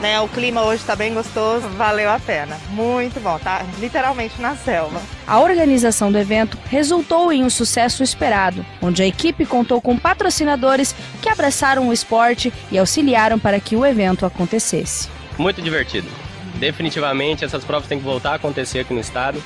né? 0.00 0.20
O 0.20 0.28
clima 0.28 0.62
hoje 0.62 0.84
tá 0.84 0.94
bem 0.94 1.12
gostoso, 1.12 1.68
valeu 1.70 2.08
a 2.08 2.20
pena. 2.20 2.56
Muito 2.70 3.18
bom, 3.18 3.36
tá 3.40 3.66
literalmente 3.80 4.40
na 4.40 4.54
selva. 4.54 5.02
A 5.26 5.40
organização 5.40 6.12
do 6.12 6.18
evento 6.18 6.56
resultou 6.70 7.32
em 7.32 7.42
um 7.42 7.50
sucesso 7.50 8.00
esperado, 8.00 8.64
onde 8.80 9.02
a 9.02 9.06
equipe 9.08 9.44
contou 9.44 9.80
com 9.80 9.98
patrocinadores 9.98 10.94
que 11.20 11.28
abraçaram 11.28 11.88
o 11.88 11.92
esporte 11.92 12.52
e 12.70 12.78
auxiliaram 12.78 13.40
para 13.40 13.58
que 13.58 13.74
o 13.74 13.84
evento 13.84 14.24
acontecesse. 14.24 15.08
Muito 15.36 15.60
divertido. 15.60 16.06
Definitivamente 16.60 17.44
essas 17.44 17.64
provas 17.64 17.88
têm 17.88 17.98
que 17.98 18.04
voltar 18.04 18.30
a 18.30 18.34
acontecer 18.36 18.78
aqui 18.78 18.94
no 18.94 19.00
estado, 19.00 19.42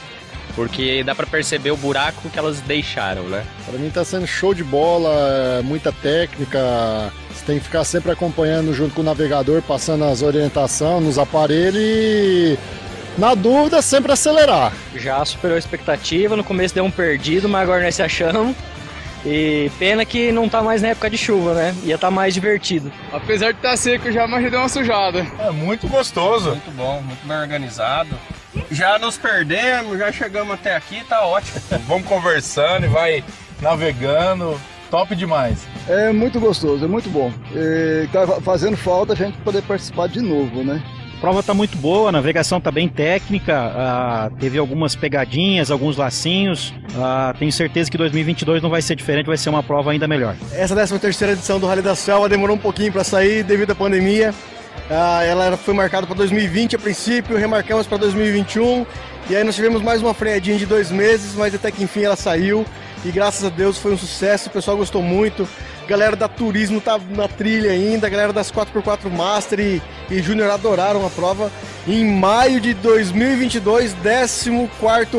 porque 0.54 1.02
dá 1.02 1.14
pra 1.14 1.26
perceber 1.26 1.70
o 1.70 1.76
buraco 1.76 2.28
que 2.28 2.38
elas 2.38 2.60
deixaram, 2.60 3.24
né? 3.24 3.44
Para 3.66 3.78
mim 3.78 3.90
tá 3.90 4.04
sendo 4.04 4.26
show 4.26 4.52
de 4.52 4.62
bola, 4.62 5.62
muita 5.64 5.92
técnica, 5.92 7.12
Você 7.34 7.44
tem 7.46 7.58
que 7.58 7.64
ficar 7.64 7.84
sempre 7.84 8.12
acompanhando 8.12 8.74
junto 8.74 8.94
com 8.94 9.00
o 9.00 9.04
navegador, 9.04 9.62
passando 9.62 10.04
as 10.04 10.22
orientações 10.22 11.04
nos 11.04 11.18
aparelhos 11.18 11.82
e, 11.82 12.58
na 13.16 13.34
dúvida, 13.34 13.80
sempre 13.80 14.12
acelerar. 14.12 14.72
Já 14.94 15.24
superou 15.24 15.56
a 15.56 15.58
expectativa, 15.58 16.36
no 16.36 16.44
começo 16.44 16.74
deu 16.74 16.84
um 16.84 16.90
perdido, 16.90 17.48
mas 17.48 17.62
agora 17.62 17.82
nós 17.82 17.94
se 17.94 18.02
achamos. 18.02 18.54
E 19.24 19.70
pena 19.78 20.04
que 20.04 20.32
não 20.32 20.48
tá 20.48 20.62
mais 20.62 20.82
na 20.82 20.88
época 20.88 21.08
de 21.08 21.16
chuva, 21.16 21.54
né? 21.54 21.74
Ia 21.84 21.96
tá 21.96 22.10
mais 22.10 22.34
divertido. 22.34 22.92
Apesar 23.12 23.52
de 23.52 23.58
estar 23.58 23.70
tá 23.70 23.76
seco 23.76 24.10
já, 24.10 24.26
mas 24.26 24.42
já 24.42 24.50
deu 24.50 24.58
uma 24.58 24.68
sujada. 24.68 25.24
É 25.38 25.50
muito 25.52 25.86
gostoso. 25.86 26.50
Muito 26.50 26.72
bom, 26.72 27.00
muito 27.02 27.24
bem 27.24 27.36
organizado. 27.36 28.18
Já 28.70 28.98
nos 28.98 29.16
perdemos, 29.16 29.98
já 29.98 30.12
chegamos 30.12 30.54
até 30.54 30.74
aqui, 30.76 31.02
tá 31.04 31.24
ótimo. 31.26 31.60
Vamos 31.86 32.06
conversando 32.06 32.86
e 32.86 32.88
vai 32.88 33.24
navegando. 33.60 34.60
Top 34.90 35.16
demais. 35.16 35.66
É 35.88 36.12
muito 36.12 36.38
gostoso, 36.38 36.84
é 36.84 36.88
muito 36.88 37.08
bom. 37.08 37.32
E 37.54 38.06
tá 38.12 38.26
fazendo 38.42 38.76
falta 38.76 39.14
a 39.14 39.16
gente 39.16 39.38
poder 39.38 39.62
participar 39.62 40.06
de 40.06 40.20
novo, 40.20 40.62
né? 40.62 40.82
A 41.16 41.20
prova 41.22 41.40
está 41.40 41.54
muito 41.54 41.78
boa, 41.78 42.08
a 42.08 42.12
navegação 42.12 42.58
está 42.58 42.70
bem 42.70 42.88
técnica, 42.88 43.56
ah, 43.56 44.30
teve 44.40 44.58
algumas 44.58 44.96
pegadinhas, 44.96 45.70
alguns 45.70 45.96
lacinhos. 45.96 46.74
Ah, 46.96 47.32
tenho 47.38 47.52
certeza 47.52 47.90
que 47.90 47.96
2022 47.96 48.60
não 48.60 48.68
vai 48.68 48.82
ser 48.82 48.96
diferente, 48.96 49.26
vai 49.26 49.36
ser 49.38 49.48
uma 49.48 49.62
prova 49.62 49.92
ainda 49.92 50.06
melhor. 50.06 50.34
Essa 50.52 50.74
13 50.74 50.98
terceira 50.98 51.32
edição 51.32 51.58
do 51.60 51.66
Rally 51.66 51.80
da 51.80 51.94
Selva 51.94 52.28
demorou 52.28 52.56
um 52.56 52.58
pouquinho 52.58 52.92
para 52.92 53.04
sair 53.04 53.44
devido 53.44 53.70
à 53.70 53.74
pandemia. 53.74 54.34
Ah, 54.90 55.22
ela 55.24 55.56
foi 55.56 55.74
marcada 55.74 56.06
para 56.06 56.16
2020 56.16 56.76
a 56.76 56.78
princípio, 56.78 57.36
remarcamos 57.36 57.86
para 57.86 57.98
2021 57.98 58.84
e 59.30 59.36
aí 59.36 59.44
nós 59.44 59.54
tivemos 59.54 59.80
mais 59.80 60.02
uma 60.02 60.12
freadinha 60.12 60.58
de 60.58 60.66
dois 60.66 60.90
meses, 60.90 61.34
mas 61.34 61.54
até 61.54 61.70
que 61.70 61.82
enfim 61.82 62.02
ela 62.02 62.16
saiu 62.16 62.66
e 63.04 63.10
graças 63.10 63.44
a 63.44 63.48
Deus 63.48 63.78
foi 63.78 63.92
um 63.92 63.98
sucesso, 63.98 64.48
o 64.48 64.52
pessoal 64.52 64.76
gostou 64.76 65.02
muito. 65.02 65.48
galera 65.88 66.14
da 66.14 66.28
Turismo 66.28 66.80
tá 66.80 67.00
na 67.10 67.26
trilha 67.26 67.70
ainda, 67.70 68.06
a 68.06 68.10
galera 68.10 68.32
das 68.32 68.50
4x4 68.52 69.10
Master 69.10 69.60
e, 69.60 69.82
e 70.10 70.22
Júnior 70.22 70.50
adoraram 70.50 71.04
a 71.06 71.10
prova. 71.10 71.50
Em 71.86 72.04
maio 72.04 72.60
de 72.60 72.74
2022, 72.74 73.94
14 73.94 74.60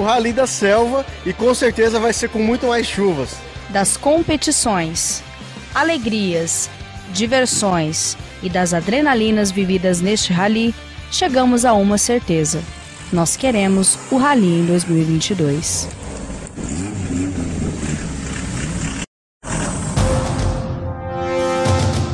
Rally 0.01 0.31
da 0.31 0.47
Selva 0.47 1.05
e 1.25 1.33
com 1.33 1.53
certeza 1.53 1.99
vai 1.99 2.13
ser 2.13 2.29
com 2.29 2.39
muito 2.39 2.67
mais 2.67 2.87
chuvas. 2.87 3.35
Das 3.69 3.97
competições, 3.97 5.21
alegrias, 5.73 6.69
diversões 7.11 8.15
e 8.43 8.49
das 8.49 8.73
adrenalinas 8.73 9.49
vividas 9.49 10.01
neste 10.01 10.31
rally, 10.33 10.75
chegamos 11.09 11.65
a 11.65 11.73
uma 11.73 11.97
certeza. 11.97 12.61
Nós 13.11 13.35
queremos 13.35 13.97
o 14.11 14.17
Rally 14.17 14.61
em 14.61 14.65
2022. 14.65 15.87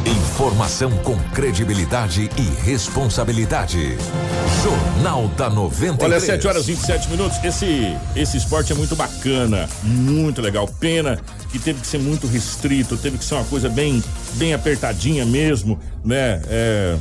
Informação 0.06 0.92
com 1.04 1.18
credibilidade 1.34 2.30
e 2.38 2.66
responsabilidade. 2.66 3.98
Jornal 4.62 5.30
da 5.30 5.50
93. 5.50 6.02
Olha, 6.02 6.20
7 6.20 6.48
horas 6.48 6.68
e 6.68 6.74
27 6.74 7.10
minutos. 7.10 7.44
Esse, 7.46 7.98
esse 8.16 8.36
esporte 8.36 8.74
é 8.74 8.76
muito 8.76 8.94
bacana, 8.96 9.70
muito 9.84 10.42
legal. 10.42 10.68
Pena 10.68 11.18
que 11.50 11.60
teve 11.60 11.80
que 11.80 11.88
ser 11.88 12.00
muito 12.00 12.28
restrito, 12.28 12.98
teve 12.98 13.18
que 13.18 13.24
ser 13.24 13.36
uma 13.36 13.46
coisa 13.46 13.70
bem, 13.70 14.04
bem 14.34 14.54
apertadinha 14.54 15.26
mesmo, 15.26 15.80
né? 16.04 16.42
É, 16.48 16.98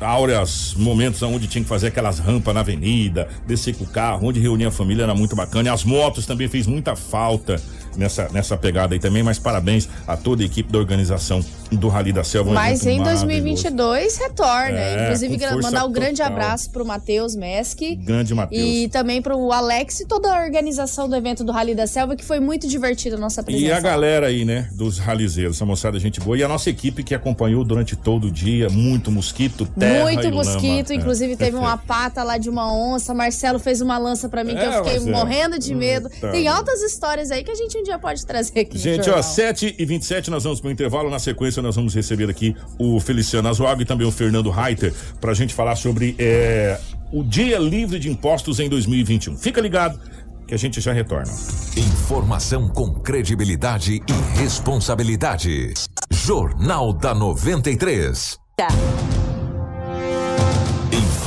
áureas 0.00 0.74
momentos 0.74 1.22
onde 1.22 1.46
tinha 1.46 1.62
que 1.62 1.68
fazer 1.68 1.88
aquelas 1.88 2.18
rampas 2.18 2.54
na 2.54 2.60
avenida, 2.60 3.28
descer 3.46 3.74
com 3.76 3.84
o 3.84 3.86
carro, 3.86 4.28
onde 4.28 4.40
reunia 4.40 4.68
a 4.68 4.70
família 4.70 5.02
era 5.04 5.14
muito 5.14 5.34
bacana. 5.34 5.68
E 5.68 5.72
as 5.72 5.84
motos 5.84 6.26
também 6.26 6.48
fez 6.48 6.66
muita 6.66 6.94
falta 6.94 7.60
nessa, 7.96 8.28
nessa 8.32 8.56
pegada 8.56 8.94
aí 8.94 9.00
também, 9.00 9.22
mas 9.22 9.38
parabéns 9.38 9.88
a 10.06 10.16
toda 10.16 10.42
a 10.42 10.46
equipe 10.46 10.70
da 10.72 10.78
organização 10.78 11.44
do 11.70 11.88
Rally 11.88 12.12
da 12.12 12.24
Selva. 12.24 12.52
Mas 12.52 12.86
em 12.86 13.02
2022 13.02 14.16
retorna. 14.16 14.78
É, 14.78 15.04
Inclusive, 15.04 15.38
mandar 15.62 15.84
um 15.84 15.92
grande 15.92 16.22
abraço 16.22 16.70
pro 16.70 16.84
Matheus 16.84 17.34
Meski. 17.34 17.96
Grande 17.96 18.34
Matheus. 18.34 18.62
E 18.62 18.88
também 18.88 19.20
pro 19.20 19.52
Alex 19.52 20.00
e 20.00 20.06
toda 20.06 20.32
a 20.32 20.42
organização 20.42 21.08
do 21.08 21.16
evento 21.16 21.44
do 21.44 21.52
Rally 21.52 21.74
da 21.74 21.86
Selva, 21.86 22.16
que 22.16 22.24
foi 22.24 22.40
muito 22.40 22.66
divertida 22.68 23.16
a 23.16 23.18
nossa 23.18 23.42
presença. 23.42 23.66
E 23.66 23.72
a 23.72 23.80
galera 23.80 24.28
aí, 24.28 24.44
né, 24.44 24.68
dos 24.72 24.98
ralizeiros, 24.98 25.56
essa 25.56 25.66
moçada 25.66 25.98
gente 25.98 26.20
boa. 26.20 26.38
E 26.38 26.42
a 26.42 26.48
nossa 26.48 26.70
equipe 26.70 27.02
que 27.02 27.14
acompanhou 27.14 27.64
durante 27.64 27.96
todo 27.96 28.28
o 28.28 28.30
dia, 28.30 28.68
muito 28.70 29.10
mosquito, 29.10 29.66
terra 29.92 30.02
Muito 30.04 30.26
e 30.26 30.30
mosquito, 30.32 30.90
lama. 30.90 31.00
inclusive 31.00 31.32
É. 31.32 31.36
teve 31.36 31.56
uma 31.56 31.76
pata 31.76 32.22
lá 32.22 32.38
de 32.38 32.48
uma 32.48 32.72
onça. 32.72 33.12
Marcelo 33.14 33.58
fez 33.58 33.80
uma 33.80 33.98
lança 33.98 34.28
pra 34.28 34.44
mim 34.44 34.54
que 34.54 34.60
É, 34.60 34.66
eu 34.66 34.72
fiquei 34.84 35.00
Marcelo. 35.00 35.10
morrendo 35.16 35.58
de 35.58 35.74
medo. 35.74 36.08
Eita. 36.12 36.30
Tem 36.30 36.48
altas 36.48 36.80
histórias 36.82 37.30
aí 37.30 37.42
que 37.44 37.50
a 37.50 37.54
gente 37.54 37.76
um 37.78 37.82
dia 37.82 37.98
pode 37.98 38.24
trazer 38.26 38.60
aqui. 38.60 38.78
Gente, 38.78 39.08
ó, 39.10 39.20
7 39.22 39.74
e 39.78 39.84
27 39.84 40.30
nós 40.30 40.44
vamos 40.44 40.60
pro 40.60 40.70
intervalo. 40.70 41.10
Na 41.10 41.18
sequência, 41.18 41.62
nós 41.62 41.76
vamos 41.76 41.94
receber 41.94 42.28
aqui 42.28 42.54
o 42.78 42.98
Feliciano 43.00 43.48
Azuago 43.48 43.82
e 43.82 43.84
também 43.84 44.06
o 44.06 44.10
Fernando 44.12 44.50
Reiter 44.50 44.92
pra 45.20 45.34
gente 45.34 45.54
falar 45.54 45.76
sobre 45.76 46.14
é, 46.18 46.78
o 47.12 47.22
Dia 47.22 47.58
Livre 47.58 47.98
de 47.98 48.08
Impostos 48.10 48.60
em 48.60 48.68
2021. 48.68 49.36
Fica 49.36 49.60
ligado 49.60 49.98
que 50.46 50.54
a 50.54 50.58
gente 50.58 50.80
já 50.80 50.92
retorna. 50.92 51.30
Informação 51.76 52.68
com 52.68 52.92
credibilidade 52.94 53.96
e 54.08 54.38
responsabilidade. 54.38 55.74
Jornal 56.10 56.92
da 56.92 57.14
93. 57.14 58.38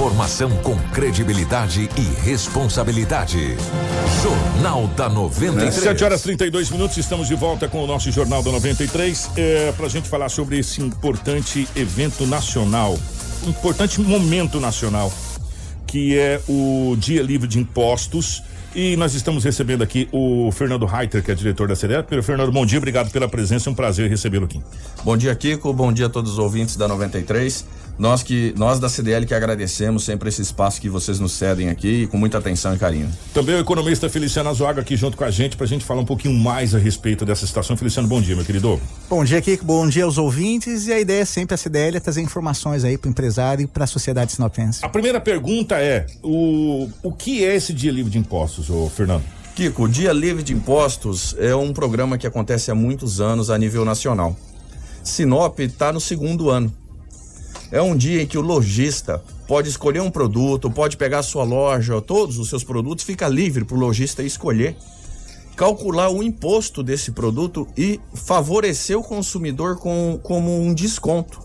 Informação 0.01 0.49
com 0.63 0.75
credibilidade 0.89 1.87
e 1.95 2.25
responsabilidade. 2.25 3.55
Jornal 4.23 4.87
da 4.97 5.07
93. 5.07 5.75
7 5.75 6.03
horas 6.03 6.21
e 6.21 6.23
32 6.23 6.71
minutos, 6.71 6.97
estamos 6.97 7.27
de 7.27 7.35
volta 7.35 7.67
com 7.67 7.83
o 7.83 7.85
nosso 7.85 8.11
Jornal 8.11 8.41
da 8.41 8.51
93 8.51 9.29
é, 9.37 9.71
para 9.73 9.85
a 9.85 9.89
gente 9.89 10.09
falar 10.09 10.29
sobre 10.29 10.57
esse 10.57 10.81
importante 10.81 11.67
evento 11.75 12.25
nacional, 12.25 12.97
um 13.45 13.49
importante 13.51 14.01
momento 14.01 14.59
nacional, 14.59 15.13
que 15.85 16.17
é 16.17 16.41
o 16.49 16.95
Dia 16.97 17.21
Livre 17.21 17.47
de 17.47 17.59
Impostos. 17.59 18.41
E 18.73 18.95
nós 18.95 19.13
estamos 19.13 19.43
recebendo 19.43 19.83
aqui 19.83 20.09
o 20.11 20.51
Fernando 20.51 20.87
Reiter, 20.87 21.21
que 21.21 21.29
é 21.29 21.35
diretor 21.35 21.67
da 21.67 21.75
CDL. 21.75 22.05
Fernando, 22.23 22.51
bom 22.51 22.65
dia, 22.65 22.79
obrigado 22.79 23.11
pela 23.11 23.27
presença, 23.27 23.69
é 23.69 23.71
um 23.71 23.75
prazer 23.75 24.09
recebê-lo 24.09 24.45
aqui. 24.45 24.59
Bom 25.03 25.15
dia, 25.15 25.35
Kiko. 25.35 25.71
Bom 25.71 25.93
dia 25.93 26.07
a 26.07 26.09
todos 26.09 26.31
os 26.31 26.39
ouvintes 26.39 26.75
da 26.75 26.87
93. 26.87 27.65
Nós 28.01 28.23
que 28.23 28.51
nós 28.57 28.79
da 28.79 28.89
CDL 28.89 29.27
que 29.27 29.33
agradecemos 29.35 30.03
sempre 30.03 30.27
esse 30.27 30.41
espaço 30.41 30.81
que 30.81 30.89
vocês 30.89 31.19
nos 31.19 31.33
cedem 31.33 31.69
aqui 31.69 32.07
com 32.07 32.17
muita 32.17 32.39
atenção 32.39 32.73
e 32.73 32.79
carinho. 32.79 33.07
Também 33.31 33.53
o 33.53 33.59
economista 33.59 34.09
Feliciano 34.09 34.49
Azuaga 34.49 34.81
aqui 34.81 34.97
junto 34.97 35.15
com 35.15 35.23
a 35.23 35.29
gente 35.29 35.55
para 35.55 35.65
a 35.65 35.67
gente 35.67 35.85
falar 35.85 36.01
um 36.01 36.05
pouquinho 36.05 36.33
mais 36.33 36.73
a 36.73 36.79
respeito 36.79 37.23
dessa 37.23 37.45
situação. 37.45 37.77
Feliciano, 37.77 38.07
bom 38.07 38.19
dia, 38.19 38.35
meu 38.35 38.43
querido. 38.43 38.81
Bom 39.07 39.23
dia, 39.23 39.39
Kiko. 39.39 39.63
Bom 39.63 39.87
dia 39.87 40.03
aos 40.03 40.17
ouvintes. 40.17 40.87
E 40.87 40.93
a 40.93 40.99
ideia 40.99 41.21
é 41.21 41.25
sempre 41.25 41.53
a 41.53 41.57
CDL 41.57 41.97
é 41.97 41.99
trazer 41.99 42.21
informações 42.21 42.83
aí 42.83 42.97
para 42.97 43.07
o 43.07 43.11
empresário 43.11 43.65
e 43.65 43.67
para 43.67 43.83
a 43.83 43.87
sociedade 43.87 44.31
sinopense. 44.31 44.83
A 44.83 44.89
primeira 44.89 45.21
pergunta 45.21 45.75
é: 45.75 46.07
o, 46.23 46.89
o 47.03 47.11
que 47.11 47.45
é 47.45 47.55
esse 47.55 47.71
dia 47.71 47.91
livre 47.91 48.11
de 48.11 48.17
impostos, 48.17 48.71
ô 48.71 48.89
Fernando? 48.89 49.23
Kiko, 49.53 49.83
o 49.83 49.87
Dia 49.87 50.11
Livre 50.11 50.41
de 50.41 50.53
Impostos 50.53 51.35
é 51.37 51.55
um 51.55 51.71
programa 51.71 52.17
que 52.17 52.25
acontece 52.25 52.71
há 52.71 52.73
muitos 52.73 53.21
anos 53.21 53.51
a 53.51 53.57
nível 53.59 53.85
nacional. 53.85 54.35
Sinop 55.03 55.59
está 55.59 55.93
no 55.93 55.99
segundo 55.99 56.49
ano. 56.49 56.73
É 57.71 57.81
um 57.81 57.95
dia 57.95 58.21
em 58.21 58.27
que 58.27 58.37
o 58.37 58.41
lojista 58.41 59.23
pode 59.47 59.69
escolher 59.69 60.01
um 60.01 60.11
produto, 60.11 60.69
pode 60.69 60.97
pegar 60.97 61.19
a 61.19 61.23
sua 61.23 61.45
loja, 61.45 62.01
todos 62.01 62.37
os 62.37 62.49
seus 62.49 62.65
produtos, 62.65 63.05
fica 63.05 63.27
livre 63.29 63.63
para 63.63 63.77
o 63.77 63.79
lojista 63.79 64.21
escolher, 64.21 64.75
calcular 65.55 66.09
o 66.09 66.21
imposto 66.21 66.83
desse 66.83 67.11
produto 67.11 67.65
e 67.77 67.99
favorecer 68.13 68.97
o 68.97 69.03
consumidor 69.03 69.77
com, 69.77 70.19
como 70.21 70.61
um 70.61 70.73
desconto. 70.73 71.39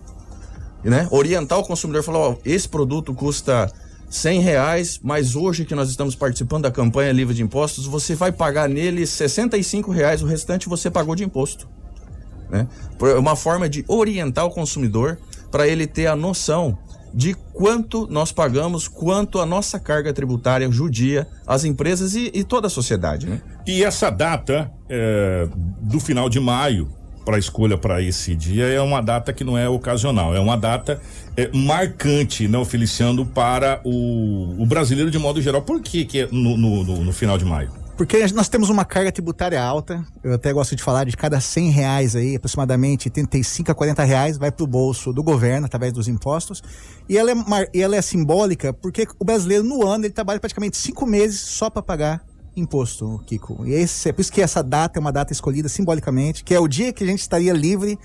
Né? 0.83 1.07
Orientar 1.12 1.61
o 1.61 1.64
consumidor, 1.64 2.03
falar, 2.03 2.18
ó, 2.18 2.37
esse 2.45 2.68
produto 2.68 3.14
custa 3.14 3.72
100 4.11 4.41
reais, 4.41 5.01
mas 5.03 5.37
hoje 5.37 5.64
que 5.64 5.74
nós 5.74 5.91
estamos 5.91 6.16
participando 6.16 6.64
da 6.64 6.70
campanha 6.72 7.12
livre 7.12 7.35
de 7.35 7.43
impostos, 7.43 7.87
você 7.87 8.16
vai 8.16 8.33
pagar 8.33 8.68
nele 8.68 9.07
65 9.07 9.93
reais, 9.93 10.22
o 10.22 10.27
restante 10.27 10.68
você 10.68 10.91
pagou 10.91 11.14
de 11.14 11.24
imposto. 11.24 11.68
Né? 12.51 12.66
Uma 13.18 13.37
forma 13.37 13.68
de 13.68 13.85
orientar 13.89 14.45
o 14.45 14.51
consumidor 14.51 15.18
para 15.57 15.66
ele 15.66 15.86
ter 15.86 16.07
a 16.07 16.14
noção 16.14 16.76
de 17.14 17.32
quanto 17.54 18.07
nós 18.11 18.30
pagamos, 18.30 18.86
quanto 18.88 19.40
a 19.40 19.46
nossa 19.46 19.80
carga 19.80 20.12
tributária 20.12 20.70
judia 20.70 21.26
às 21.46 21.64
empresas 21.64 22.14
e, 22.14 22.30
e 22.34 22.44
toda 22.44 22.66
a 22.66 22.70
sociedade. 22.70 23.26
Né? 23.26 23.40
E 23.66 23.82
essa 23.82 24.11
data 24.11 24.70
é, 24.86 25.48
do 25.80 25.98
final 25.98 26.28
de 26.28 26.38
maio 26.38 26.90
para 27.24 27.38
escolha 27.38 27.78
para 27.78 28.02
esse 28.02 28.36
dia 28.36 28.66
é 28.66 28.78
uma 28.82 29.00
data 29.00 29.32
que 29.32 29.42
não 29.44 29.57
é 29.57 29.66
ocasional, 29.66 30.36
é 30.36 30.40
uma 30.40 30.59
data 30.59 31.00
é, 31.34 31.50
marcante, 31.57 32.46
não, 32.46 32.66
Feliciano, 32.66 33.24
para 33.24 33.80
o, 33.82 34.62
o 34.62 34.66
brasileiro 34.66 35.11
de 35.11 35.18
modo 35.18 35.40
geral. 35.40 35.62
Por 35.62 35.80
que, 35.80 36.04
que 36.04 36.20
é 36.20 36.28
no- 36.30 36.59
no- 36.59 36.84
no 37.02 37.12
final 37.14 37.38
de 37.38 37.46
maio? 37.46 37.70
Porque 37.97 38.26
nós 38.34 38.49
temos 38.49 38.68
uma 38.68 38.84
carga 38.84 39.11
tributária 39.11 39.62
alta, 39.62 40.05
eu 40.22 40.34
até 40.34 40.53
gosto 40.53 40.76
de 40.76 40.82
falar 40.82 41.05
de 41.05 41.16
cada 41.16 41.40
100 41.40 41.70
reais 41.70 42.14
aí, 42.14 42.36
aproximadamente 42.36 43.09
35 43.09 43.72
a 43.72 43.74
40 43.74 44.05
reais 44.05 44.36
vai 44.36 44.53
para 44.53 44.64
o 44.64 44.66
bolso 44.66 45.14
do 45.14 45.22
governo 45.22 45.64
através 45.64 45.94
dos 45.94 46.07
impostos. 46.07 46.62
E 47.09 47.16
ela, 47.16 47.30
é, 47.30 47.34
e 47.72 47.80
ela 47.80 47.97
é 47.97 48.03
simbólica 48.03 48.70
porque 48.70 49.09
o 49.18 49.24
brasileiro 49.24 49.64
no 49.64 49.86
ano 49.86 50.05
ele 50.05 50.12
trabalha 50.12 50.38
praticamente 50.38 50.76
cinco 50.76 51.07
meses 51.07 51.40
só 51.40 51.70
para 51.70 51.80
pagar 51.80 52.22
imposto, 52.55 53.18
Kiko. 53.26 53.66
E 53.66 53.72
esse, 53.72 54.11
é 54.11 54.12
por 54.12 54.20
isso 54.20 54.32
que 54.32 54.42
essa 54.42 54.62
data 54.62 54.99
é 54.99 55.01
uma 55.01 55.12
data 55.12 55.32
escolhida 55.32 55.68
simbolicamente, 55.68 56.44
que 56.44 56.55
é 56.55 56.61
o 56.61 56.68
dia 56.68 56.92
que 56.92 57.03
a 57.03 57.07
gente 57.07 57.20
estaria 57.20 57.53
livre 57.53 57.99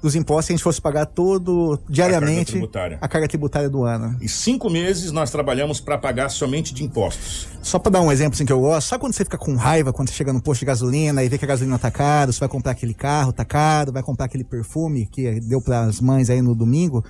dos 0.00 0.14
impostos 0.14 0.46
se 0.46 0.52
a 0.52 0.56
gente 0.56 0.62
fosse 0.62 0.80
pagar 0.80 1.06
todo, 1.06 1.78
diariamente, 1.88 2.52
tributária. 2.52 2.98
a 3.00 3.08
carga 3.08 3.28
tributária 3.28 3.68
do 3.68 3.84
ano. 3.84 4.16
E 4.20 4.28
cinco 4.28 4.70
meses 4.70 5.10
nós 5.10 5.30
trabalhamos 5.30 5.80
para 5.80 5.98
pagar 5.98 6.28
somente 6.28 6.72
de 6.72 6.84
impostos. 6.84 7.48
Só 7.62 7.78
pra 7.78 7.90
dar 7.90 8.00
um 8.00 8.10
exemplo 8.10 8.34
assim 8.34 8.46
que 8.46 8.52
eu 8.52 8.60
gosto, 8.60 8.88
sabe 8.88 9.00
quando 9.00 9.12
você 9.12 9.24
fica 9.24 9.36
com 9.36 9.54
raiva 9.56 9.92
quando 9.92 10.08
você 10.08 10.14
chega 10.14 10.32
no 10.32 10.40
posto 10.40 10.60
de 10.60 10.66
gasolina 10.66 11.22
e 11.22 11.28
vê 11.28 11.36
que 11.36 11.44
a 11.44 11.48
gasolina 11.48 11.78
tá 11.78 11.90
caro, 11.90 12.32
você 12.32 12.40
vai 12.40 12.48
comprar 12.48 12.72
aquele 12.72 12.94
carro, 12.94 13.32
tá 13.32 13.44
caro, 13.44 13.92
vai 13.92 14.02
comprar 14.02 14.26
aquele 14.26 14.44
perfume 14.44 15.06
que 15.06 15.40
deu 15.40 15.60
pras 15.60 16.00
mães 16.00 16.30
aí 16.30 16.40
no 16.40 16.54
domingo? 16.54 17.04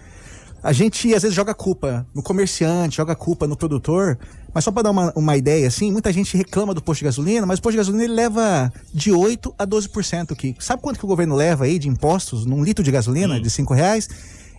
A 0.62 0.72
gente 0.72 1.14
às 1.14 1.22
vezes 1.22 1.34
joga 1.36 1.54
culpa 1.54 2.06
no 2.14 2.22
comerciante, 2.22 2.96
joga 2.96 3.14
culpa 3.14 3.46
no 3.46 3.56
produtor, 3.56 4.18
mas 4.52 4.64
só 4.64 4.72
para 4.72 4.82
dar 4.82 4.90
uma, 4.90 5.12
uma 5.14 5.36
ideia 5.36 5.68
assim, 5.68 5.92
muita 5.92 6.12
gente 6.12 6.36
reclama 6.36 6.74
do 6.74 6.82
posto 6.82 7.00
de 7.00 7.04
gasolina, 7.04 7.46
mas 7.46 7.58
o 7.58 7.62
posto 7.62 7.74
de 7.74 7.78
gasolina 7.78 8.04
ele 8.04 8.12
leva 8.12 8.72
de 8.92 9.12
8 9.12 9.54
a 9.56 9.66
12% 9.66 10.32
aqui. 10.32 10.56
Sabe 10.58 10.82
quanto 10.82 10.98
que 10.98 11.04
o 11.04 11.08
governo 11.08 11.36
leva 11.36 11.64
aí 11.64 11.78
de 11.78 11.88
impostos 11.88 12.44
num 12.44 12.64
litro 12.64 12.82
de 12.82 12.90
gasolina 12.90 13.40
de 13.40 13.48
5 13.48 13.72
reais? 13.72 14.08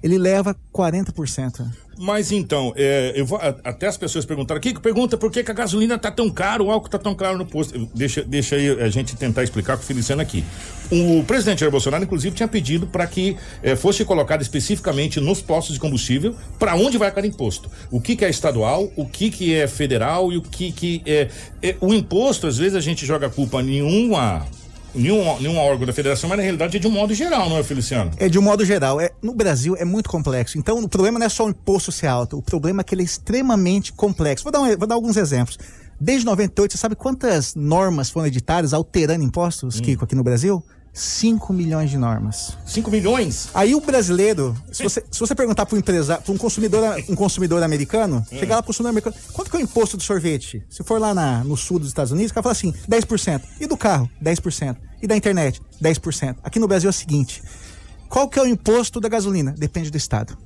Ele 0.02 0.18
leva 0.18 0.56
40%. 0.74 1.66
Mas 2.02 2.32
então, 2.32 2.74
é, 2.78 3.12
eu 3.14 3.26
vou, 3.26 3.38
até 3.42 3.86
as 3.86 3.98
pessoas 3.98 4.26
perguntaram, 4.26 4.62
Kiko, 4.62 4.80
pergunta 4.80 5.18
por 5.18 5.30
que, 5.30 5.44
que 5.44 5.52
a 5.52 5.54
gasolina 5.54 5.98
tá 5.98 6.10
tão 6.10 6.30
caro, 6.30 6.68
o 6.68 6.72
álcool 6.72 6.88
tá 6.88 6.98
tão 6.98 7.14
caro 7.14 7.38
no 7.38 7.46
posto. 7.46 7.90
Deixa, 7.94 8.24
deixa 8.24 8.56
aí 8.56 8.70
a 8.82 8.88
gente 8.90 9.18
tentar 9.18 9.44
explicar 9.44 9.76
com 9.76 9.84
o 9.84 9.86
Feliciano 9.86 10.22
aqui. 10.22 10.46
O 10.90 11.26
presidente 11.26 11.60
Jair 11.60 11.70
Bolsonaro, 11.70 12.02
inclusive, 12.06 12.34
tinha 12.34 12.48
pedido 12.48 12.88
para 12.88 13.06
que 13.06 13.36
eh, 13.62 13.76
fosse 13.76 14.06
colocado 14.06 14.42
especificamente 14.42 15.20
nos 15.20 15.42
postos 15.42 15.74
de 15.74 15.80
combustível 15.82 16.34
para 16.58 16.74
onde 16.74 16.98
vai 16.98 17.12
cada 17.12 17.28
imposto. 17.28 17.70
O 17.92 18.00
que, 18.00 18.16
que 18.16 18.24
é 18.24 18.30
estadual, 18.30 18.90
o 18.96 19.06
que, 19.06 19.30
que 19.30 19.54
é 19.54 19.68
federal 19.68 20.32
e 20.32 20.38
o 20.38 20.42
que, 20.42 20.72
que 20.72 21.02
é, 21.06 21.28
é- 21.62 21.76
O 21.82 21.94
imposto, 21.94 22.48
às 22.48 22.58
vezes, 22.58 22.76
a 22.76 22.82
gente 22.82 23.06
joga 23.06 23.28
a 23.28 23.30
culpa 23.30 23.62
em 23.62 23.66
nenhuma. 23.66 24.48
Nenhum, 24.94 25.40
nenhum 25.40 25.58
órgão 25.58 25.86
da 25.86 25.94
federação, 25.94 26.28
mas 26.30 26.38
na 26.38 26.44
realidade 26.44 26.78
é 26.78 26.80
de 26.80 26.88
um 26.88 26.92
modo 26.92 27.14
geral, 27.14 27.50
não 27.50 27.58
é, 27.58 27.64
Feliciano? 27.64 28.12
É 28.18 28.28
de 28.28 28.40
um 28.40 28.42
modo 28.42 28.66
geral. 28.66 29.00
É, 29.00 29.12
no 29.22 29.34
Brasil 29.34 29.76
é 29.78 29.86
muito 29.86 30.10
complexo. 30.10 30.58
Então 30.58 30.80
o 30.84 30.90
problema 30.90 31.20
não 31.20 31.26
é 31.26 31.30
só 31.30 31.46
o 31.46 31.50
imposto 31.50 31.92
ser 31.92 32.08
alto, 32.08 32.38
o 32.38 32.42
problema 32.42 32.82
é 32.82 32.84
que 32.84 32.96
ele 32.96 33.02
é 33.04 33.06
extremamente 33.06 33.94
complexo. 33.94 34.44
Vou 34.44 34.52
dar, 34.52 34.62
um- 34.62 34.78
vou 34.78 34.88
dar 34.88 34.96
alguns 34.96 35.16
exemplos. 35.18 35.58
Desde 36.02 36.26
98, 36.26 36.72
você 36.72 36.78
sabe 36.78 36.96
quantas 36.96 37.54
normas 37.56 38.10
foram 38.10 38.26
editadas 38.28 38.74
alterando 38.74 39.24
impostos, 39.24 39.80
Kiko, 39.82 40.06
aqui 40.06 40.16
no 40.16 40.24
Brasil? 40.24 40.64
5 40.94 41.54
milhões 41.54 41.90
de 41.90 41.98
normas. 41.98 42.58
5 42.66 42.90
milhões? 42.92 43.50
Aí 43.54 43.74
o 43.76 43.80
brasileiro, 43.82 44.56
se 44.72 44.84
você, 44.84 45.04
se 45.10 45.20
você 45.20 45.34
perguntar 45.36 45.66
para 45.66 45.76
um 45.76 45.80
empresário, 45.80 46.24
para 46.24 46.34
um 46.34 46.38
consumidor, 46.38 46.84
um 47.08 47.16
consumidor 47.16 47.64
americano, 47.64 48.26
Hum. 48.32 48.38
chegar 48.40 48.56
lá 48.56 48.62
para 48.62 48.66
o 48.66 48.68
consumidor 48.68 48.90
americano, 48.92 49.16
quanto 49.34 49.50
que 49.52 49.58
é 49.58 49.60
o 49.60 49.64
imposto 49.64 49.96
do 49.98 50.04
sorvete? 50.04 50.64
Se 50.70 50.84
for 50.84 51.00
lá 51.00 51.14
na- 51.14 51.44
no 51.44 51.56
sul 51.56 51.80
dos 51.80 51.88
Estados 51.90 52.12
Unidos, 52.12 52.32
o 52.32 52.34
cara 52.34 52.44
fala 52.44 52.52
assim, 52.54 52.74
10%. 52.88 53.44
E 53.60 53.68
do 53.68 53.78
carro? 53.78 54.10
10%. 54.22 54.78
E 55.02 55.08
da 55.08 55.16
internet? 55.16 55.62
10%. 55.82 56.36
Aqui 56.44 56.60
no 56.60 56.68
Brasil 56.68 56.90
é 56.90 56.92
o 56.92 56.94
seguinte, 56.94 57.42
qual 58.10 58.28
que 58.28 58.38
é 58.38 58.42
o 58.42 58.46
imposto 58.48 59.00
da 59.00 59.08
gasolina? 59.08 59.54
Depende 59.58 59.90
do 59.90 59.98
estado. 59.98 60.38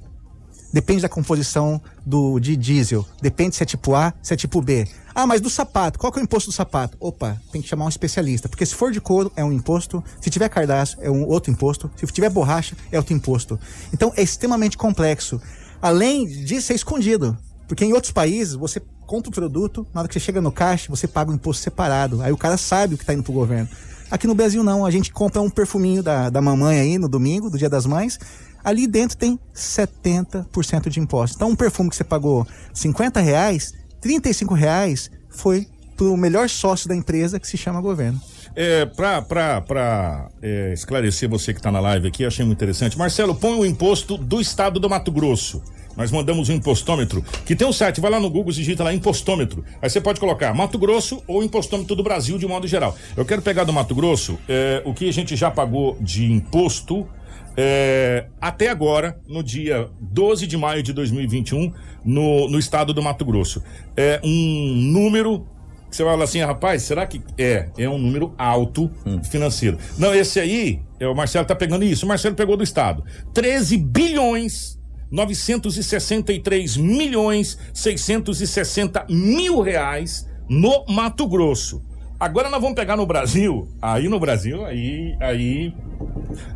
Depende 0.74 1.03
da 1.03 1.09
composição 1.09 1.80
do, 2.03 2.39
de 2.39 2.57
diesel. 2.57 3.05
Depende 3.21 3.55
se 3.55 3.61
é 3.61 3.65
tipo 3.65 3.93
A, 3.93 4.11
se 4.24 4.34
é 4.34 4.36
tipo 4.36 4.59
B. 4.59 4.88
Ah, 5.13 5.28
mas 5.28 5.39
do 5.39 5.49
sapato, 5.49 5.99
qual 5.99 6.11
que 6.11 6.17
é 6.17 6.21
o 6.21 6.24
imposto 6.24 6.49
do 6.49 6.53
sapato? 6.53 6.97
Opa, 6.99 7.39
tem 7.51 7.61
que 7.61 7.67
chamar 7.67 7.86
um 7.86 7.89
especialista. 7.89 8.49
Porque 8.49 8.65
se 8.65 8.74
for 8.74 8.91
de 8.91 8.99
couro, 8.99 9.32
é 9.36 9.45
um 9.45 9.51
imposto. 9.51 10.03
Se 10.19 10.32
tiver 10.32 10.49
cardápio, 10.49 10.97
é 10.99 11.11
um 11.11 11.28
outro 11.28 11.51
imposto. 11.51 11.91
Se 11.95 12.07
tiver 12.07 12.32
borracha, 12.32 12.76
é 12.91 12.97
outro 12.97 13.13
imposto. 13.13 13.59
Então 13.93 14.11
é 14.17 14.24
extremamente 14.24 14.76
complexo. 14.76 15.39
Além 15.80 16.26
de 16.26 16.59
ser 16.59 16.74
escondido. 16.74 17.38
Porque 17.67 17.86
em 17.86 17.93
outros 17.93 18.11
países, 18.11 18.55
você 18.55 18.82
compra 19.05 19.30
o 19.30 19.34
produto, 19.34 19.86
na 19.93 20.01
hora 20.01 20.07
que 20.07 20.13
você 20.15 20.19
chega 20.19 20.41
no 20.41 20.51
caixa, 20.51 20.89
você 20.89 21.07
paga 21.07 21.30
um 21.30 21.36
imposto 21.36 21.61
separado. 21.61 22.19
Aí 22.24 22.32
o 22.32 22.38
cara 22.38 22.57
sabe 22.57 22.95
o 22.95 22.97
que 22.97 23.03
está 23.03 23.13
indo 23.13 23.21
pro 23.21 23.34
governo. 23.34 23.69
Aqui 24.09 24.28
no 24.28 24.36
Brasil 24.36 24.63
não, 24.63 24.86
a 24.86 24.91
gente 24.91 25.11
compra 25.11 25.41
um 25.41 25.49
perfuminho 25.49 26.03
da, 26.03 26.30
da 26.30 26.41
mamãe 26.41 26.80
aí 26.80 26.97
no 26.97 27.07
domingo, 27.07 27.49
do 27.49 27.57
Dia 27.57 27.69
das 27.69 27.86
Mães. 27.86 28.19
Ali 28.64 28.88
dentro 28.88 29.18
tem 29.18 29.39
70% 29.53 30.89
de 30.89 30.99
imposto. 30.99 31.36
Então 31.36 31.49
um 31.49 31.55
perfume 31.55 31.89
que 31.89 31.95
você 31.95 32.03
pagou 32.03 32.47
50 32.74 33.20
reais, 33.20 33.74
35 33.99 34.53
reais 34.53 35.11
foi 35.30 35.68
pro 35.95 36.16
melhor 36.18 36.49
sócio 36.49 36.88
da 36.88 36.95
empresa 36.95 37.39
que 37.39 37.47
se 37.47 37.57
chama 37.57 37.82
governo. 37.82 38.20
É, 38.55 38.86
pra 38.86 40.30
é, 40.41 40.74
esclarecer 40.74 41.28
você 41.28 41.53
que 41.53 41.61
tá 41.61 41.72
na 41.72 41.80
live 41.80 42.07
aqui, 42.07 42.26
achei 42.26 42.45
muito 42.45 42.57
interessante. 42.57 42.97
Marcelo, 42.97 43.34
põe 43.34 43.57
o 43.57 43.66
imposto 43.66 44.18
do 44.18 44.39
estado 44.39 44.80
do 44.80 44.89
Mato 44.89 45.11
Grosso. 45.11 45.61
Nós 45.95 46.11
mandamos 46.11 46.49
um 46.49 46.53
impostômetro, 46.53 47.24
que 47.45 47.55
tem 47.55 47.68
um 47.68 47.74
site, 47.74 48.01
vai 48.01 48.09
lá 48.09 48.20
no 48.20 48.30
Google, 48.30 48.51
digita 48.51 48.84
lá 48.84 48.93
impostômetro. 48.93 49.64
Aí 49.80 49.89
você 49.89 50.01
pode 50.01 50.20
colocar 50.20 50.53
Mato 50.53 50.78
Grosso 50.78 51.22
ou 51.28 51.43
impostômetro 51.43 51.95
do 51.95 52.03
Brasil 52.03 52.38
de 52.38 52.47
modo 52.47 52.68
geral. 52.68 52.95
Eu 53.16 53.24
quero 53.24 53.41
pegar 53.41 53.64
do 53.64 53.72
Mato 53.72 53.93
Grosso 53.93 54.39
é, 54.49 54.82
o 54.86 54.93
que 54.93 55.07
a 55.07 55.14
gente 55.14 55.36
já 55.36 55.51
pagou 55.51 55.95
de 56.01 56.32
imposto 56.32 57.07
é, 57.55 58.27
até 58.41 58.69
agora, 58.69 59.19
no 59.27 59.43
dia 59.43 59.89
12 59.99 60.47
de 60.47 60.57
maio 60.57 60.81
de 60.81 60.91
2021, 60.93 61.71
no, 62.03 62.49
no 62.49 62.59
estado 62.59 62.93
do 62.93 63.01
Mato 63.01 63.23
Grosso. 63.23 63.63
É 63.95 64.19
um 64.23 64.75
número 64.75 65.47
que 65.89 65.97
você 65.97 66.03
fala 66.03 66.23
assim, 66.23 66.39
rapaz, 66.39 66.81
será 66.81 67.05
que 67.05 67.21
é? 67.38 67.69
É 67.77 67.88
um 67.88 67.99
número 67.99 68.34
alto 68.36 68.89
financeiro. 69.29 69.77
Não, 69.97 70.13
esse 70.13 70.39
aí, 70.39 70.81
é, 70.99 71.07
o 71.07 71.13
Marcelo 71.13 71.45
tá 71.45 71.55
pegando 71.55 71.86
isso. 71.86 72.05
O 72.05 72.09
Marcelo 72.09 72.36
pegou 72.36 72.57
do 72.57 72.63
Estado. 72.63 73.03
13 73.31 73.77
bilhões 73.77 74.79
963 75.11 76.75
milhões 76.77 77.59
660 77.71 79.05
mil 79.07 79.61
reais 79.61 80.27
no 80.49 80.84
Mato 80.88 81.27
Grosso. 81.27 81.84
Agora 82.24 82.49
nós 82.49 82.61
vamos 82.61 82.76
pegar 82.78 82.95
no 82.95 83.05
Brasil. 83.05 83.67
Aí 83.82 84.07
no 84.07 84.17
Brasil, 84.17 84.65
aí, 84.65 85.13
aí 85.19 85.74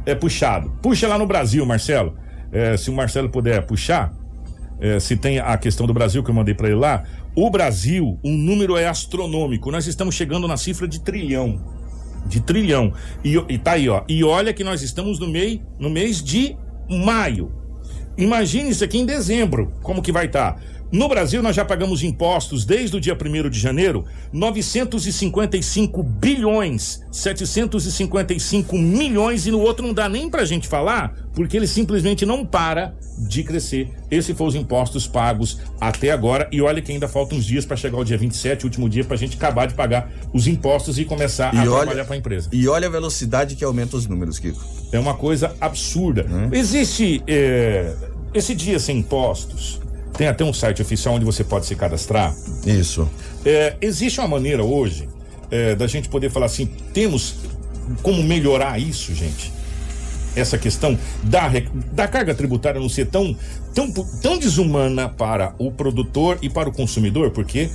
é 0.05 0.15
puxado. 0.15 0.71
Puxa 0.81 1.09
lá 1.09 1.17
no 1.17 1.27
Brasil, 1.27 1.65
Marcelo. 1.65 2.17
É, 2.53 2.77
se 2.77 2.89
o 2.89 2.93
Marcelo 2.93 3.29
puder 3.29 3.65
puxar, 3.65 4.13
é, 4.79 4.97
se 4.97 5.17
tem 5.17 5.39
a 5.39 5.57
questão 5.57 5.85
do 5.85 5.93
Brasil 5.93 6.23
que 6.23 6.29
eu 6.31 6.33
mandei 6.33 6.53
para 6.53 6.67
ele 6.67 6.77
lá. 6.77 7.03
O 7.35 7.49
Brasil, 7.49 8.17
o 8.23 8.29
número 8.29 8.77
é 8.77 8.87
astronômico. 8.87 9.69
Nós 9.69 9.87
estamos 9.87 10.15
chegando 10.15 10.47
na 10.47 10.55
cifra 10.55 10.87
de 10.87 11.01
trilhão. 11.01 11.61
De 12.25 12.39
trilhão. 12.39 12.93
E, 13.21 13.35
e 13.49 13.57
tá 13.57 13.73
aí, 13.73 13.89
ó. 13.89 14.05
E 14.07 14.23
olha 14.23 14.53
que 14.53 14.63
nós 14.63 14.81
estamos 14.81 15.19
no, 15.19 15.27
mei, 15.27 15.61
no 15.77 15.89
mês 15.89 16.23
de 16.23 16.55
maio. 16.89 17.51
Imagine 18.17 18.69
isso 18.69 18.85
aqui 18.85 18.99
em 18.99 19.05
dezembro, 19.05 19.73
como 19.83 20.01
que 20.01 20.13
vai 20.13 20.27
estar. 20.27 20.61
No 20.91 21.09
Brasil, 21.09 21.43
nós 21.43 21.55
já 21.55 21.65
pagamos 21.65 22.01
impostos 22.01 22.63
desde 22.63 22.95
o 22.95 23.01
dia 23.01 23.13
1 23.15 23.49
de 23.49 23.59
janeiro, 23.59 24.05
955 24.31 26.01
bilhões, 26.01 27.01
755 27.11 28.77
milhões, 28.77 29.45
e 29.45 29.51
no 29.51 29.59
outro 29.59 29.85
não 29.85 29.93
dá 29.93 30.07
nem 30.07 30.29
pra 30.29 30.45
gente 30.45 30.67
falar, 30.67 31.13
porque 31.33 31.57
ele 31.57 31.67
simplesmente 31.67 32.25
não 32.25 32.45
para 32.45 32.93
de 33.17 33.43
crescer. 33.43 33.89
Esse 34.09 34.33
foi 34.33 34.47
os 34.47 34.55
impostos 34.55 35.07
pagos 35.07 35.59
até 35.79 36.11
agora, 36.11 36.47
e 36.51 36.61
olha 36.61 36.81
que 36.81 36.91
ainda 36.91 37.07
faltam 37.07 37.37
uns 37.37 37.45
dias 37.45 37.65
para 37.65 37.75
chegar 37.75 37.97
o 37.97 38.03
dia 38.05 38.17
27, 38.17 38.63
último 38.65 38.87
dia, 38.87 39.03
pra 39.03 39.17
gente 39.17 39.35
acabar 39.35 39.67
de 39.67 39.73
pagar 39.73 40.09
os 40.33 40.47
impostos 40.47 40.97
e 40.97 41.05
começar 41.05 41.49
a 41.53 41.65
E 41.65 41.67
olha- 41.67 41.81
trabalhar 41.81 42.05
pra 42.05 42.15
empresa. 42.15 42.49
E 42.53 42.67
olha 42.67 42.87
a 42.87 42.91
velocidade 42.91 43.55
que 43.55 43.63
aumenta 43.63 43.97
os 43.97 44.07
números, 44.07 44.39
Kiko. 44.39 44.63
É 44.91 44.99
uma 44.99 45.15
coisa 45.15 45.53
absurda. 45.59 46.25
Existe 46.51 47.21
é, 47.27 47.93
esse 48.33 48.55
dia 48.55 48.79
sem 48.79 48.99
impostos. 48.99 49.81
Tem 50.17 50.27
até 50.27 50.43
um 50.43 50.51
site 50.51 50.81
oficial 50.81 51.15
onde 51.15 51.25
você 51.25 51.43
pode 51.43 51.65
se 51.67 51.75
cadastrar. 51.75 52.35
Isso. 52.65 53.07
É, 53.45 53.75
existe 53.79 54.19
uma 54.19 54.27
maneira 54.27 54.63
hoje 54.63 55.07
é, 55.51 55.75
da 55.75 55.87
gente 55.87 56.09
poder 56.09 56.31
falar 56.31 56.47
assim: 56.47 56.65
temos 56.93 57.35
como 58.01 58.23
melhorar 58.23 58.79
isso, 58.79 59.13
gente? 59.13 59.53
Essa 60.35 60.57
questão 60.57 60.97
da, 61.23 61.49
da 61.91 62.07
carga 62.07 62.33
tributária 62.33 62.79
não 62.79 62.89
ser 62.89 63.07
tão, 63.07 63.35
tão, 63.73 63.91
tão 63.91 64.37
desumana 64.37 65.09
para 65.09 65.55
o 65.57 65.71
produtor 65.71 66.37
e 66.41 66.49
para 66.49 66.69
o 66.69 66.71
consumidor, 66.71 67.31
porque 67.31 67.69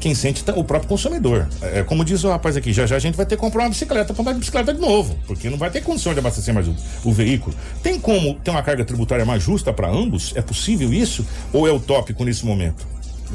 quem 0.00 0.14
sente 0.14 0.42
tá 0.42 0.54
o 0.56 0.64
próprio 0.64 0.88
consumidor. 0.88 1.46
É, 1.62 1.82
como 1.84 2.04
diz 2.04 2.24
o 2.24 2.28
rapaz 2.30 2.56
aqui, 2.56 2.72
já 2.72 2.86
já 2.86 2.96
a 2.96 2.98
gente 2.98 3.14
vai 3.16 3.26
ter 3.26 3.36
que 3.36 3.40
comprar 3.40 3.62
uma 3.64 3.68
bicicleta 3.70 4.12
para 4.12 4.22
andar 4.22 4.32
de 4.32 4.38
bicicleta 4.40 4.74
de 4.74 4.80
novo, 4.80 5.16
porque 5.26 5.48
não 5.50 5.58
vai 5.58 5.70
ter 5.70 5.82
condição 5.82 6.12
de 6.12 6.18
abastecer 6.18 6.52
mais 6.52 6.66
o, 6.66 6.74
o 7.04 7.12
veículo. 7.12 7.54
Tem 7.82 8.00
como 8.00 8.34
ter 8.34 8.50
uma 8.50 8.62
carga 8.62 8.84
tributária 8.84 9.24
mais 9.24 9.42
justa 9.42 9.72
para 9.72 9.88
ambos? 9.88 10.32
É 10.34 10.42
possível 10.42 10.92
isso? 10.92 11.24
Ou 11.52 11.68
é 11.68 11.72
utópico 11.72 12.24
nesse 12.24 12.44
momento? 12.44 12.84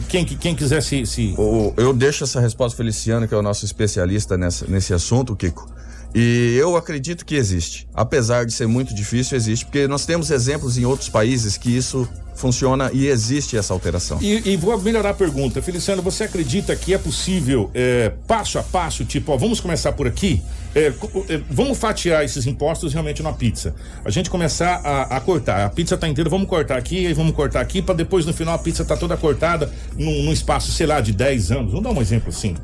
Quem, 0.09 0.25
que- 0.25 0.35
quem 0.35 0.53
quiser 0.53 0.81
se. 0.81 1.05
se... 1.05 1.33
O- 1.37 1.73
eu 1.77 1.93
deixo 1.93 2.23
essa 2.25 2.41
resposta 2.41 2.75
Feliciano, 2.75 3.27
que 3.27 3.33
é 3.33 3.37
o 3.37 3.41
nosso 3.41 3.63
especialista 3.63 4.37
nessa, 4.37 4.65
nesse 4.67 4.93
assunto, 4.93 5.35
Kiko. 5.35 5.69
E 6.15 6.55
eu 6.57 6.77
acredito 6.77 7.25
que 7.25 7.35
existe. 7.35 7.85
Apesar 7.93 8.45
de 8.45 8.53
ser 8.53 8.67
muito 8.67 8.95
difícil, 8.95 9.35
existe. 9.35 9.65
Porque 9.65 9.85
nós 9.85 10.05
temos 10.05 10.31
exemplos 10.31 10.77
em 10.77 10.85
outros 10.85 11.09
países 11.09 11.57
que 11.57 11.75
isso 11.75 12.07
funciona 12.35 12.89
e 12.93 13.07
existe 13.07 13.57
essa 13.57 13.73
alteração. 13.73 14.19
E, 14.21 14.53
e 14.53 14.55
vou 14.55 14.77
melhorar 14.79 15.09
a 15.09 15.13
pergunta. 15.13 15.61
Feliciano, 15.61 16.01
você 16.01 16.23
acredita 16.23 16.73
que 16.75 16.93
é 16.93 16.97
possível, 16.97 17.69
é, 17.73 18.13
passo 18.27 18.57
a 18.57 18.63
passo, 18.63 19.03
tipo, 19.03 19.31
ó, 19.31 19.37
vamos 19.37 19.59
começar 19.59 19.91
por 19.91 20.07
aqui? 20.07 20.41
É, 20.73 20.87
é, 20.87 21.41
vamos 21.49 21.77
fatiar 21.77 22.23
esses 22.23 22.45
impostos 22.45 22.93
realmente 22.93 23.21
na 23.21 23.33
pizza. 23.33 23.73
A 24.03 24.09
gente 24.09 24.29
começar 24.29 24.81
a, 24.83 25.17
a 25.17 25.21
cortar. 25.21 25.65
A 25.65 25.69
pizza 25.69 25.97
tá 25.97 26.07
inteira, 26.07 26.29
vamos 26.29 26.47
cortar 26.47 26.77
aqui, 26.77 27.07
aí 27.07 27.13
vamos 27.13 27.33
cortar 27.33 27.61
aqui, 27.61 27.81
para 27.81 27.95
depois 27.95 28.25
no 28.25 28.33
final 28.33 28.53
a 28.53 28.59
pizza 28.59 28.85
tá 28.85 28.95
toda 28.95 29.17
cortada 29.17 29.71
num, 29.97 30.23
num 30.23 30.33
espaço, 30.33 30.71
sei 30.71 30.85
lá, 30.85 31.01
de 31.01 31.11
10 31.11 31.51
anos. 31.51 31.71
Vamos 31.71 31.83
dar 31.83 31.91
um 31.91 32.01
exemplo 32.01 32.29
assim. 32.29 32.55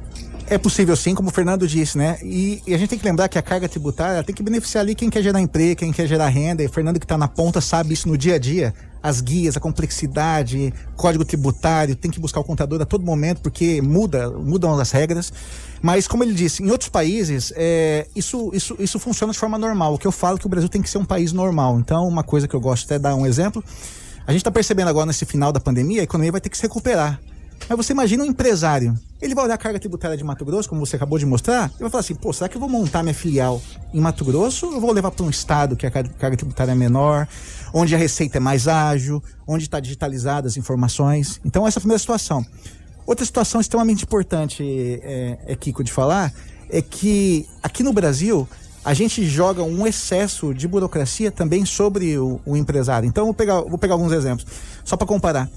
É 0.52 0.58
possível 0.58 0.98
sim, 0.98 1.16
como 1.16 1.30
o 1.30 1.32
Fernando 1.32 1.66
disse, 1.66 1.98
né? 1.98 2.20
E, 2.22 2.62
e 2.68 2.74
a 2.74 2.78
gente 2.78 2.90
tem 2.90 3.00
que 3.00 3.06
lembrar 3.06 3.30
que 3.30 3.38
a 3.38 3.42
carga 3.42 3.70
tributária 3.70 4.22
tem 4.22 4.36
que 4.36 4.44
beneficiar 4.44 4.82
ali 4.82 4.94
quem 4.94 5.10
quer 5.10 5.24
gerar 5.24 5.40
emprego, 5.40 5.78
quem 5.78 5.94
quer 5.94 6.06
gerar 6.06 6.28
renda. 6.28 6.62
E 6.62 6.66
o 6.66 6.70
Fernando 6.70 7.00
que 7.00 7.06
está 7.06 7.18
na 7.18 7.30
ponta 7.30 7.62
sabe 7.62 7.94
isso 7.94 8.06
no 8.10 8.18
dia 8.18 8.36
a 8.36 8.38
dia. 8.38 8.74
As 9.02 9.22
guias, 9.22 9.56
a 9.56 9.62
complexidade, 9.62 10.74
código 10.98 11.24
tributário, 11.24 11.96
tem 11.96 12.12
que 12.12 12.20
buscar 12.20 12.42
o 12.42 12.44
contador 12.44 12.82
a 12.82 12.86
todo 12.86 13.02
momento, 13.06 13.40
porque 13.40 13.82
muda, 13.82 14.30
mudam 14.30 14.78
as 14.78 14.92
regras. 14.92 15.32
Mas, 15.82 16.06
como 16.06 16.22
ele 16.22 16.34
disse, 16.34 16.62
em 16.62 16.70
outros 16.70 16.90
países, 16.90 17.54
é, 17.56 18.06
isso, 18.14 18.52
isso, 18.54 18.76
isso 18.78 19.00
funciona 19.00 19.32
de 19.32 19.40
forma 19.40 19.58
normal. 19.58 19.94
O 19.94 19.98
que 19.98 20.06
eu 20.06 20.12
falo 20.12 20.36
é 20.36 20.40
que 20.42 20.46
o 20.46 20.50
Brasil 20.50 20.68
tem 20.68 20.82
que 20.82 20.90
ser 20.90 20.98
um 20.98 21.06
país 21.06 21.32
normal. 21.32 21.80
Então, 21.80 22.06
uma 22.06 22.24
coisa 22.24 22.46
que 22.46 22.54
eu 22.54 22.60
gosto 22.60 22.84
até 22.84 23.00
dar 23.00 23.16
um 23.16 23.26
exemplo. 23.26 23.64
A 24.28 24.34
gente 24.34 24.42
está 24.42 24.52
percebendo 24.52 24.90
agora 24.90 25.06
nesse 25.06 25.26
final 25.26 25.54
da 25.54 25.62
pandemia, 25.62 26.02
a 26.02 26.04
economia 26.04 26.34
vai 26.34 26.42
ter 26.42 26.50
que 26.50 26.58
se 26.58 26.64
recuperar. 26.64 27.22
Mas 27.68 27.78
você 27.78 27.94
imagina 27.94 28.24
um 28.24 28.28
empresário. 28.28 28.98
Ele 29.22 29.36
vai 29.36 29.46
olhar 29.46 29.54
a 29.54 29.58
carga 29.58 29.80
tributária 29.80 30.18
de 30.18 30.24
Mato 30.24 30.44
Grosso, 30.44 30.68
como 30.68 30.86
você 30.86 30.96
acabou 30.96 31.18
de 31.18 31.26
mostrar, 31.26 31.72
e 31.76 31.82
vai 31.82 31.90
falar 31.90 32.02
assim: 32.02 32.16
pô, 32.16 32.34
será 32.34 32.50
que 32.50 32.58
eu 32.58 32.60
vou 32.60 32.70
montar 32.70 33.04
minha 33.04 33.14
filial 33.14 33.62
em 33.94 34.00
Mato 34.00 34.26
Grosso 34.26 34.68
ou 34.68 34.74
eu 34.74 34.82
vou 34.82 34.92
levar 34.92 35.12
para 35.12 35.26
um 35.26 35.30
estado 35.30 35.76
que 35.76 35.86
a 35.86 35.92
carga 35.92 36.36
tributária 36.36 36.72
é 36.72 36.76
menor, 36.76 37.28
onde 37.74 37.96
a 37.96 37.98
receita 37.98 38.38
é 38.38 38.40
mais 38.40 38.68
ágil, 38.68 39.24
onde 39.48 39.66
está 39.66 39.80
digitalizada 39.80 40.48
as 40.48 40.58
informações? 40.58 41.40
Então, 41.46 41.68
essa 41.68 41.78
é 41.78 41.80
a 41.80 41.82
primeira 41.82 42.00
situação. 42.00 42.46
Outra 43.06 43.26
situação 43.26 43.60
extremamente 43.62 44.04
importante, 44.04 44.64
é, 44.64 45.38
é 45.46 45.56
Kiko, 45.56 45.84
de 45.84 45.92
falar, 45.92 46.34
é 46.70 46.82
que 46.82 47.48
aqui 47.62 47.84
no 47.84 47.94
Brasil 47.94 48.48
a 48.84 48.94
gente 48.94 49.24
joga 49.26 49.62
um 49.62 49.86
excesso 49.86 50.54
de 50.54 50.68
burocracia 50.68 51.32
também 51.32 51.66
sobre 51.66 52.18
o, 52.18 52.40
o 52.46 52.58
empresário. 52.58 53.08
Então, 53.08 53.26
vou 53.26 53.34
pegar, 53.34 53.62
vou 53.62 53.78
pegar 53.78 53.94
alguns 53.94 54.12
exemplos, 54.12 54.46
só 54.84 54.98
para 54.98 55.06
comparar. 55.06 55.50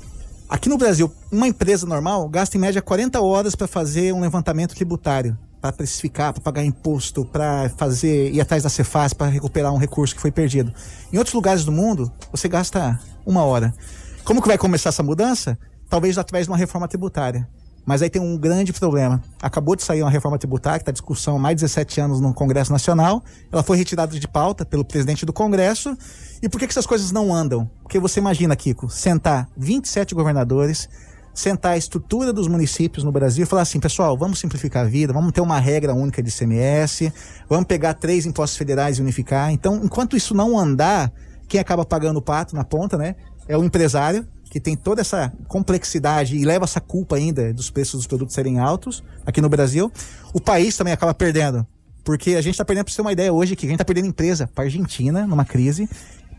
Aqui 0.49 0.69
no 0.69 0.77
Brasil, 0.77 1.11
uma 1.33 1.49
empresa 1.49 1.87
normal 1.87 2.29
gasta 2.29 2.57
em 2.57 2.61
média 2.61 2.83
40 2.83 3.21
horas 3.21 3.55
para 3.55 3.67
fazer 3.67 4.13
um 4.13 4.21
levantamento 4.21 4.75
tributário, 4.75 5.39
para 5.61 5.73
precificar, 5.73 6.35
para 6.35 6.43
pagar 6.43 6.63
imposto, 6.63 7.25
para 7.25 7.71
fazer 7.79 8.31
ir 8.31 8.41
atrás 8.43 8.63
da 8.63 8.69
Cefaz 8.69 9.15
para 9.15 9.29
recuperar 9.29 9.73
um 9.73 9.79
recurso 9.79 10.15
que 10.15 10.21
foi 10.21 10.31
perdido. 10.31 10.73
Em 11.11 11.17
outros 11.17 11.35
lugares 11.35 11.65
do 11.65 11.73
mundo, 11.73 12.13
você 12.31 12.47
gasta 12.47 13.01
uma 13.25 13.43
hora. 13.43 13.75
Como 14.23 14.43
que 14.43 14.49
vai 14.49 14.59
começar 14.59 14.91
essa 14.91 15.03
mudança? 15.03 15.59
Talvez 15.89 16.19
através 16.19 16.47
de 16.47 16.51
uma 16.51 16.59
reforma 16.59 16.87
tributária. 16.87 17.49
Mas 17.85 18.01
aí 18.01 18.09
tem 18.09 18.20
um 18.20 18.37
grande 18.37 18.72
problema. 18.72 19.22
Acabou 19.43 19.76
de 19.76 19.82
sair 19.82 20.03
uma 20.03 20.11
reforma 20.11 20.39
tributária, 20.39 20.78
que 20.78 20.82
está 20.82 20.93
discussão 20.93 21.37
há 21.37 21.39
mais 21.39 21.57
de 21.57 21.62
17 21.62 22.01
anos 22.01 22.20
no 22.20 22.32
Congresso 22.32 22.72
Nacional. 22.72 23.22
Ela 23.53 23.62
foi 23.62 23.76
retirada 23.76 24.18
de 24.18 24.26
pauta 24.26 24.64
pelo 24.64 24.85
presidente 24.85 25.26
do 25.26 25.32
Congresso. 25.32 25.97
E 26.43 26.49
por 26.49 26.59
que, 26.59 26.66
que 26.66 26.72
essas 26.72 26.87
coisas 26.87 27.12
não 27.12 27.35
andam? 27.35 27.70
Porque 27.82 27.99
você 27.99 28.20
imagina, 28.20 28.57
Kiko, 28.57 28.89
sentar 28.89 29.49
27 29.57 30.14
governadores, 30.14 30.89
sentar 31.35 31.72
a 31.72 31.76
estrutura 31.76 32.32
dos 32.32 32.47
municípios 32.47 33.05
no 33.05 33.11
Brasil 33.11 33.43
e 33.43 33.47
falar 33.47 33.62
assim, 33.62 33.80
pessoal, 33.80 34.16
vamos 34.16 34.39
simplificar 34.39 34.87
a 34.87 34.89
vida, 34.89 35.12
vamos 35.12 35.32
ter 35.32 35.41
uma 35.41 35.59
regra 35.59 35.93
única 35.93 36.22
de 36.22 36.30
ICMS, 36.30 37.12
vamos 37.49 37.66
pegar 37.66 37.95
três 37.95 38.24
impostos 38.24 38.57
federais 38.57 38.99
e 38.99 39.03
unificar. 39.03 39.51
Então, 39.51 39.80
enquanto 39.82 40.16
isso 40.16 40.32
não 40.32 40.59
andar, 40.59 41.12
quem 41.49 41.61
acaba 41.61 41.85
pagando 41.85 42.18
o 42.18 42.22
pato 42.22 42.55
na 42.55 42.64
ponta, 42.64 42.97
né? 42.97 43.16
É 43.47 43.59
o 43.59 43.64
empresário, 43.64 44.26
que 44.51 44.61
tem 44.61 44.77
toda 44.77 45.01
essa 45.01 45.33
complexidade 45.49 46.37
e 46.37 46.45
leva 46.45 46.65
essa 46.65 46.81
culpa 46.81 47.17
ainda 47.17 47.53
dos 47.53 47.71
preços 47.71 48.01
dos 48.01 48.07
produtos 48.07 48.35
serem 48.35 48.59
altos 48.59 49.03
aqui 49.27 49.41
no 49.41 49.49
Brasil. 49.49 49.91
O 50.33 50.41
país 50.41 50.77
também 50.77 50.93
acaba 50.93 51.13
perdendo. 51.13 51.67
Porque 52.05 52.35
a 52.35 52.43
gente 52.43 52.53
está 52.53 52.65
perdendo, 52.65 52.85
para 52.85 52.93
você 52.93 52.97
ter 52.97 53.03
uma 53.03 53.13
ideia 53.13 53.33
hoje, 53.33 53.57
que 53.57 53.65
a 53.65 53.69
gente 53.69 53.77
está 53.77 53.85
perdendo 53.85 54.07
empresa 54.07 54.47
para 54.47 54.65
Argentina, 54.65 55.27
numa 55.27 55.45
crise, 55.45 55.89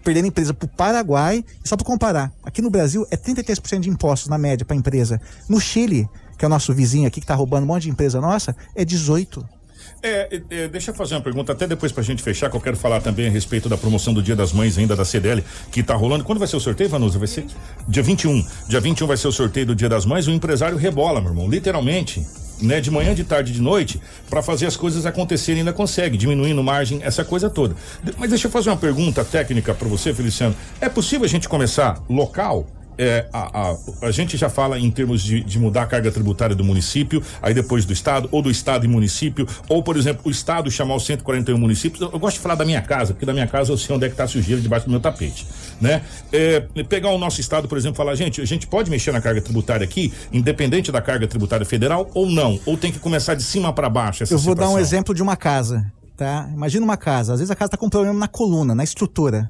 perdendo 0.03 0.27
empresa 0.27 0.53
para 0.53 0.65
o 0.65 0.69
Paraguai. 0.69 1.43
Só 1.63 1.75
para 1.75 1.85
comparar, 1.85 2.31
aqui 2.43 2.61
no 2.61 2.69
Brasil 2.69 3.05
é 3.09 3.17
33% 3.17 3.79
de 3.79 3.89
impostos 3.89 4.29
na 4.29 4.37
média 4.37 4.63
para 4.63 4.75
empresa. 4.75 5.19
No 5.49 5.59
Chile, 5.59 6.07
que 6.37 6.45
é 6.45 6.47
o 6.47 6.49
nosso 6.49 6.73
vizinho 6.73 7.07
aqui, 7.07 7.19
que 7.19 7.23
está 7.23 7.33
roubando 7.33 7.63
um 7.63 7.67
monte 7.67 7.83
de 7.83 7.89
empresa 7.89 8.21
nossa, 8.21 8.55
é 8.75 8.85
18%. 8.85 9.43
É, 10.07 10.39
é, 10.51 10.67
deixa 10.67 10.91
eu 10.91 10.95
fazer 10.95 11.15
uma 11.15 11.21
pergunta, 11.21 11.51
até 11.51 11.65
depois 11.65 11.91
pra 11.91 12.03
gente 12.03 12.21
fechar, 12.21 12.47
que 12.47 12.55
eu 12.55 12.61
quero 12.61 12.77
falar 12.77 13.01
também 13.01 13.25
a 13.25 13.29
respeito 13.31 13.67
da 13.67 13.75
promoção 13.75 14.13
do 14.13 14.21
Dia 14.21 14.35
das 14.35 14.53
Mães 14.53 14.77
ainda 14.77 14.95
da 14.95 15.03
CDL, 15.03 15.43
que 15.71 15.81
tá 15.81 15.95
rolando. 15.95 16.23
Quando 16.23 16.37
vai 16.37 16.47
ser 16.47 16.55
o 16.57 16.59
sorteio, 16.59 16.87
Vanusa? 16.87 17.17
Vai 17.17 17.27
ser 17.27 17.47
dia 17.87 18.03
21. 18.03 18.45
Dia 18.67 18.79
21 18.79 19.07
vai 19.07 19.17
ser 19.17 19.27
o 19.27 19.31
sorteio 19.31 19.65
do 19.65 19.75
Dia 19.75 19.89
das 19.89 20.05
Mães. 20.05 20.27
O 20.27 20.31
empresário 20.31 20.77
rebola, 20.77 21.19
meu 21.19 21.31
irmão, 21.31 21.49
literalmente. 21.49 22.23
Né, 22.61 22.79
de 22.79 22.89
manhã, 22.89 23.13
de 23.13 23.25
tarde, 23.25 23.51
de 23.51 23.61
noite, 23.61 23.99
para 24.29 24.41
fazer 24.41 24.65
as 24.65 24.77
coisas 24.77 25.05
acontecerem, 25.05 25.59
ainda 25.59 25.73
consegue, 25.73 26.15
diminuindo 26.15 26.63
margem, 26.63 27.01
essa 27.03 27.25
coisa 27.25 27.49
toda. 27.49 27.75
Mas 28.17 28.29
deixa 28.29 28.47
eu 28.47 28.51
fazer 28.51 28.69
uma 28.69 28.77
pergunta 28.77 29.25
técnica 29.25 29.73
para 29.73 29.89
você, 29.89 30.13
Feliciano. 30.13 30.55
É 30.79 30.87
possível 30.87 31.25
a 31.25 31.27
gente 31.27 31.49
começar 31.49 32.01
local? 32.07 32.65
É, 32.97 33.27
a, 33.31 33.71
a, 33.71 33.77
a, 34.07 34.11
gente 34.11 34.37
já 34.37 34.49
fala 34.49 34.79
em 34.79 34.89
termos 34.89 35.21
de, 35.21 35.41
de, 35.41 35.59
mudar 35.59 35.83
a 35.83 35.85
carga 35.85 36.11
tributária 36.11 36.55
do 36.55 36.63
município, 36.63 37.21
aí 37.41 37.53
depois 37.53 37.85
do 37.85 37.93
estado, 37.93 38.27
ou 38.31 38.41
do 38.41 38.49
estado 38.49 38.85
e 38.85 38.87
município, 38.87 39.47
ou, 39.67 39.83
por 39.83 39.97
exemplo, 39.97 40.21
o 40.25 40.31
estado 40.31 40.69
chamar 40.71 40.95
os 40.95 41.05
141 41.05 41.57
municípios. 41.57 42.01
Eu, 42.01 42.11
eu 42.11 42.19
gosto 42.19 42.37
de 42.37 42.41
falar 42.41 42.55
da 42.55 42.65
minha 42.65 42.81
casa, 42.81 43.13
porque 43.13 43.25
da 43.25 43.33
minha 43.33 43.47
casa 43.47 43.71
eu 43.71 43.77
sei 43.77 43.95
onde 43.95 44.05
é 44.05 44.07
que 44.07 44.13
está 44.13 44.23
a 44.23 44.27
sujeira 44.27 44.61
debaixo 44.61 44.85
do 44.85 44.91
meu 44.91 44.99
tapete, 44.99 45.45
né? 45.79 46.01
É, 46.31 46.61
pegar 46.87 47.09
o 47.09 47.17
nosso 47.17 47.41
estado, 47.41 47.67
por 47.67 47.77
exemplo, 47.77 47.97
falar, 47.97 48.15
gente, 48.15 48.41
a 48.41 48.45
gente 48.45 48.67
pode 48.67 48.89
mexer 48.89 49.11
na 49.11 49.21
carga 49.21 49.41
tributária 49.41 49.83
aqui, 49.83 50.13
independente 50.31 50.91
da 50.91 51.01
carga 51.01 51.27
tributária 51.27 51.65
federal 51.65 52.09
ou 52.13 52.29
não? 52.29 52.59
Ou 52.65 52.77
tem 52.77 52.91
que 52.91 52.99
começar 52.99 53.35
de 53.35 53.43
cima 53.43 53.73
para 53.73 53.89
baixo 53.89 54.23
essa 54.23 54.33
Eu 54.33 54.37
vou 54.37 54.53
situação? 54.53 54.73
dar 54.73 54.79
um 54.79 54.81
exemplo 54.81 55.13
de 55.13 55.21
uma 55.21 55.35
casa, 55.35 55.91
tá? 56.15 56.49
Imagina 56.53 56.83
uma 56.83 56.97
casa, 56.97 57.33
às 57.33 57.39
vezes 57.39 57.51
a 57.51 57.55
casa 57.55 57.67
está 57.67 57.77
com 57.77 57.89
problema 57.89 58.17
na 58.17 58.27
coluna, 58.27 58.73
na 58.73 58.83
estrutura. 58.83 59.49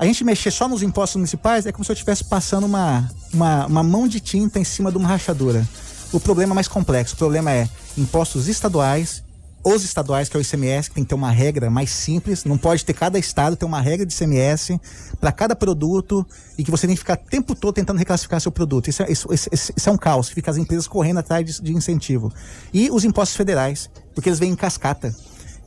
A 0.00 0.06
gente 0.06 0.24
mexer 0.24 0.50
só 0.50 0.66
nos 0.66 0.82
impostos 0.82 1.16
municipais 1.16 1.66
é 1.66 1.72
como 1.72 1.84
se 1.84 1.90
eu 1.90 1.92
estivesse 1.92 2.24
passando 2.24 2.64
uma, 2.64 3.06
uma, 3.34 3.66
uma 3.66 3.82
mão 3.82 4.08
de 4.08 4.18
tinta 4.18 4.58
em 4.58 4.64
cima 4.64 4.90
de 4.90 4.96
uma 4.96 5.06
rachadura. 5.06 5.68
O 6.10 6.18
problema 6.18 6.54
é 6.54 6.56
mais 6.56 6.66
complexo. 6.66 7.14
O 7.14 7.18
problema 7.18 7.52
é 7.52 7.68
impostos 7.98 8.48
estaduais, 8.48 9.22
os 9.62 9.84
estaduais, 9.84 10.30
que 10.30 10.38
é 10.38 10.40
o 10.40 10.42
ICMS, 10.42 10.88
que 10.88 10.94
tem 10.94 11.04
que 11.04 11.10
ter 11.10 11.14
uma 11.14 11.30
regra 11.30 11.68
mais 11.68 11.90
simples, 11.90 12.46
não 12.46 12.56
pode 12.56 12.82
ter 12.82 12.94
cada 12.94 13.18
estado 13.18 13.56
ter 13.56 13.66
uma 13.66 13.78
regra 13.78 14.06
de 14.06 14.14
ICMS 14.14 14.80
para 15.20 15.30
cada 15.32 15.54
produto 15.54 16.26
e 16.56 16.64
que 16.64 16.70
você 16.70 16.86
tem 16.86 16.96
que 16.96 17.00
ficar 17.00 17.18
o 17.18 17.30
tempo 17.30 17.54
todo 17.54 17.74
tentando 17.74 17.98
reclassificar 17.98 18.40
seu 18.40 18.50
produto. 18.50 18.88
Isso 18.88 19.02
é, 19.02 19.12
isso, 19.12 19.28
isso, 19.30 19.50
isso 19.52 19.86
é 19.86 19.92
um 19.92 19.98
caos, 19.98 20.30
fica 20.30 20.50
as 20.50 20.56
empresas 20.56 20.88
correndo 20.88 21.18
atrás 21.18 21.44
de, 21.44 21.60
de, 21.60 21.74
incentivo. 21.74 22.32
E 22.72 22.90
os 22.90 23.04
impostos 23.04 23.36
federais, 23.36 23.90
porque 24.14 24.30
eles 24.30 24.38
vêm 24.38 24.50
em 24.50 24.56
cascata. 24.56 25.14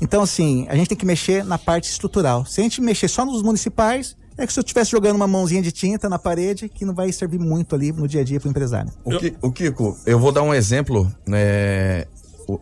Então, 0.02 0.24
assim, 0.24 0.66
a 0.70 0.76
gente 0.76 0.88
tem 0.88 0.98
que 0.98 1.06
mexer 1.06 1.46
na 1.46 1.60
parte 1.60 1.88
estrutural. 1.88 2.48
Se 2.48 2.62
a 2.62 2.64
gente 2.64 2.82
mexer 2.82 3.08
só 3.08 3.24
nos 3.24 3.44
municipais, 3.44 4.18
é 4.38 4.48
que 4.48 4.54
se 4.54 4.60
eu 4.60 4.62
estivesse 4.62 4.92
jogando 4.92 5.16
uma 5.16 5.28
mãozinha 5.28 5.62
de 5.62 5.72
tinta 5.72 6.10
na 6.10 6.18
parede, 6.18 6.68
que 6.68 6.86
não 6.86 6.94
vai 6.94 7.12
servir 7.12 7.40
muito 7.40 7.76
ali 7.76 7.92
no 7.92 8.08
dia 8.08 8.22
a 8.22 8.24
dia 8.24 8.40
para 8.40 8.48
o 8.48 8.50
empresário. 8.50 8.92
O, 9.04 9.18
Ki, 9.18 9.36
o 9.42 9.52
Kiko, 9.52 9.98
eu 10.06 10.20
vou 10.20 10.32
dar 10.32 10.42
um 10.42 10.54
exemplo. 10.54 11.12
Né, 11.28 12.06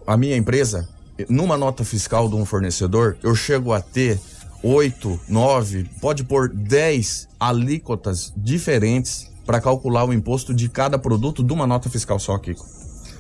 a 0.06 0.18
minha 0.18 0.36
empresa, 0.36 0.88
numa 1.30 1.58
nota 1.58 1.84
fiscal 1.84 2.30
de 2.30 2.36
um 2.36 2.46
fornecedor, 2.46 3.18
eu 3.24 3.34
chego 3.36 3.74
a 3.74 3.82
ter 3.82 4.20
oito, 4.64 5.20
nove, 5.28 5.90
pode 6.00 6.24
pôr 6.24 6.50
dez 6.50 7.28
alíquotas 7.40 8.32
diferentes 8.38 9.32
para 9.46 9.60
calcular 9.60 10.06
o 10.06 10.14
imposto 10.14 10.54
de 10.54 10.70
cada 10.70 11.00
produto 11.00 11.44
de 11.44 11.52
uma 11.52 11.66
nota 11.66 11.90
fiscal 11.90 12.20
só, 12.20 12.38
Kiko. 12.38 12.66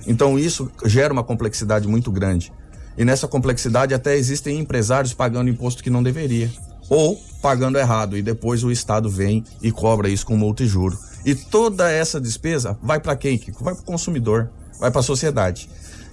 Então 0.05 0.37
isso 0.37 0.69
gera 0.85 1.11
uma 1.11 1.23
complexidade 1.23 1.87
muito 1.87 2.11
grande. 2.11 2.53
E 2.97 3.05
nessa 3.05 3.27
complexidade 3.27 3.93
até 3.93 4.15
existem 4.15 4.59
empresários 4.59 5.13
pagando 5.13 5.49
imposto 5.49 5.81
que 5.81 5.89
não 5.89 6.03
deveria 6.03 6.49
ou 6.91 7.17
pagando 7.41 7.79
errado 7.79 8.17
e 8.17 8.21
depois 8.21 8.65
o 8.65 8.69
Estado 8.69 9.09
vem 9.09 9.45
e 9.61 9.71
cobra 9.71 10.09
isso 10.09 10.25
com 10.25 10.35
multa 10.35 10.61
e 10.61 10.67
juro. 10.67 10.99
E 11.23 11.33
toda 11.33 11.89
essa 11.89 12.19
despesa 12.19 12.77
vai 12.83 12.99
para 12.99 13.15
quem? 13.15 13.41
Vai 13.61 13.73
para 13.73 13.81
o 13.81 13.85
consumidor, 13.85 14.49
vai 14.77 14.91
para 14.91 14.99
a 14.99 15.03
sociedade. 15.03 15.69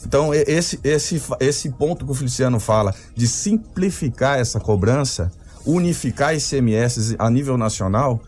Então, 0.06 0.32
esse, 0.32 0.78
esse, 0.84 1.20
esse 1.40 1.70
ponto 1.70 2.06
que 2.06 2.12
o 2.12 2.14
Feliciano 2.14 2.60
fala 2.60 2.94
de 3.12 3.26
simplificar 3.26 4.38
essa 4.38 4.60
cobrança, 4.60 5.32
unificar 5.66 6.36
ICMS 6.36 7.16
a 7.18 7.28
nível 7.28 7.58
nacional, 7.58 8.22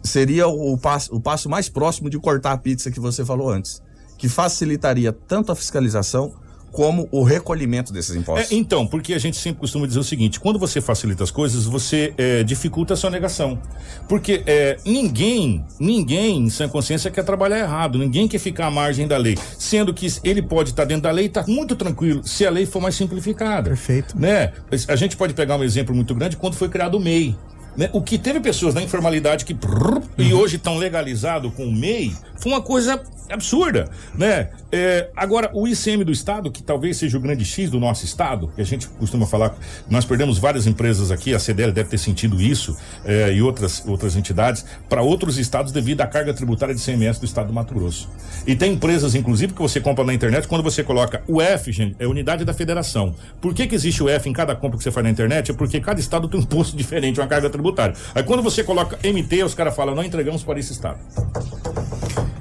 seria 0.00 0.46
o 0.46 0.78
passo, 0.78 1.12
o 1.12 1.20
passo 1.20 1.48
mais 1.48 1.68
próximo 1.68 2.08
de 2.08 2.20
cortar 2.20 2.52
a 2.52 2.56
pizza 2.56 2.88
que 2.88 3.00
você 3.00 3.24
falou 3.24 3.50
antes, 3.50 3.82
que 4.16 4.28
facilitaria 4.28 5.12
tanto 5.12 5.50
a 5.50 5.56
fiscalização 5.56 6.32
como 6.76 7.08
o 7.10 7.22
recolhimento 7.22 7.90
desses 7.90 8.14
impostos. 8.14 8.52
É, 8.52 8.54
então, 8.54 8.86
porque 8.86 9.14
a 9.14 9.18
gente 9.18 9.38
sempre 9.38 9.60
costuma 9.60 9.86
dizer 9.86 9.98
o 9.98 10.04
seguinte: 10.04 10.38
quando 10.38 10.58
você 10.58 10.78
facilita 10.78 11.24
as 11.24 11.30
coisas, 11.30 11.64
você 11.64 12.12
é, 12.18 12.44
dificulta 12.44 12.92
a 12.92 12.96
sua 12.98 13.08
negação. 13.08 13.58
Porque 14.06 14.42
é, 14.46 14.76
ninguém, 14.84 15.64
ninguém 15.80 16.36
em 16.36 16.50
sã 16.50 16.68
consciência 16.68 17.10
quer 17.10 17.24
trabalhar 17.24 17.60
errado, 17.60 17.98
ninguém 17.98 18.28
quer 18.28 18.38
ficar 18.38 18.66
à 18.66 18.70
margem 18.70 19.08
da 19.08 19.16
lei. 19.16 19.38
Sendo 19.58 19.94
que 19.94 20.06
ele 20.22 20.42
pode 20.42 20.70
estar 20.70 20.84
dentro 20.84 21.04
da 21.04 21.10
lei 21.10 21.24
e 21.24 21.28
está 21.28 21.46
muito 21.48 21.74
tranquilo 21.74 22.20
se 22.22 22.44
a 22.44 22.50
lei 22.50 22.66
for 22.66 22.82
mais 22.82 22.94
simplificada. 22.94 23.70
Perfeito. 23.70 24.14
Né? 24.18 24.52
A 24.86 24.96
gente 24.96 25.16
pode 25.16 25.32
pegar 25.32 25.56
um 25.56 25.64
exemplo 25.64 25.94
muito 25.94 26.14
grande 26.14 26.36
quando 26.36 26.56
foi 26.56 26.68
criado 26.68 26.98
o 26.98 27.00
MEI. 27.00 27.34
Né? 27.76 27.90
O 27.92 28.00
que 28.00 28.18
teve 28.18 28.40
pessoas 28.40 28.74
na 28.74 28.82
informalidade 28.82 29.44
que 29.44 29.54
prrr, 29.54 30.02
e 30.18 30.32
hoje 30.32 30.56
estão 30.56 30.76
legalizado 30.76 31.50
com 31.50 31.64
o 31.64 31.72
MEI 31.72 32.14
foi 32.38 32.52
uma 32.52 32.62
coisa 32.62 33.02
absurda, 33.30 33.88
né? 34.14 34.50
É, 34.70 35.10
agora, 35.16 35.50
o 35.54 35.66
ICM 35.66 36.04
do 36.04 36.12
Estado, 36.12 36.50
que 36.50 36.62
talvez 36.62 36.96
seja 36.96 37.16
o 37.16 37.20
grande 37.20 37.44
X 37.44 37.70
do 37.70 37.78
nosso 37.78 38.04
Estado, 38.04 38.50
que 38.54 38.60
a 38.60 38.64
gente 38.64 38.88
costuma 38.88 39.26
falar, 39.26 39.56
nós 39.88 40.04
perdemos 40.04 40.38
várias 40.38 40.66
empresas 40.66 41.10
aqui, 41.10 41.34
a 41.34 41.38
CDL 41.38 41.72
deve 41.72 41.88
ter 41.88 41.98
sentido 41.98 42.40
isso, 42.40 42.76
é, 43.04 43.32
e 43.32 43.40
outras, 43.40 43.82
outras 43.86 44.16
entidades, 44.16 44.64
para 44.88 45.02
outros 45.02 45.38
estados 45.38 45.72
devido 45.72 46.00
à 46.00 46.06
carga 46.06 46.34
tributária 46.34 46.74
de 46.74 46.80
CMS 46.80 47.18
do 47.18 47.24
Estado 47.24 47.46
do 47.46 47.52
Mato 47.52 47.74
Grosso. 47.74 48.08
E 48.46 48.54
tem 48.54 48.72
empresas, 48.72 49.14
inclusive, 49.14 49.52
que 49.52 49.62
você 49.62 49.80
compra 49.80 50.04
na 50.04 50.12
internet, 50.12 50.46
quando 50.46 50.62
você 50.62 50.82
coloca 50.82 51.22
o 51.26 51.40
F, 51.40 51.72
gente, 51.72 51.96
é 51.98 52.06
unidade 52.06 52.44
da 52.44 52.52
federação. 52.52 53.14
Por 53.40 53.54
que, 53.54 53.66
que 53.66 53.74
existe 53.74 54.02
o 54.02 54.08
F 54.08 54.28
em 54.28 54.32
cada 54.32 54.54
compra 54.54 54.76
que 54.76 54.84
você 54.84 54.90
faz 54.90 55.04
na 55.04 55.10
internet? 55.10 55.50
É 55.50 55.54
porque 55.54 55.80
cada 55.80 56.00
estado 56.00 56.28
tem 56.28 56.38
um 56.38 56.42
imposto 56.42 56.76
diferente, 56.76 57.20
uma 57.20 57.26
carga 57.26 57.48
tributária. 57.48 57.65
Aí 58.14 58.22
quando 58.22 58.42
você 58.42 58.62
coloca 58.62 58.98
MT, 59.02 59.44
os 59.44 59.54
caras 59.54 59.74
falam, 59.74 59.94
não 59.94 60.04
entregamos 60.04 60.42
para 60.42 60.58
esse 60.58 60.72
estado. 60.72 60.98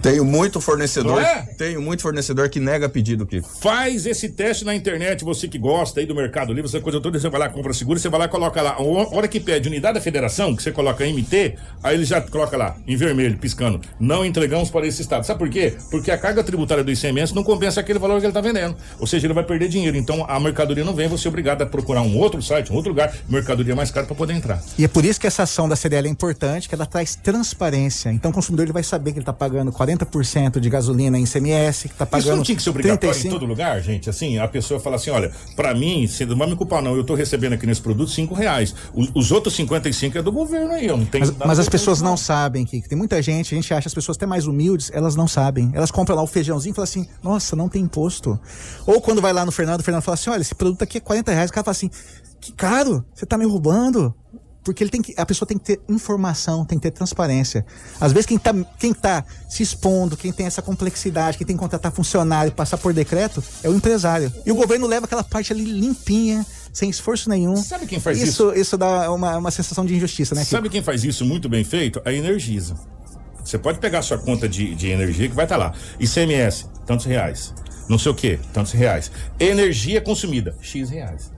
Tenho 0.05 0.23
muito 0.23 0.61
fornecedor, 0.61 1.19
é? 1.19 1.41
tenho 1.57 1.81
muito 1.81 2.03
fornecedor 2.03 2.47
que 2.47 2.59
nega 2.59 2.87
pedido, 2.87 3.25
Kiko. 3.25 3.49
Faz 3.59 4.05
esse 4.05 4.29
teste 4.29 4.63
na 4.63 4.75
internet, 4.75 5.23
você 5.23 5.47
que 5.47 5.57
gosta 5.57 5.99
aí 5.99 6.05
do 6.05 6.13
Mercado 6.13 6.53
Livre, 6.53 6.69
essa 6.69 6.79
coisa 6.79 7.01
toda, 7.01 7.19
você 7.19 7.27
vai 7.27 7.39
lá, 7.39 7.49
compra 7.49 7.73
seguro, 7.73 7.97
você 7.97 8.07
vai 8.07 8.19
lá 8.19 8.27
coloca 8.27 8.61
lá, 8.61 8.73
a 8.73 8.83
hora 8.83 9.27
que 9.27 9.39
pede 9.39 9.67
unidade 9.67 9.95
da 9.95 10.01
federação, 10.01 10.55
que 10.55 10.61
você 10.61 10.71
coloca 10.71 11.03
MT, 11.03 11.55
aí 11.81 11.95
ele 11.95 12.05
já 12.05 12.21
coloca 12.21 12.55
lá, 12.55 12.77
em 12.85 12.95
vermelho, 12.95 13.35
piscando, 13.39 13.81
não 13.99 14.23
entregamos 14.23 14.69
para 14.69 14.85
esse 14.85 15.01
estado. 15.01 15.25
Sabe 15.25 15.39
por 15.39 15.49
quê? 15.49 15.75
Porque 15.89 16.11
a 16.11 16.17
carga 16.19 16.43
tributária 16.43 16.83
do 16.83 16.91
ICMS 16.91 17.33
não 17.33 17.43
compensa 17.43 17.79
aquele 17.79 17.97
valor 17.97 18.19
que 18.19 18.27
ele 18.27 18.29
está 18.29 18.41
vendendo. 18.41 18.75
Ou 18.99 19.07
seja, 19.07 19.25
ele 19.25 19.33
vai 19.33 19.43
perder 19.43 19.69
dinheiro. 19.69 19.97
Então 19.97 20.23
a 20.29 20.39
mercadoria 20.39 20.83
não 20.83 20.93
vem, 20.93 21.07
você 21.07 21.27
é 21.27 21.29
obrigado 21.29 21.63
a 21.63 21.65
procurar 21.65 22.03
um 22.03 22.15
outro 22.15 22.43
site, 22.43 22.71
um 22.71 22.75
outro 22.75 22.91
lugar, 22.91 23.11
mercadoria 23.27 23.75
mais 23.75 23.89
cara 23.89 24.05
para 24.05 24.15
poder 24.15 24.33
entrar. 24.33 24.61
E 24.77 24.85
é 24.85 24.87
por 24.87 25.03
isso 25.03 25.19
que 25.19 25.25
essa 25.25 25.41
ação 25.41 25.67
da 25.67 25.75
CDL 25.75 26.07
é 26.07 26.11
importante, 26.11 26.69
que 26.69 26.75
ela 26.75 26.85
traz 26.85 27.15
transparência. 27.15 28.11
Então 28.11 28.29
o 28.29 28.33
consumidor 28.33 28.67
ele 28.67 28.73
vai 28.73 28.83
saber 28.83 29.11
que 29.11 29.17
ele 29.17 29.23
está 29.23 29.33
pagando 29.33 29.71
40% 29.71 29.94
de 30.59 30.69
gasolina 30.69 31.17
em 31.17 31.25
CMS, 31.25 31.83
que 31.83 31.93
está 31.93 32.05
pagando. 32.05 32.27
Isso 32.27 32.35
não 32.37 32.43
tinha 32.43 32.55
que 32.55 32.61
ser 32.63 32.69
obrigatório 32.69 32.99
35. 33.13 33.35
em 33.35 33.39
todo 33.39 33.47
lugar, 33.49 33.81
gente? 33.81 34.09
Assim, 34.09 34.37
a 34.39 34.47
pessoa 34.47 34.79
fala 34.79 34.95
assim: 34.95 35.09
olha, 35.09 35.31
pra 35.55 35.73
mim, 35.73 36.07
você 36.07 36.25
não 36.25 36.37
vai 36.37 36.47
me 36.49 36.55
culpar, 36.55 36.81
não. 36.81 36.95
Eu 36.95 37.03
tô 37.03 37.15
recebendo 37.15 37.53
aqui 37.53 37.65
nesse 37.65 37.81
produto 37.81 38.11
5 38.11 38.33
reais. 38.33 38.73
O- 38.93 39.19
os 39.19 39.31
outros 39.31 39.55
55 39.55 40.17
é 40.17 40.21
do 40.21 40.31
governo 40.31 40.71
aí, 40.73 40.87
eu 40.87 40.97
não 40.97 41.05
tenho 41.05 41.25
Mas, 41.25 41.33
nada 41.33 41.47
mas 41.47 41.59
as 41.59 41.69
pessoas 41.69 42.01
não 42.01 42.17
sabem 42.17 42.65
que 42.65 42.81
tem 42.81 42.97
muita 42.97 43.21
gente, 43.21 43.53
a 43.53 43.57
gente 43.57 43.73
acha 43.73 43.87
as 43.87 43.93
pessoas 43.93 44.17
até 44.17 44.25
mais 44.25 44.47
humildes, 44.47 44.89
elas 44.93 45.15
não 45.15 45.27
sabem. 45.27 45.71
Elas 45.73 45.91
compram 45.91 46.15
lá 46.15 46.23
o 46.23 46.27
feijãozinho 46.27 46.71
e 46.71 46.75
falam 46.75 46.83
assim, 46.85 47.07
nossa, 47.23 47.55
não 47.55 47.69
tem 47.69 47.81
imposto. 47.81 48.39
Ou 48.85 48.99
quando 49.01 49.21
vai 49.21 49.33
lá 49.33 49.45
no 49.45 49.51
Fernando, 49.51 49.79
o 49.81 49.83
Fernando 49.83 50.01
fala 50.03 50.15
assim, 50.15 50.29
olha, 50.29 50.41
esse 50.41 50.55
produto 50.55 50.81
aqui 50.81 50.97
é 50.97 51.01
40 51.01 51.31
reais, 51.31 51.49
o 51.49 51.53
cara 51.53 51.63
fala 51.63 51.71
assim, 51.73 51.89
que 52.41 52.51
caro, 52.51 53.03
você 53.13 53.25
tá 53.25 53.37
me 53.37 53.45
roubando. 53.45 54.13
Porque 54.65 54.83
ele 54.83 54.89
tem 54.89 54.99
que, 54.99 55.13
a 55.15 55.25
pessoa 55.25 55.47
tem 55.47 55.59
que 55.59 55.63
ter 55.63 55.79
informação, 55.87 56.65
tem 56.65 56.79
que 56.79 56.81
ter 56.81 56.91
transparência. 56.91 57.63
Às 58.01 58.11
vezes 58.11 58.25
quem 58.25 58.39
tá, 58.39 58.51
quem 58.79 58.91
tá 58.91 59.23
se 59.47 59.61
expondo, 59.61 60.17
quem 60.17 60.31
tem 60.31 60.47
essa 60.47 60.59
complexidade, 60.59 61.37
quem 61.37 61.45
tem 61.45 61.55
que 61.55 61.59
contratar 61.61 61.91
funcionário, 61.91 62.51
passar 62.51 62.79
por 62.79 62.91
decreto, 62.91 63.43
é 63.63 63.69
o 63.69 63.75
empresário. 63.75 64.33
E 64.43 64.51
o 64.51 64.55
governo 64.55 64.87
leva 64.87 65.05
aquela 65.05 65.23
parte 65.23 65.53
ali 65.53 65.63
limpinha, 65.63 66.43
sem 66.73 66.89
esforço 66.89 67.29
nenhum. 67.29 67.55
Sabe 67.55 67.85
quem 67.85 67.99
faz 67.99 68.19
isso? 68.19 68.51
Isso 68.55 68.75
dá 68.75 69.11
uma, 69.11 69.37
uma 69.37 69.51
sensação 69.51 69.85
de 69.85 69.95
injustiça, 69.95 70.33
né? 70.33 70.43
Sabe 70.43 70.67
quem 70.67 70.81
faz 70.81 71.03
isso 71.03 71.23
muito 71.23 71.47
bem 71.47 71.63
feito? 71.63 72.01
A 72.03 72.11
Energisa. 72.11 72.75
Você 73.43 73.59
pode 73.59 73.77
pegar 73.77 74.01
sua 74.01 74.17
conta 74.17 74.49
de, 74.49 74.73
de 74.73 74.89
energia 74.89 75.29
que 75.29 75.35
vai 75.35 75.45
estar 75.45 75.57
lá. 75.57 75.73
ICMS, 75.99 76.65
tantos 76.87 77.05
reais. 77.05 77.53
Não 77.87 77.99
sei 77.99 78.11
o 78.11 78.15
que, 78.15 78.39
tantos 78.51 78.71
reais. 78.71 79.11
Energia 79.39 80.01
consumida, 80.01 80.55
X 80.59 80.89
reais. 80.89 81.34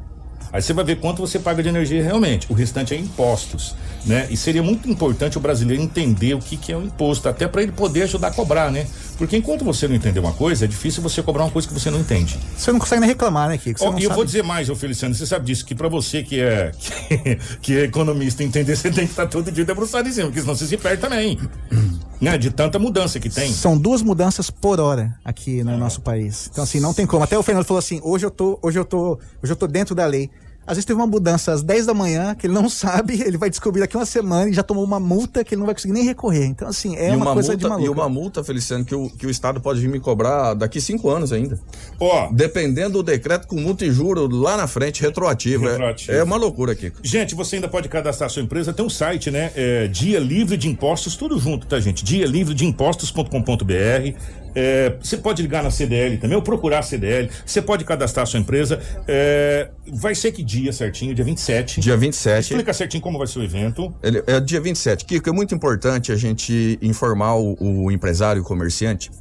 Aí 0.57 0.61
você 0.63 0.73
vai 0.73 0.83
ver 0.83 0.95
quanto 0.95 1.19
você 1.19 1.37
paga 1.37 1.61
de 1.61 1.69
energia 1.69 2.01
realmente. 2.01 2.47
O 2.49 2.53
restante 2.55 2.91
é 2.91 2.97
impostos, 2.97 3.75
né? 4.03 4.25
E 4.31 4.35
seria 4.35 4.63
muito 4.63 4.89
importante 4.89 5.37
o 5.37 5.39
brasileiro 5.39 5.83
entender 5.83 6.33
o 6.33 6.39
que, 6.39 6.57
que 6.57 6.71
é 6.71 6.75
o 6.75 6.81
imposto, 6.81 7.29
até 7.29 7.47
para 7.47 7.61
ele 7.61 7.71
poder 7.71 8.01
ajudar 8.01 8.29
a 8.29 8.31
cobrar, 8.31 8.71
né? 8.71 8.87
Porque 9.19 9.37
enquanto 9.37 9.63
você 9.63 9.87
não 9.87 9.93
entender 9.93 10.19
uma 10.19 10.33
coisa, 10.33 10.65
é 10.65 10.67
difícil 10.67 11.03
você 11.03 11.21
cobrar 11.21 11.43
uma 11.43 11.51
coisa 11.51 11.67
que 11.67 11.73
você 11.75 11.91
não 11.91 11.99
entende. 11.99 12.39
Você 12.57 12.71
não 12.71 12.79
consegue 12.79 13.01
nem 13.01 13.07
reclamar, 13.07 13.49
né, 13.49 13.59
Kiko? 13.59 13.85
Não 13.85 13.99
e 13.99 14.05
eu 14.05 14.11
vou 14.11 14.25
dizer 14.25 14.43
mais, 14.43 14.67
ô 14.67 14.75
Feliciano, 14.75 15.13
você 15.13 15.27
sabe 15.27 15.45
disso, 15.45 15.63
que 15.63 15.75
pra 15.75 15.89
você 15.89 16.23
que 16.23 16.41
é, 16.41 16.71
que, 17.07 17.37
que 17.61 17.77
é 17.77 17.83
economista 17.83 18.43
entender, 18.43 18.75
você 18.75 18.89
tem 18.89 19.05
que 19.05 19.11
estar 19.11 19.27
todo 19.27 19.51
dia 19.51 19.63
debruçado 19.63 20.09
em 20.09 20.11
cima, 20.11 20.25
porque 20.25 20.41
senão 20.41 20.55
você 20.55 20.65
se 20.65 20.75
perde 20.75 20.99
também. 20.99 21.37
né? 22.19 22.35
De 22.35 22.49
tanta 22.49 22.79
mudança 22.79 23.19
que 23.19 23.29
tem. 23.29 23.53
São 23.53 23.77
duas 23.77 24.01
mudanças 24.01 24.49
por 24.49 24.79
hora 24.79 25.15
aqui 25.23 25.63
no 25.63 25.77
nosso 25.77 26.01
país. 26.01 26.49
Então, 26.51 26.63
assim, 26.63 26.79
não 26.79 26.95
tem 26.95 27.05
como. 27.05 27.23
Até 27.23 27.37
o 27.37 27.43
Fernando 27.43 27.63
falou 27.63 27.77
assim: 27.77 27.99
hoje 28.03 28.25
eu 28.25 28.31
tô, 28.31 28.57
hoje 28.59 28.79
eu 28.79 28.85
tô, 28.85 29.19
hoje 29.43 29.51
eu 29.51 29.55
tô 29.55 29.67
dentro 29.67 29.93
da 29.93 30.07
lei. 30.07 30.31
Às 30.67 30.75
vezes 30.75 30.85
teve 30.85 30.99
uma 30.99 31.07
mudança 31.07 31.53
às 31.53 31.63
10 31.63 31.85
da 31.85 31.93
manhã 31.93 32.35
que 32.35 32.45
ele 32.45 32.53
não 32.53 32.67
sabe, 32.69 33.23
ele 33.25 33.37
vai 33.37 33.49
descobrir 33.49 33.79
daqui 33.79 33.95
uma 33.95 34.05
semana 34.05 34.49
e 34.49 34.53
já 34.53 34.61
tomou 34.61 34.83
uma 34.83 34.99
multa 34.99 35.43
que 35.43 35.55
ele 35.55 35.59
não 35.59 35.65
vai 35.65 35.73
conseguir 35.73 35.93
nem 35.93 36.03
recorrer. 36.03 36.45
Então, 36.45 36.67
assim, 36.67 36.95
é 36.97 37.13
e 37.13 37.15
uma, 37.15 37.33
coisa 37.33 37.53
multa, 37.53 37.63
de 37.63 37.69
maluco. 37.69 37.85
E 37.85 37.89
uma 37.89 38.09
multa, 38.09 38.43
Feliciano, 38.43 38.83
que 38.83 38.93
o, 38.93 39.09
que 39.09 39.25
o 39.25 39.29
Estado 39.29 39.61
pode 39.61 39.79
vir 39.79 39.87
me 39.87 39.99
cobrar 39.99 40.53
daqui 40.53 40.81
cinco 40.81 41.09
anos 41.09 41.31
ainda. 41.31 41.57
Ó. 41.99 42.29
Dependendo 42.31 42.93
do 42.93 43.03
decreto 43.03 43.47
com 43.47 43.55
multa 43.55 43.85
e 43.85 43.91
juro 43.91 44.27
lá 44.27 44.57
na 44.57 44.67
frente, 44.67 45.01
retroativo. 45.01 45.67
É- 45.67 45.71
Retroativo. 45.71 46.11
É, 46.11 46.23
uma 46.23 46.35
loucura, 46.35 46.75
Kiko. 46.75 46.97
Gente, 47.01 47.33
você 47.33 47.55
ainda 47.55 47.67
pode 47.67 47.87
cadastrar 47.87 48.29
sua 48.29 48.41
empresa, 48.41 48.73
tem 48.73 48.85
um 48.85 48.89
site, 48.89 49.31
né? 49.31 49.51
É, 49.55 49.87
Dia 49.87 50.19
Livre 50.19 50.57
de 50.57 50.67
Impostos, 50.67 51.15
tudo 51.15 51.39
junto, 51.39 51.65
tá, 51.65 51.79
gente? 51.79 52.03
dialivredeimpostos.com.br. 52.03 54.17
É, 54.59 54.95
você 54.99 55.17
pode 55.17 55.39
ligar 55.43 55.61
na 55.61 55.69
CDL 55.69 56.17
também, 56.17 56.35
ou 56.35 56.41
procurar 56.41 56.79
a 56.79 56.81
CDL. 56.81 57.29
Você 57.45 57.61
pode 57.61 57.85
cadastrar 57.85 58.25
sua 58.25 58.39
empresa. 58.39 58.79
É, 59.07 59.69
vai 59.93 60.15
ser 60.15 60.31
que 60.31 60.41
dia 60.43 60.73
certinho? 60.73 61.13
Dia 61.13 61.23
27. 61.23 61.79
Dia 61.79 61.95
27. 61.95 62.41
Explica 62.53 62.73
certinho 62.73 63.03
como 63.03 63.19
vai 63.19 63.27
ser 63.27 63.37
o 63.37 63.43
evento. 63.43 63.93
Ele- 64.01 64.23
é 64.25 64.39
dia 64.39 64.59
27. 64.59 65.05
Kiko, 65.05 65.29
é 65.29 65.31
muito 65.31 65.53
importante 65.53 66.11
a 66.11 66.15
gente 66.15 66.79
informar 66.81 67.35
o, 67.35 67.55
o 67.59 67.91
empresário 67.91 68.41
o 68.41 68.45
comerciante 68.45 69.11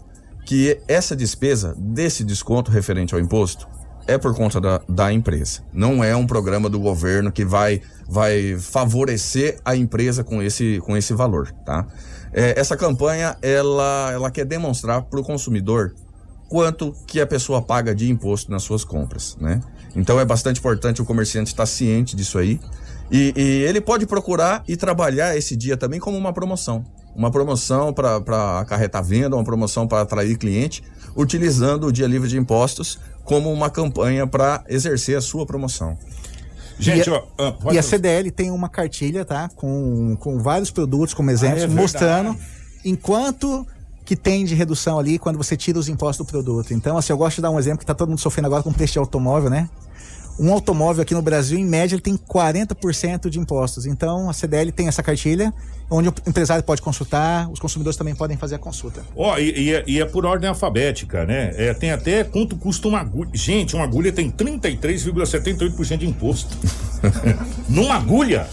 que 0.47 0.79
essa 0.89 1.15
despesa 1.15 1.75
desse 1.77 2.25
desconto 2.25 2.71
referente 2.71 3.13
ao 3.13 3.21
imposto 3.21 3.69
é 4.07 4.17
por 4.17 4.35
conta 4.35 4.59
da, 4.59 4.81
da 4.89 5.13
empresa. 5.13 5.61
Não 5.71 6.03
é 6.03 6.17
um 6.17 6.27
programa 6.27 6.71
do 6.71 6.81
governo 6.81 7.31
que 7.31 7.45
vai, 7.45 7.83
vai 8.09 8.57
favorecer 8.59 9.59
a 9.65 9.77
empresa 9.77 10.25
com 10.25 10.41
esse, 10.43 10.79
com 10.79 10.97
esse 10.97 11.13
valor, 11.13 11.53
tá? 11.67 11.87
É, 12.33 12.59
essa 12.59 12.77
campanha, 12.77 13.37
ela, 13.41 14.11
ela 14.13 14.31
quer 14.31 14.45
demonstrar 14.45 15.03
para 15.03 15.21
o 15.21 15.25
consumidor 15.25 15.95
quanto 16.49 16.95
que 17.07 17.21
a 17.21 17.27
pessoa 17.27 17.61
paga 17.61 17.95
de 17.95 18.11
imposto 18.11 18.51
nas 18.51 18.63
suas 18.63 18.85
compras, 18.85 19.37
né? 19.41 19.61
Então 19.95 20.21
é 20.21 20.25
bastante 20.25 20.61
importante 20.61 21.01
o 21.01 21.05
comerciante 21.05 21.51
estar 21.51 21.67
ciente 21.67 22.15
disso 22.15 22.39
aí. 22.39 22.61
E, 23.11 23.33
e 23.37 23.63
ele 23.63 23.81
pode 23.81 24.07
procurar 24.07 24.63
e 24.69 24.77
trabalhar 24.77 25.37
esse 25.37 25.57
dia 25.57 25.77
também 25.77 25.99
como 25.99 26.17
uma 26.19 26.33
promoção. 26.33 26.85
Uma 27.15 27.31
promoção 27.31 27.95
para 27.95 28.61
acarretar 28.61 29.03
venda, 29.03 29.37
uma 29.37 29.45
promoção 29.45 29.89
para 29.89 30.03
atrair 30.03 30.37
cliente, 30.37 30.83
utilizando 31.17 31.87
o 31.87 31.93
Dia 31.93 32.07
Livre 32.07 32.29
de 32.29 32.37
Impostos 32.37 32.99
como 33.25 33.51
uma 33.51 33.71
campanha 33.71 34.27
para 34.27 34.63
exercer 34.69 35.17
a 35.17 35.21
sua 35.21 35.47
promoção. 35.47 35.97
Gente, 36.79 37.09
e 37.09 37.11
a, 37.11 37.15
ó, 37.17 37.23
ah, 37.39 37.53
pode- 37.53 37.75
e 37.77 37.79
a 37.79 37.83
CDL 37.83 38.31
tem 38.31 38.51
uma 38.51 38.69
cartilha, 38.69 39.25
tá? 39.25 39.49
Com, 39.57 40.17
com 40.17 40.39
vários 40.39 40.71
produtos 40.71 41.15
como 41.15 41.31
exemplo, 41.31 41.61
Ah, 41.61 41.65
é 41.65 41.67
mostrando 41.67 42.37
enquanto 42.85 43.67
que 44.05 44.15
tem 44.15 44.45
de 44.45 44.55
redução 44.55 44.99
ali 44.99 45.19
quando 45.19 45.37
você 45.37 45.57
tira 45.57 45.79
os 45.79 45.89
impostos 45.89 46.25
do 46.25 46.31
produto. 46.31 46.73
Então, 46.73 46.97
assim, 46.97 47.13
eu 47.13 47.17
gosto 47.17 47.37
de 47.37 47.43
dar 47.43 47.51
um 47.51 47.59
exemplo 47.59 47.81
que 47.81 47.87
tá 47.87 47.95
todo 47.95 48.09
mundo 48.09 48.21
sofrendo 48.21 48.47
agora 48.47 48.63
com 48.63 48.71
o 48.71 48.75
preço 48.75 48.93
de 48.93 48.99
automóvel, 49.01 49.51
né? 49.51 49.69
Um 50.39 50.53
automóvel 50.53 51.03
aqui 51.03 51.15
no 51.15 51.23
Brasil, 51.23 51.59
em 51.59 51.65
média, 51.65 51.95
ele 51.97 52.03
tem 52.03 52.17
40% 52.17 53.29
de 53.29 53.39
impostos. 53.41 53.87
Então, 53.87 54.29
a 54.31 54.33
CDL 54.33 54.71
tem 54.71 54.87
essa 54.87 55.03
cartilha, 55.03 55.53
onde 55.91 56.09
o 56.09 56.15
empresário 56.27 56.63
pode 56.65 56.83
consultar, 56.83 57.49
os 57.51 57.59
consumidores 57.59 57.97
também 57.97 58.15
podem 58.15 58.37
fazer 58.37 58.57
a 58.57 58.59
consulta. 58.59 59.03
Ó, 59.15 59.39
e, 59.39 59.59
e 59.59 59.75
é, 59.75 59.85
e 59.87 60.01
é 60.01 60.05
por 60.05 60.27
ordem 60.27 60.49
alfabética, 60.49 61.25
né? 61.25 61.53
É, 61.57 61.75
tem 61.75 61.91
até 61.91 62.25
quanto 62.25 62.57
custa 62.57 62.89
uma 62.89 63.01
agulha. 63.01 63.31
Gente, 63.33 63.75
uma 63.75 63.85
agulha 63.85 64.13
tem 64.13 64.31
33,78% 64.31 65.99
de 65.99 66.07
imposto. 66.07 66.57
Numa 67.69 67.95
agulha! 67.95 68.49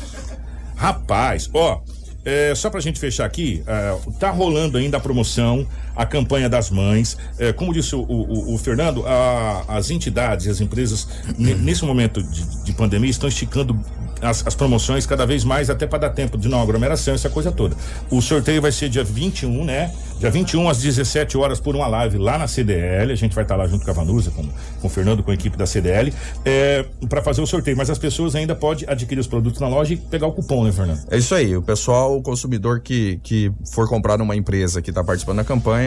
Rapaz, 0.76 1.50
ó. 1.54 1.82
É, 2.26 2.56
só 2.56 2.70
pra 2.70 2.80
gente 2.80 3.00
fechar 3.00 3.26
aqui, 3.26 3.62
é, 3.68 3.98
tá 4.18 4.30
rolando 4.30 4.78
ainda 4.78 4.96
a 4.96 5.00
promoção, 5.00 5.68
a 5.96 6.06
campanha 6.06 6.50
das 6.50 6.70
mães. 6.70 7.18
É, 7.38 7.52
como 7.54 7.74
disse 7.74 7.96
o, 7.96 8.02
o- 8.02 8.54
o 8.54 8.58
Fernando, 8.58 9.04
a- 9.06 9.64
as 9.68 9.90
entidades 9.90 10.46
e 10.46 10.50
as 10.50 10.62
empresas, 10.62 11.08
ne- 11.38 11.56
nesse 11.56 11.86
momento 11.86 12.22
de, 12.24 12.64
de 12.64 12.74
pandemia, 12.74 13.10
estão 13.10 13.30
esticando 13.30 13.80
as, 14.22 14.46
as 14.48 14.56
promoções 14.56 15.06
cada 15.06 15.26
vez 15.26 15.44
mais, 15.44 15.70
até 15.70 15.86
para 15.86 16.00
dar 16.00 16.10
tempo 16.12 16.38
de 16.38 16.48
não 16.48 16.62
aglomeração, 16.62 17.14
essa 17.14 17.30
coisa 17.30 17.52
toda. 17.52 17.76
O 18.10 18.22
sorteio 18.22 18.62
vai 18.62 18.72
ser 18.72 18.88
dia 18.88 19.04
21, 19.04 19.66
né? 19.66 19.94
Dia 20.18 20.32
21 20.32 20.70
às 20.70 20.78
17 20.82 21.38
horas 21.38 21.60
por 21.60 21.76
uma 21.76 21.88
live 21.88 22.18
lá 22.18 22.38
na 22.38 22.48
CDL. 22.48 23.12
A 23.12 23.16
gente 23.16 23.36
vai 23.36 23.44
estar 23.44 23.58
lá 23.58 23.68
junto 23.68 23.84
com 23.84 23.92
a 23.92 23.94
Vanusa, 23.94 24.32
com, 24.32 24.48
com 24.80 24.88
o 24.88 24.90
Fernando, 24.90 25.22
com 25.22 25.32
a 25.32 25.34
equipe 25.34 25.58
da 25.58 25.66
CDL, 25.66 26.14
é, 26.46 26.86
para 27.10 27.22
fazer 27.22 27.42
o 27.42 27.46
sorteio. 27.46 27.76
Mas 27.76 27.90
as 27.90 27.98
pessoas 27.98 28.34
ainda 28.34 28.56
podem 28.56 28.86
adquirir 28.88 29.20
os 29.20 29.28
produtos 29.28 29.60
na 29.60 29.68
loja 29.68 29.94
e 29.96 29.98
pegar 29.98 30.28
o 30.28 30.32
cupom, 30.32 30.64
né, 30.64 30.72
Fernando? 30.72 31.02
É 31.12 31.18
isso 31.18 31.36
aí, 31.36 31.58
o 31.58 31.62
pessoal, 31.62 32.16
o 32.18 32.22
consumidor 32.22 32.80
que, 32.80 33.20
que 33.22 33.52
for 33.74 33.90
comprar 33.90 34.18
numa 34.18 34.38
empresa 34.38 34.82
que 34.82 34.90
está 34.92 35.04
participando 35.04 35.38
da 35.38 35.44
campanha, 35.44 35.83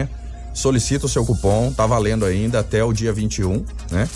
solicita 0.53 1.07
o 1.07 1.09
seu 1.09 1.25
cupom, 1.25 1.73
tá 1.73 1.87
valendo 1.87 2.25
ainda 2.25 2.61
até 2.61 2.83
o 2.83 2.93
dia 2.93 3.13
21, 3.13 3.65
né? 3.91 4.09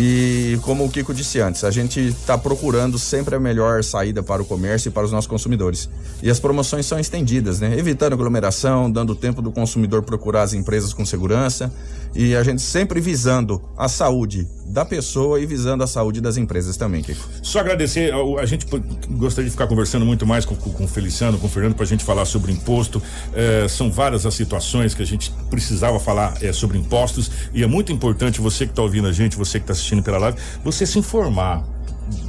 E 0.00 0.56
como 0.62 0.84
o 0.84 0.88
Kiko 0.88 1.12
disse 1.12 1.40
antes, 1.40 1.64
a 1.64 1.72
gente 1.72 1.98
está 1.98 2.38
procurando 2.38 2.96
sempre 3.00 3.34
a 3.34 3.40
melhor 3.40 3.82
saída 3.82 4.22
para 4.22 4.40
o 4.40 4.44
comércio 4.44 4.90
e 4.90 4.92
para 4.92 5.04
os 5.04 5.10
nossos 5.10 5.26
consumidores. 5.26 5.90
E 6.22 6.30
as 6.30 6.38
promoções 6.38 6.86
são 6.86 7.00
estendidas, 7.00 7.58
né? 7.58 7.76
Evitando 7.76 8.12
aglomeração, 8.12 8.88
dando 8.88 9.12
tempo 9.16 9.42
do 9.42 9.50
consumidor 9.50 10.04
procurar 10.04 10.42
as 10.42 10.52
empresas 10.52 10.92
com 10.92 11.04
segurança 11.04 11.72
e 12.14 12.36
a 12.36 12.42
gente 12.42 12.62
sempre 12.62 13.00
visando 13.00 13.60
a 13.76 13.88
saúde 13.88 14.46
da 14.66 14.84
pessoa 14.84 15.40
e 15.40 15.46
visando 15.46 15.82
a 15.82 15.86
saúde 15.86 16.20
das 16.20 16.36
empresas 16.36 16.76
também, 16.76 17.02
Kiko. 17.02 17.26
Só 17.42 17.60
agradecer, 17.60 18.12
a, 18.12 18.46
gente 18.46 18.66
gostaria 19.10 19.46
de 19.46 19.50
ficar 19.50 19.66
conversando 19.66 20.04
muito 20.04 20.26
mais 20.26 20.44
com, 20.44 20.54
com, 20.54 20.84
o 20.84 20.88
Feliciano, 20.88 21.38
com 21.38 21.46
o 21.46 21.50
Fernando, 21.50 21.74
para 21.74 21.84
a 21.84 21.86
gente 21.86 22.04
falar 22.04 22.24
sobre 22.24 22.52
imposto. 22.52 23.02
Eh, 23.34 23.66
são 23.68 23.90
várias 23.90 24.26
as 24.26 24.34
situações 24.34 24.94
que 24.94 25.02
a 25.02 25.06
gente 25.06 25.32
precisava 25.48 25.98
falar 25.98 26.36
eh, 26.42 26.52
sobre 26.52 26.76
impostos 26.76 27.30
e 27.54 27.62
é 27.62 27.66
muito 27.66 27.92
importante 27.92 28.40
você 28.40 28.66
que 28.66 28.72
está 28.72 28.82
ouvindo 28.82 29.08
a 29.08 29.12
gente, 29.12 29.36
você 29.36 29.58
que 29.58 29.64
está 29.64 29.74
pela 30.02 30.18
live, 30.18 30.38
você 30.62 30.86
se 30.86 30.98
informar 30.98 31.64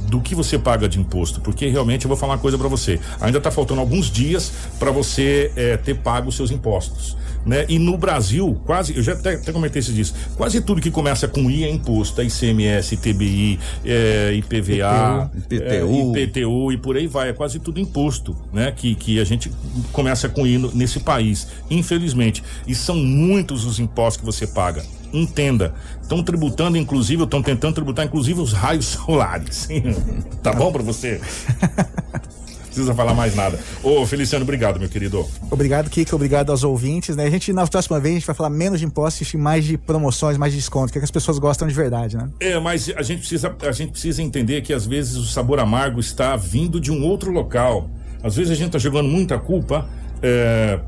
do 0.08 0.20
que 0.20 0.34
você 0.34 0.58
paga 0.58 0.88
de 0.88 0.98
imposto, 0.98 1.40
porque 1.40 1.68
realmente 1.68 2.04
eu 2.04 2.08
vou 2.08 2.16
falar 2.16 2.34
uma 2.34 2.38
coisa 2.38 2.58
para 2.58 2.68
você. 2.68 3.00
Ainda 3.20 3.38
está 3.38 3.50
faltando 3.50 3.80
alguns 3.80 4.10
dias 4.10 4.52
para 4.78 4.90
você 4.90 5.52
eh, 5.56 5.76
ter 5.76 5.98
pago 5.98 6.28
os 6.28 6.36
seus 6.36 6.50
impostos. 6.50 7.16
Né? 7.46 7.64
E 7.70 7.78
no 7.78 7.96
Brasil, 7.96 8.60
quase, 8.66 8.94
eu 8.94 9.02
já 9.02 9.14
até, 9.14 9.34
até 9.34 9.50
comentei 9.50 9.80
isso 9.80 9.92
disso, 9.94 10.14
quase 10.36 10.60
tudo 10.60 10.80
que 10.80 10.90
começa 10.90 11.26
com 11.26 11.50
I 11.50 11.64
é 11.64 11.70
imposto, 11.70 12.20
é 12.20 12.24
ICMS, 12.24 12.94
ITBI, 12.96 13.58
é, 13.84 14.32
IPVA, 14.34 15.30
IPTU. 15.36 16.14
é, 16.16 16.22
IPTU 16.22 16.72
e 16.72 16.76
por 16.76 16.96
aí 16.96 17.06
vai, 17.06 17.30
é 17.30 17.32
quase 17.32 17.58
tudo 17.58 17.80
imposto, 17.80 18.36
né? 18.52 18.70
Que, 18.72 18.94
que 18.94 19.18
a 19.18 19.24
gente 19.24 19.50
começa 19.90 20.28
com 20.28 20.46
I 20.46 20.58
no- 20.58 20.70
nesse 20.74 21.00
país, 21.00 21.46
infelizmente. 21.70 22.42
E 22.66 22.74
são 22.74 22.96
muitos 22.96 23.64
os 23.64 23.78
impostos 23.78 24.18
que 24.20 24.26
você 24.26 24.46
paga. 24.46 24.84
Entenda, 25.12 25.74
estão 26.00 26.22
tributando, 26.22 26.76
inclusive, 26.76 27.24
estão 27.24 27.42
tentando 27.42 27.74
tributar, 27.74 28.04
inclusive, 28.06 28.38
os 28.40 28.52
raios 28.52 28.84
solares. 29.06 29.66
tá 30.42 30.52
bom 30.52 30.70
para 30.70 30.82
você? 30.82 31.20
Precisa 32.70 32.94
falar 32.94 33.14
mais 33.14 33.34
nada. 33.34 33.58
Ô, 33.82 34.06
Feliciano, 34.06 34.44
obrigado, 34.44 34.78
meu 34.78 34.88
querido. 34.88 35.28
Obrigado, 35.50 35.90
Kiko. 35.90 36.14
Obrigado 36.14 36.50
aos 36.50 36.62
ouvintes. 36.62 37.16
Né? 37.16 37.24
A 37.24 37.30
gente, 37.30 37.52
na 37.52 37.66
próxima 37.66 37.98
vez, 37.98 38.14
a 38.14 38.18
gente 38.18 38.26
vai 38.26 38.36
falar 38.36 38.50
menos 38.50 38.78
de 38.78 38.86
impostos 38.86 39.34
e 39.34 39.36
mais 39.36 39.64
de 39.64 39.76
promoções, 39.76 40.38
mais 40.38 40.52
de 40.52 40.58
desconto, 40.58 40.92
que 40.92 40.98
é 40.98 41.00
que 41.00 41.04
as 41.04 41.10
pessoas 41.10 41.38
gostam 41.38 41.66
de 41.66 41.74
verdade, 41.74 42.16
né? 42.16 42.30
É, 42.38 42.58
mas 42.60 42.90
a 42.96 43.02
gente 43.02 43.20
precisa, 43.20 43.54
a 43.60 43.72
gente 43.72 43.90
precisa 43.90 44.22
entender 44.22 44.62
que 44.62 44.72
às 44.72 44.86
vezes 44.86 45.16
o 45.16 45.26
sabor 45.26 45.58
amargo 45.58 45.98
está 45.98 46.36
vindo 46.36 46.80
de 46.80 46.92
um 46.92 47.04
outro 47.04 47.32
local. 47.32 47.90
Às 48.22 48.36
vezes 48.36 48.52
a 48.52 48.54
gente 48.54 48.68
está 48.68 48.78
jogando 48.78 49.08
muita 49.08 49.36
culpa 49.36 49.88
é, 50.22 50.78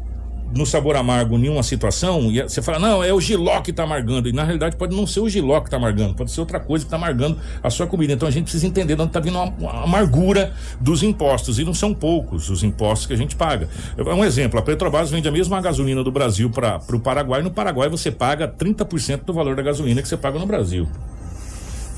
no 0.55 0.67
sabor 0.67 0.97
amargo 0.97 1.37
em 1.39 1.49
uma 1.49 1.63
situação 1.63 2.31
e 2.31 2.43
você 2.43 2.61
fala, 2.61 2.79
não, 2.79 3.03
é 3.03 3.13
o 3.13 3.21
giló 3.21 3.61
que 3.61 3.71
está 3.71 3.85
amargando. 3.85 4.29
E 4.29 4.33
na 4.33 4.45
realidade 4.45 4.77
pode 4.77 4.95
não 4.95 5.07
ser 5.07 5.21
o 5.21 5.29
giló 5.29 5.61
que 5.61 5.67
está 5.67 5.77
amargando, 5.77 6.15
pode 6.15 6.31
ser 6.31 6.41
outra 6.41 6.61
coisa 6.61 6.85
que 6.85 6.89
está 6.89 6.97
amargando 6.97 7.39
a 7.63 7.71
sua 7.71 7.87
comida. 7.87 8.13
Então 8.13 8.29
a 8.29 8.31
gente 8.31 8.45
precisa 8.45 8.67
entender 8.67 8.95
de 8.95 9.03
onde 9.03 9.11
está 9.11 9.21
vindo 9.21 9.39
a, 9.39 9.83
amargura 9.83 10.53
dos 10.81 11.03
impostos. 11.03 11.59
E 11.59 11.65
não 11.65 11.75
são 11.75 11.95
poucos 11.95 12.51
os 12.51 12.63
impostos 12.63 13.07
que 13.07 13.13
a 13.13 13.17
gente 13.17 13.37
paga. 13.37 13.69
É 13.97 14.15
um 14.15 14.25
exemplo, 14.25 14.59
a 14.59 14.63
Petrobras 14.63 15.11
vende 15.11 15.29
a 15.29 15.33
mesma 15.33 15.61
gasolina 15.61 16.03
do 16.05 16.11
Brasil 16.11 16.51
para 16.51 16.81
o 16.93 17.01
Paraguai. 17.01 17.43
No 17.43 17.51
Paraguai 17.51 17.89
você 17.89 18.11
paga 18.11 18.47
30% 18.47 19.25
do 19.25 19.33
valor 19.33 19.57
da 19.57 19.63
gasolina 19.63 20.03
que 20.03 20.09
você 20.09 20.17
paga 20.17 20.39
no 20.39 20.47
Brasil. 20.47 20.89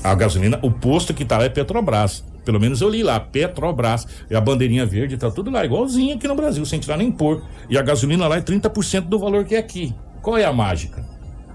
A 0.03 0.13
gasolina, 0.13 0.59
o 0.61 0.69
posto 0.69 1.13
que 1.13 1.25
tá 1.25 1.37
lá 1.37 1.45
é 1.45 1.49
Petrobras. 1.49 2.23
Pelo 2.45 2.59
menos 2.59 2.79
eu 2.79 2.89
li 2.89 3.03
lá, 3.03 3.19
Petrobras. 3.19 4.07
E 4.29 4.35
a 4.35 4.39
bandeirinha 4.39 4.85
verde 4.85 5.17
tá 5.17 5.31
tudo 5.31 5.49
lá, 5.49 5.65
igualzinho 5.65 6.15
aqui 6.15 6.27
no 6.27 6.35
Brasil, 6.35 6.65
sem 6.65 6.79
tirar 6.79 6.97
nem 6.97 7.11
pôr. 7.11 7.43
E 7.69 7.77
a 7.77 7.81
gasolina 7.81 8.27
lá 8.27 8.37
é 8.37 8.41
30% 8.41 9.01
do 9.01 9.19
valor 9.19 9.43
que 9.43 9.55
é 9.55 9.57
aqui. 9.57 9.93
Qual 10.21 10.37
é 10.37 10.45
a 10.45 10.53
mágica? 10.53 11.03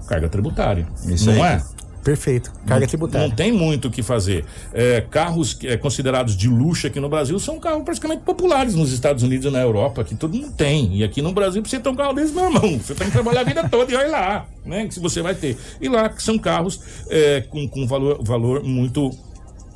Carga 0.09 0.29
tributária. 0.29 0.87
Isso 1.07 1.31
não 1.31 1.43
aí. 1.43 1.55
é? 1.55 1.81
Perfeito. 2.03 2.51
Carga 2.67 2.81
não, 2.81 2.89
tributária. 2.89 3.29
Não 3.29 3.35
tem 3.35 3.53
muito 3.53 3.89
o 3.89 3.91
que 3.91 4.03
fazer. 4.03 4.45
É, 4.73 5.03
carros 5.03 5.53
que, 5.53 5.69
é, 5.69 5.77
considerados 5.77 6.37
de 6.37 6.49
luxo 6.49 6.87
aqui 6.87 6.99
no 6.99 7.09
Brasil 7.09 7.39
são 7.39 7.61
carros 7.61 7.85
praticamente 7.85 8.23
populares 8.23 8.75
nos 8.75 8.91
Estados 8.91 9.23
Unidos 9.23 9.47
e 9.47 9.51
na 9.51 9.61
Europa, 9.61 10.03
que 10.03 10.15
todo 10.15 10.35
mundo 10.35 10.53
tem. 10.53 10.97
E 10.97 11.05
aqui 11.05 11.21
no 11.21 11.33
Brasil, 11.33 11.61
pra 11.61 11.71
você 11.71 11.79
ter 11.79 11.89
um 11.89 11.95
carro 11.95 12.15
desse, 12.15 12.33
meu 12.33 12.45
irmão, 12.45 12.79
você 12.79 12.95
tem 12.95 13.07
que 13.07 13.13
trabalhar 13.13 13.43
a 13.43 13.45
vida 13.45 13.69
toda 13.69 13.93
e 13.93 13.95
olha 13.95 14.09
lá, 14.09 14.47
né? 14.65 14.87
Que 14.87 14.95
se 14.95 15.01
você 15.01 15.21
vai 15.21 15.35
ter. 15.35 15.57
E 15.81 15.89
lá 15.89 16.11
são 16.19 16.39
carros 16.39 16.81
é, 17.09 17.43
com, 17.43 17.69
com 17.69 17.87
valor, 17.87 18.23
valor 18.23 18.65
muito 18.65 19.11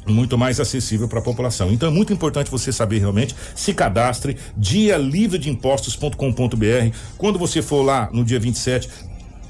muito 0.06 0.36
mais 0.38 0.60
acessível 0.60 1.08
para 1.08 1.18
a 1.18 1.22
população. 1.22 1.72
Então 1.72 1.88
é 1.88 1.92
muito 1.92 2.12
importante 2.12 2.50
você 2.50 2.70
saber 2.72 2.98
realmente, 2.98 3.34
se 3.54 3.72
cadastre 3.72 4.36
dialivredeimpostos.com.br. 4.56 6.96
Quando 7.16 7.38
você 7.38 7.62
for 7.62 7.82
lá 7.82 8.10
no 8.12 8.24
dia 8.24 8.38
27, 8.40 8.88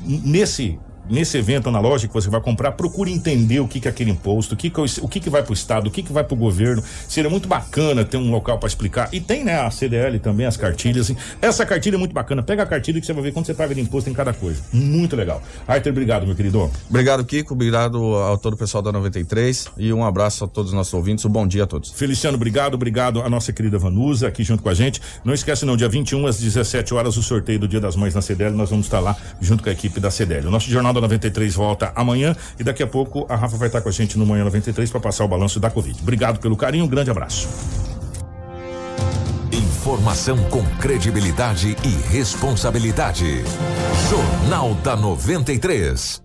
n- 0.04 0.20
nesse 0.24 0.78
nesse 1.08 1.36
evento 1.36 1.70
na 1.70 1.80
loja 1.80 2.08
que 2.08 2.14
você 2.14 2.28
vai 2.28 2.40
comprar, 2.40 2.72
procure 2.72 3.12
entender 3.12 3.60
o 3.60 3.68
que, 3.68 3.80
que 3.80 3.88
é 3.88 3.90
aquele 3.90 4.10
imposto, 4.10 4.54
o 4.54 4.56
que, 4.56 4.70
que, 4.70 4.80
é 4.80 4.84
o 5.00 5.08
que, 5.08 5.20
que 5.20 5.30
vai 5.30 5.42
para 5.42 5.50
o 5.50 5.54
Estado, 5.54 5.88
o 5.88 5.90
que, 5.90 6.02
que 6.02 6.12
vai 6.12 6.24
para 6.24 6.34
o 6.34 6.36
governo. 6.36 6.82
Seria 7.08 7.30
muito 7.30 7.48
bacana 7.48 8.04
ter 8.04 8.16
um 8.16 8.30
local 8.30 8.58
para 8.58 8.66
explicar. 8.66 9.08
E 9.12 9.20
tem, 9.20 9.44
né, 9.44 9.60
a 9.60 9.70
CDL 9.70 10.18
também, 10.18 10.46
as 10.46 10.56
cartilhas. 10.56 11.10
assim. 11.10 11.16
Essa 11.40 11.66
cartilha 11.66 11.96
é 11.96 11.98
muito 11.98 12.12
bacana. 12.12 12.42
Pega 12.42 12.62
a 12.62 12.66
cartilha 12.66 13.00
que 13.00 13.06
você 13.06 13.12
vai 13.12 13.22
ver 13.22 13.32
quanto 13.32 13.46
você 13.46 13.54
paga 13.54 13.74
de 13.74 13.80
imposto 13.80 14.08
em 14.08 14.14
cada 14.14 14.32
coisa. 14.32 14.62
Muito 14.72 15.16
legal. 15.16 15.42
Arthur, 15.66 15.90
obrigado, 15.90 16.26
meu 16.26 16.34
querido. 16.34 16.70
Obrigado, 16.88 17.24
Kiko. 17.24 17.54
Obrigado 17.54 17.98
ao 17.98 18.38
todo 18.38 18.54
o 18.54 18.56
pessoal 18.56 18.82
da 18.82 18.92
93 18.92 19.68
e 19.76 19.92
um 19.92 20.04
abraço 20.04 20.44
a 20.44 20.48
todos 20.48 20.70
os 20.70 20.76
nossos 20.76 20.94
ouvintes. 20.94 21.24
Um 21.24 21.30
bom 21.30 21.46
dia 21.46 21.64
a 21.64 21.66
todos. 21.66 21.90
Feliciano, 21.92 22.36
obrigado, 22.36 22.74
obrigado 22.74 23.20
a 23.20 23.28
nossa 23.28 23.52
querida 23.52 23.78
Vanusa 23.78 24.28
aqui 24.28 24.44
junto 24.44 24.62
com 24.62 24.68
a 24.68 24.74
gente. 24.74 25.00
Não 25.24 25.34
esquece 25.34 25.64
não, 25.66 25.76
dia 25.76 25.88
21 25.88 26.26
às 26.26 26.38
17 26.38 26.94
horas 26.94 27.16
o 27.16 27.22
sorteio 27.22 27.58
do 27.58 27.68
Dia 27.68 27.80
das 27.80 27.96
Mães 27.96 28.14
na 28.14 28.22
CDL, 28.22 28.54
nós 28.54 28.70
vamos 28.70 28.86
estar 28.86 29.00
lá 29.00 29.16
junto 29.40 29.62
com 29.62 29.68
a 29.68 29.72
equipe 29.72 30.00
da 30.00 30.10
CDL. 30.10 30.46
O 30.46 30.50
nosso 30.50 30.70
Jornal 30.70 30.93
da 30.94 31.00
93 31.00 31.54
volta 31.54 31.92
amanhã 31.94 32.34
e 32.58 32.64
daqui 32.64 32.82
a 32.82 32.86
pouco 32.86 33.26
a 33.28 33.36
Rafa 33.36 33.56
vai 33.56 33.68
estar 33.68 33.80
com 33.80 33.88
a 33.88 33.92
gente 33.92 34.18
no 34.18 34.24
Manhã 34.24 34.44
93 34.44 34.90
para 34.90 35.00
passar 35.00 35.24
o 35.24 35.28
balanço 35.28 35.60
da 35.60 35.70
Covid. 35.70 35.98
Obrigado 36.00 36.40
pelo 36.40 36.56
carinho, 36.56 36.84
um 36.84 36.88
grande 36.88 37.10
abraço. 37.10 37.48
Informação 39.84 40.38
com 40.48 40.64
credibilidade 40.78 41.76
e 41.84 42.10
responsabilidade. 42.10 43.44
Jornal 44.08 44.74
da 44.82 44.96
93. 44.96 46.23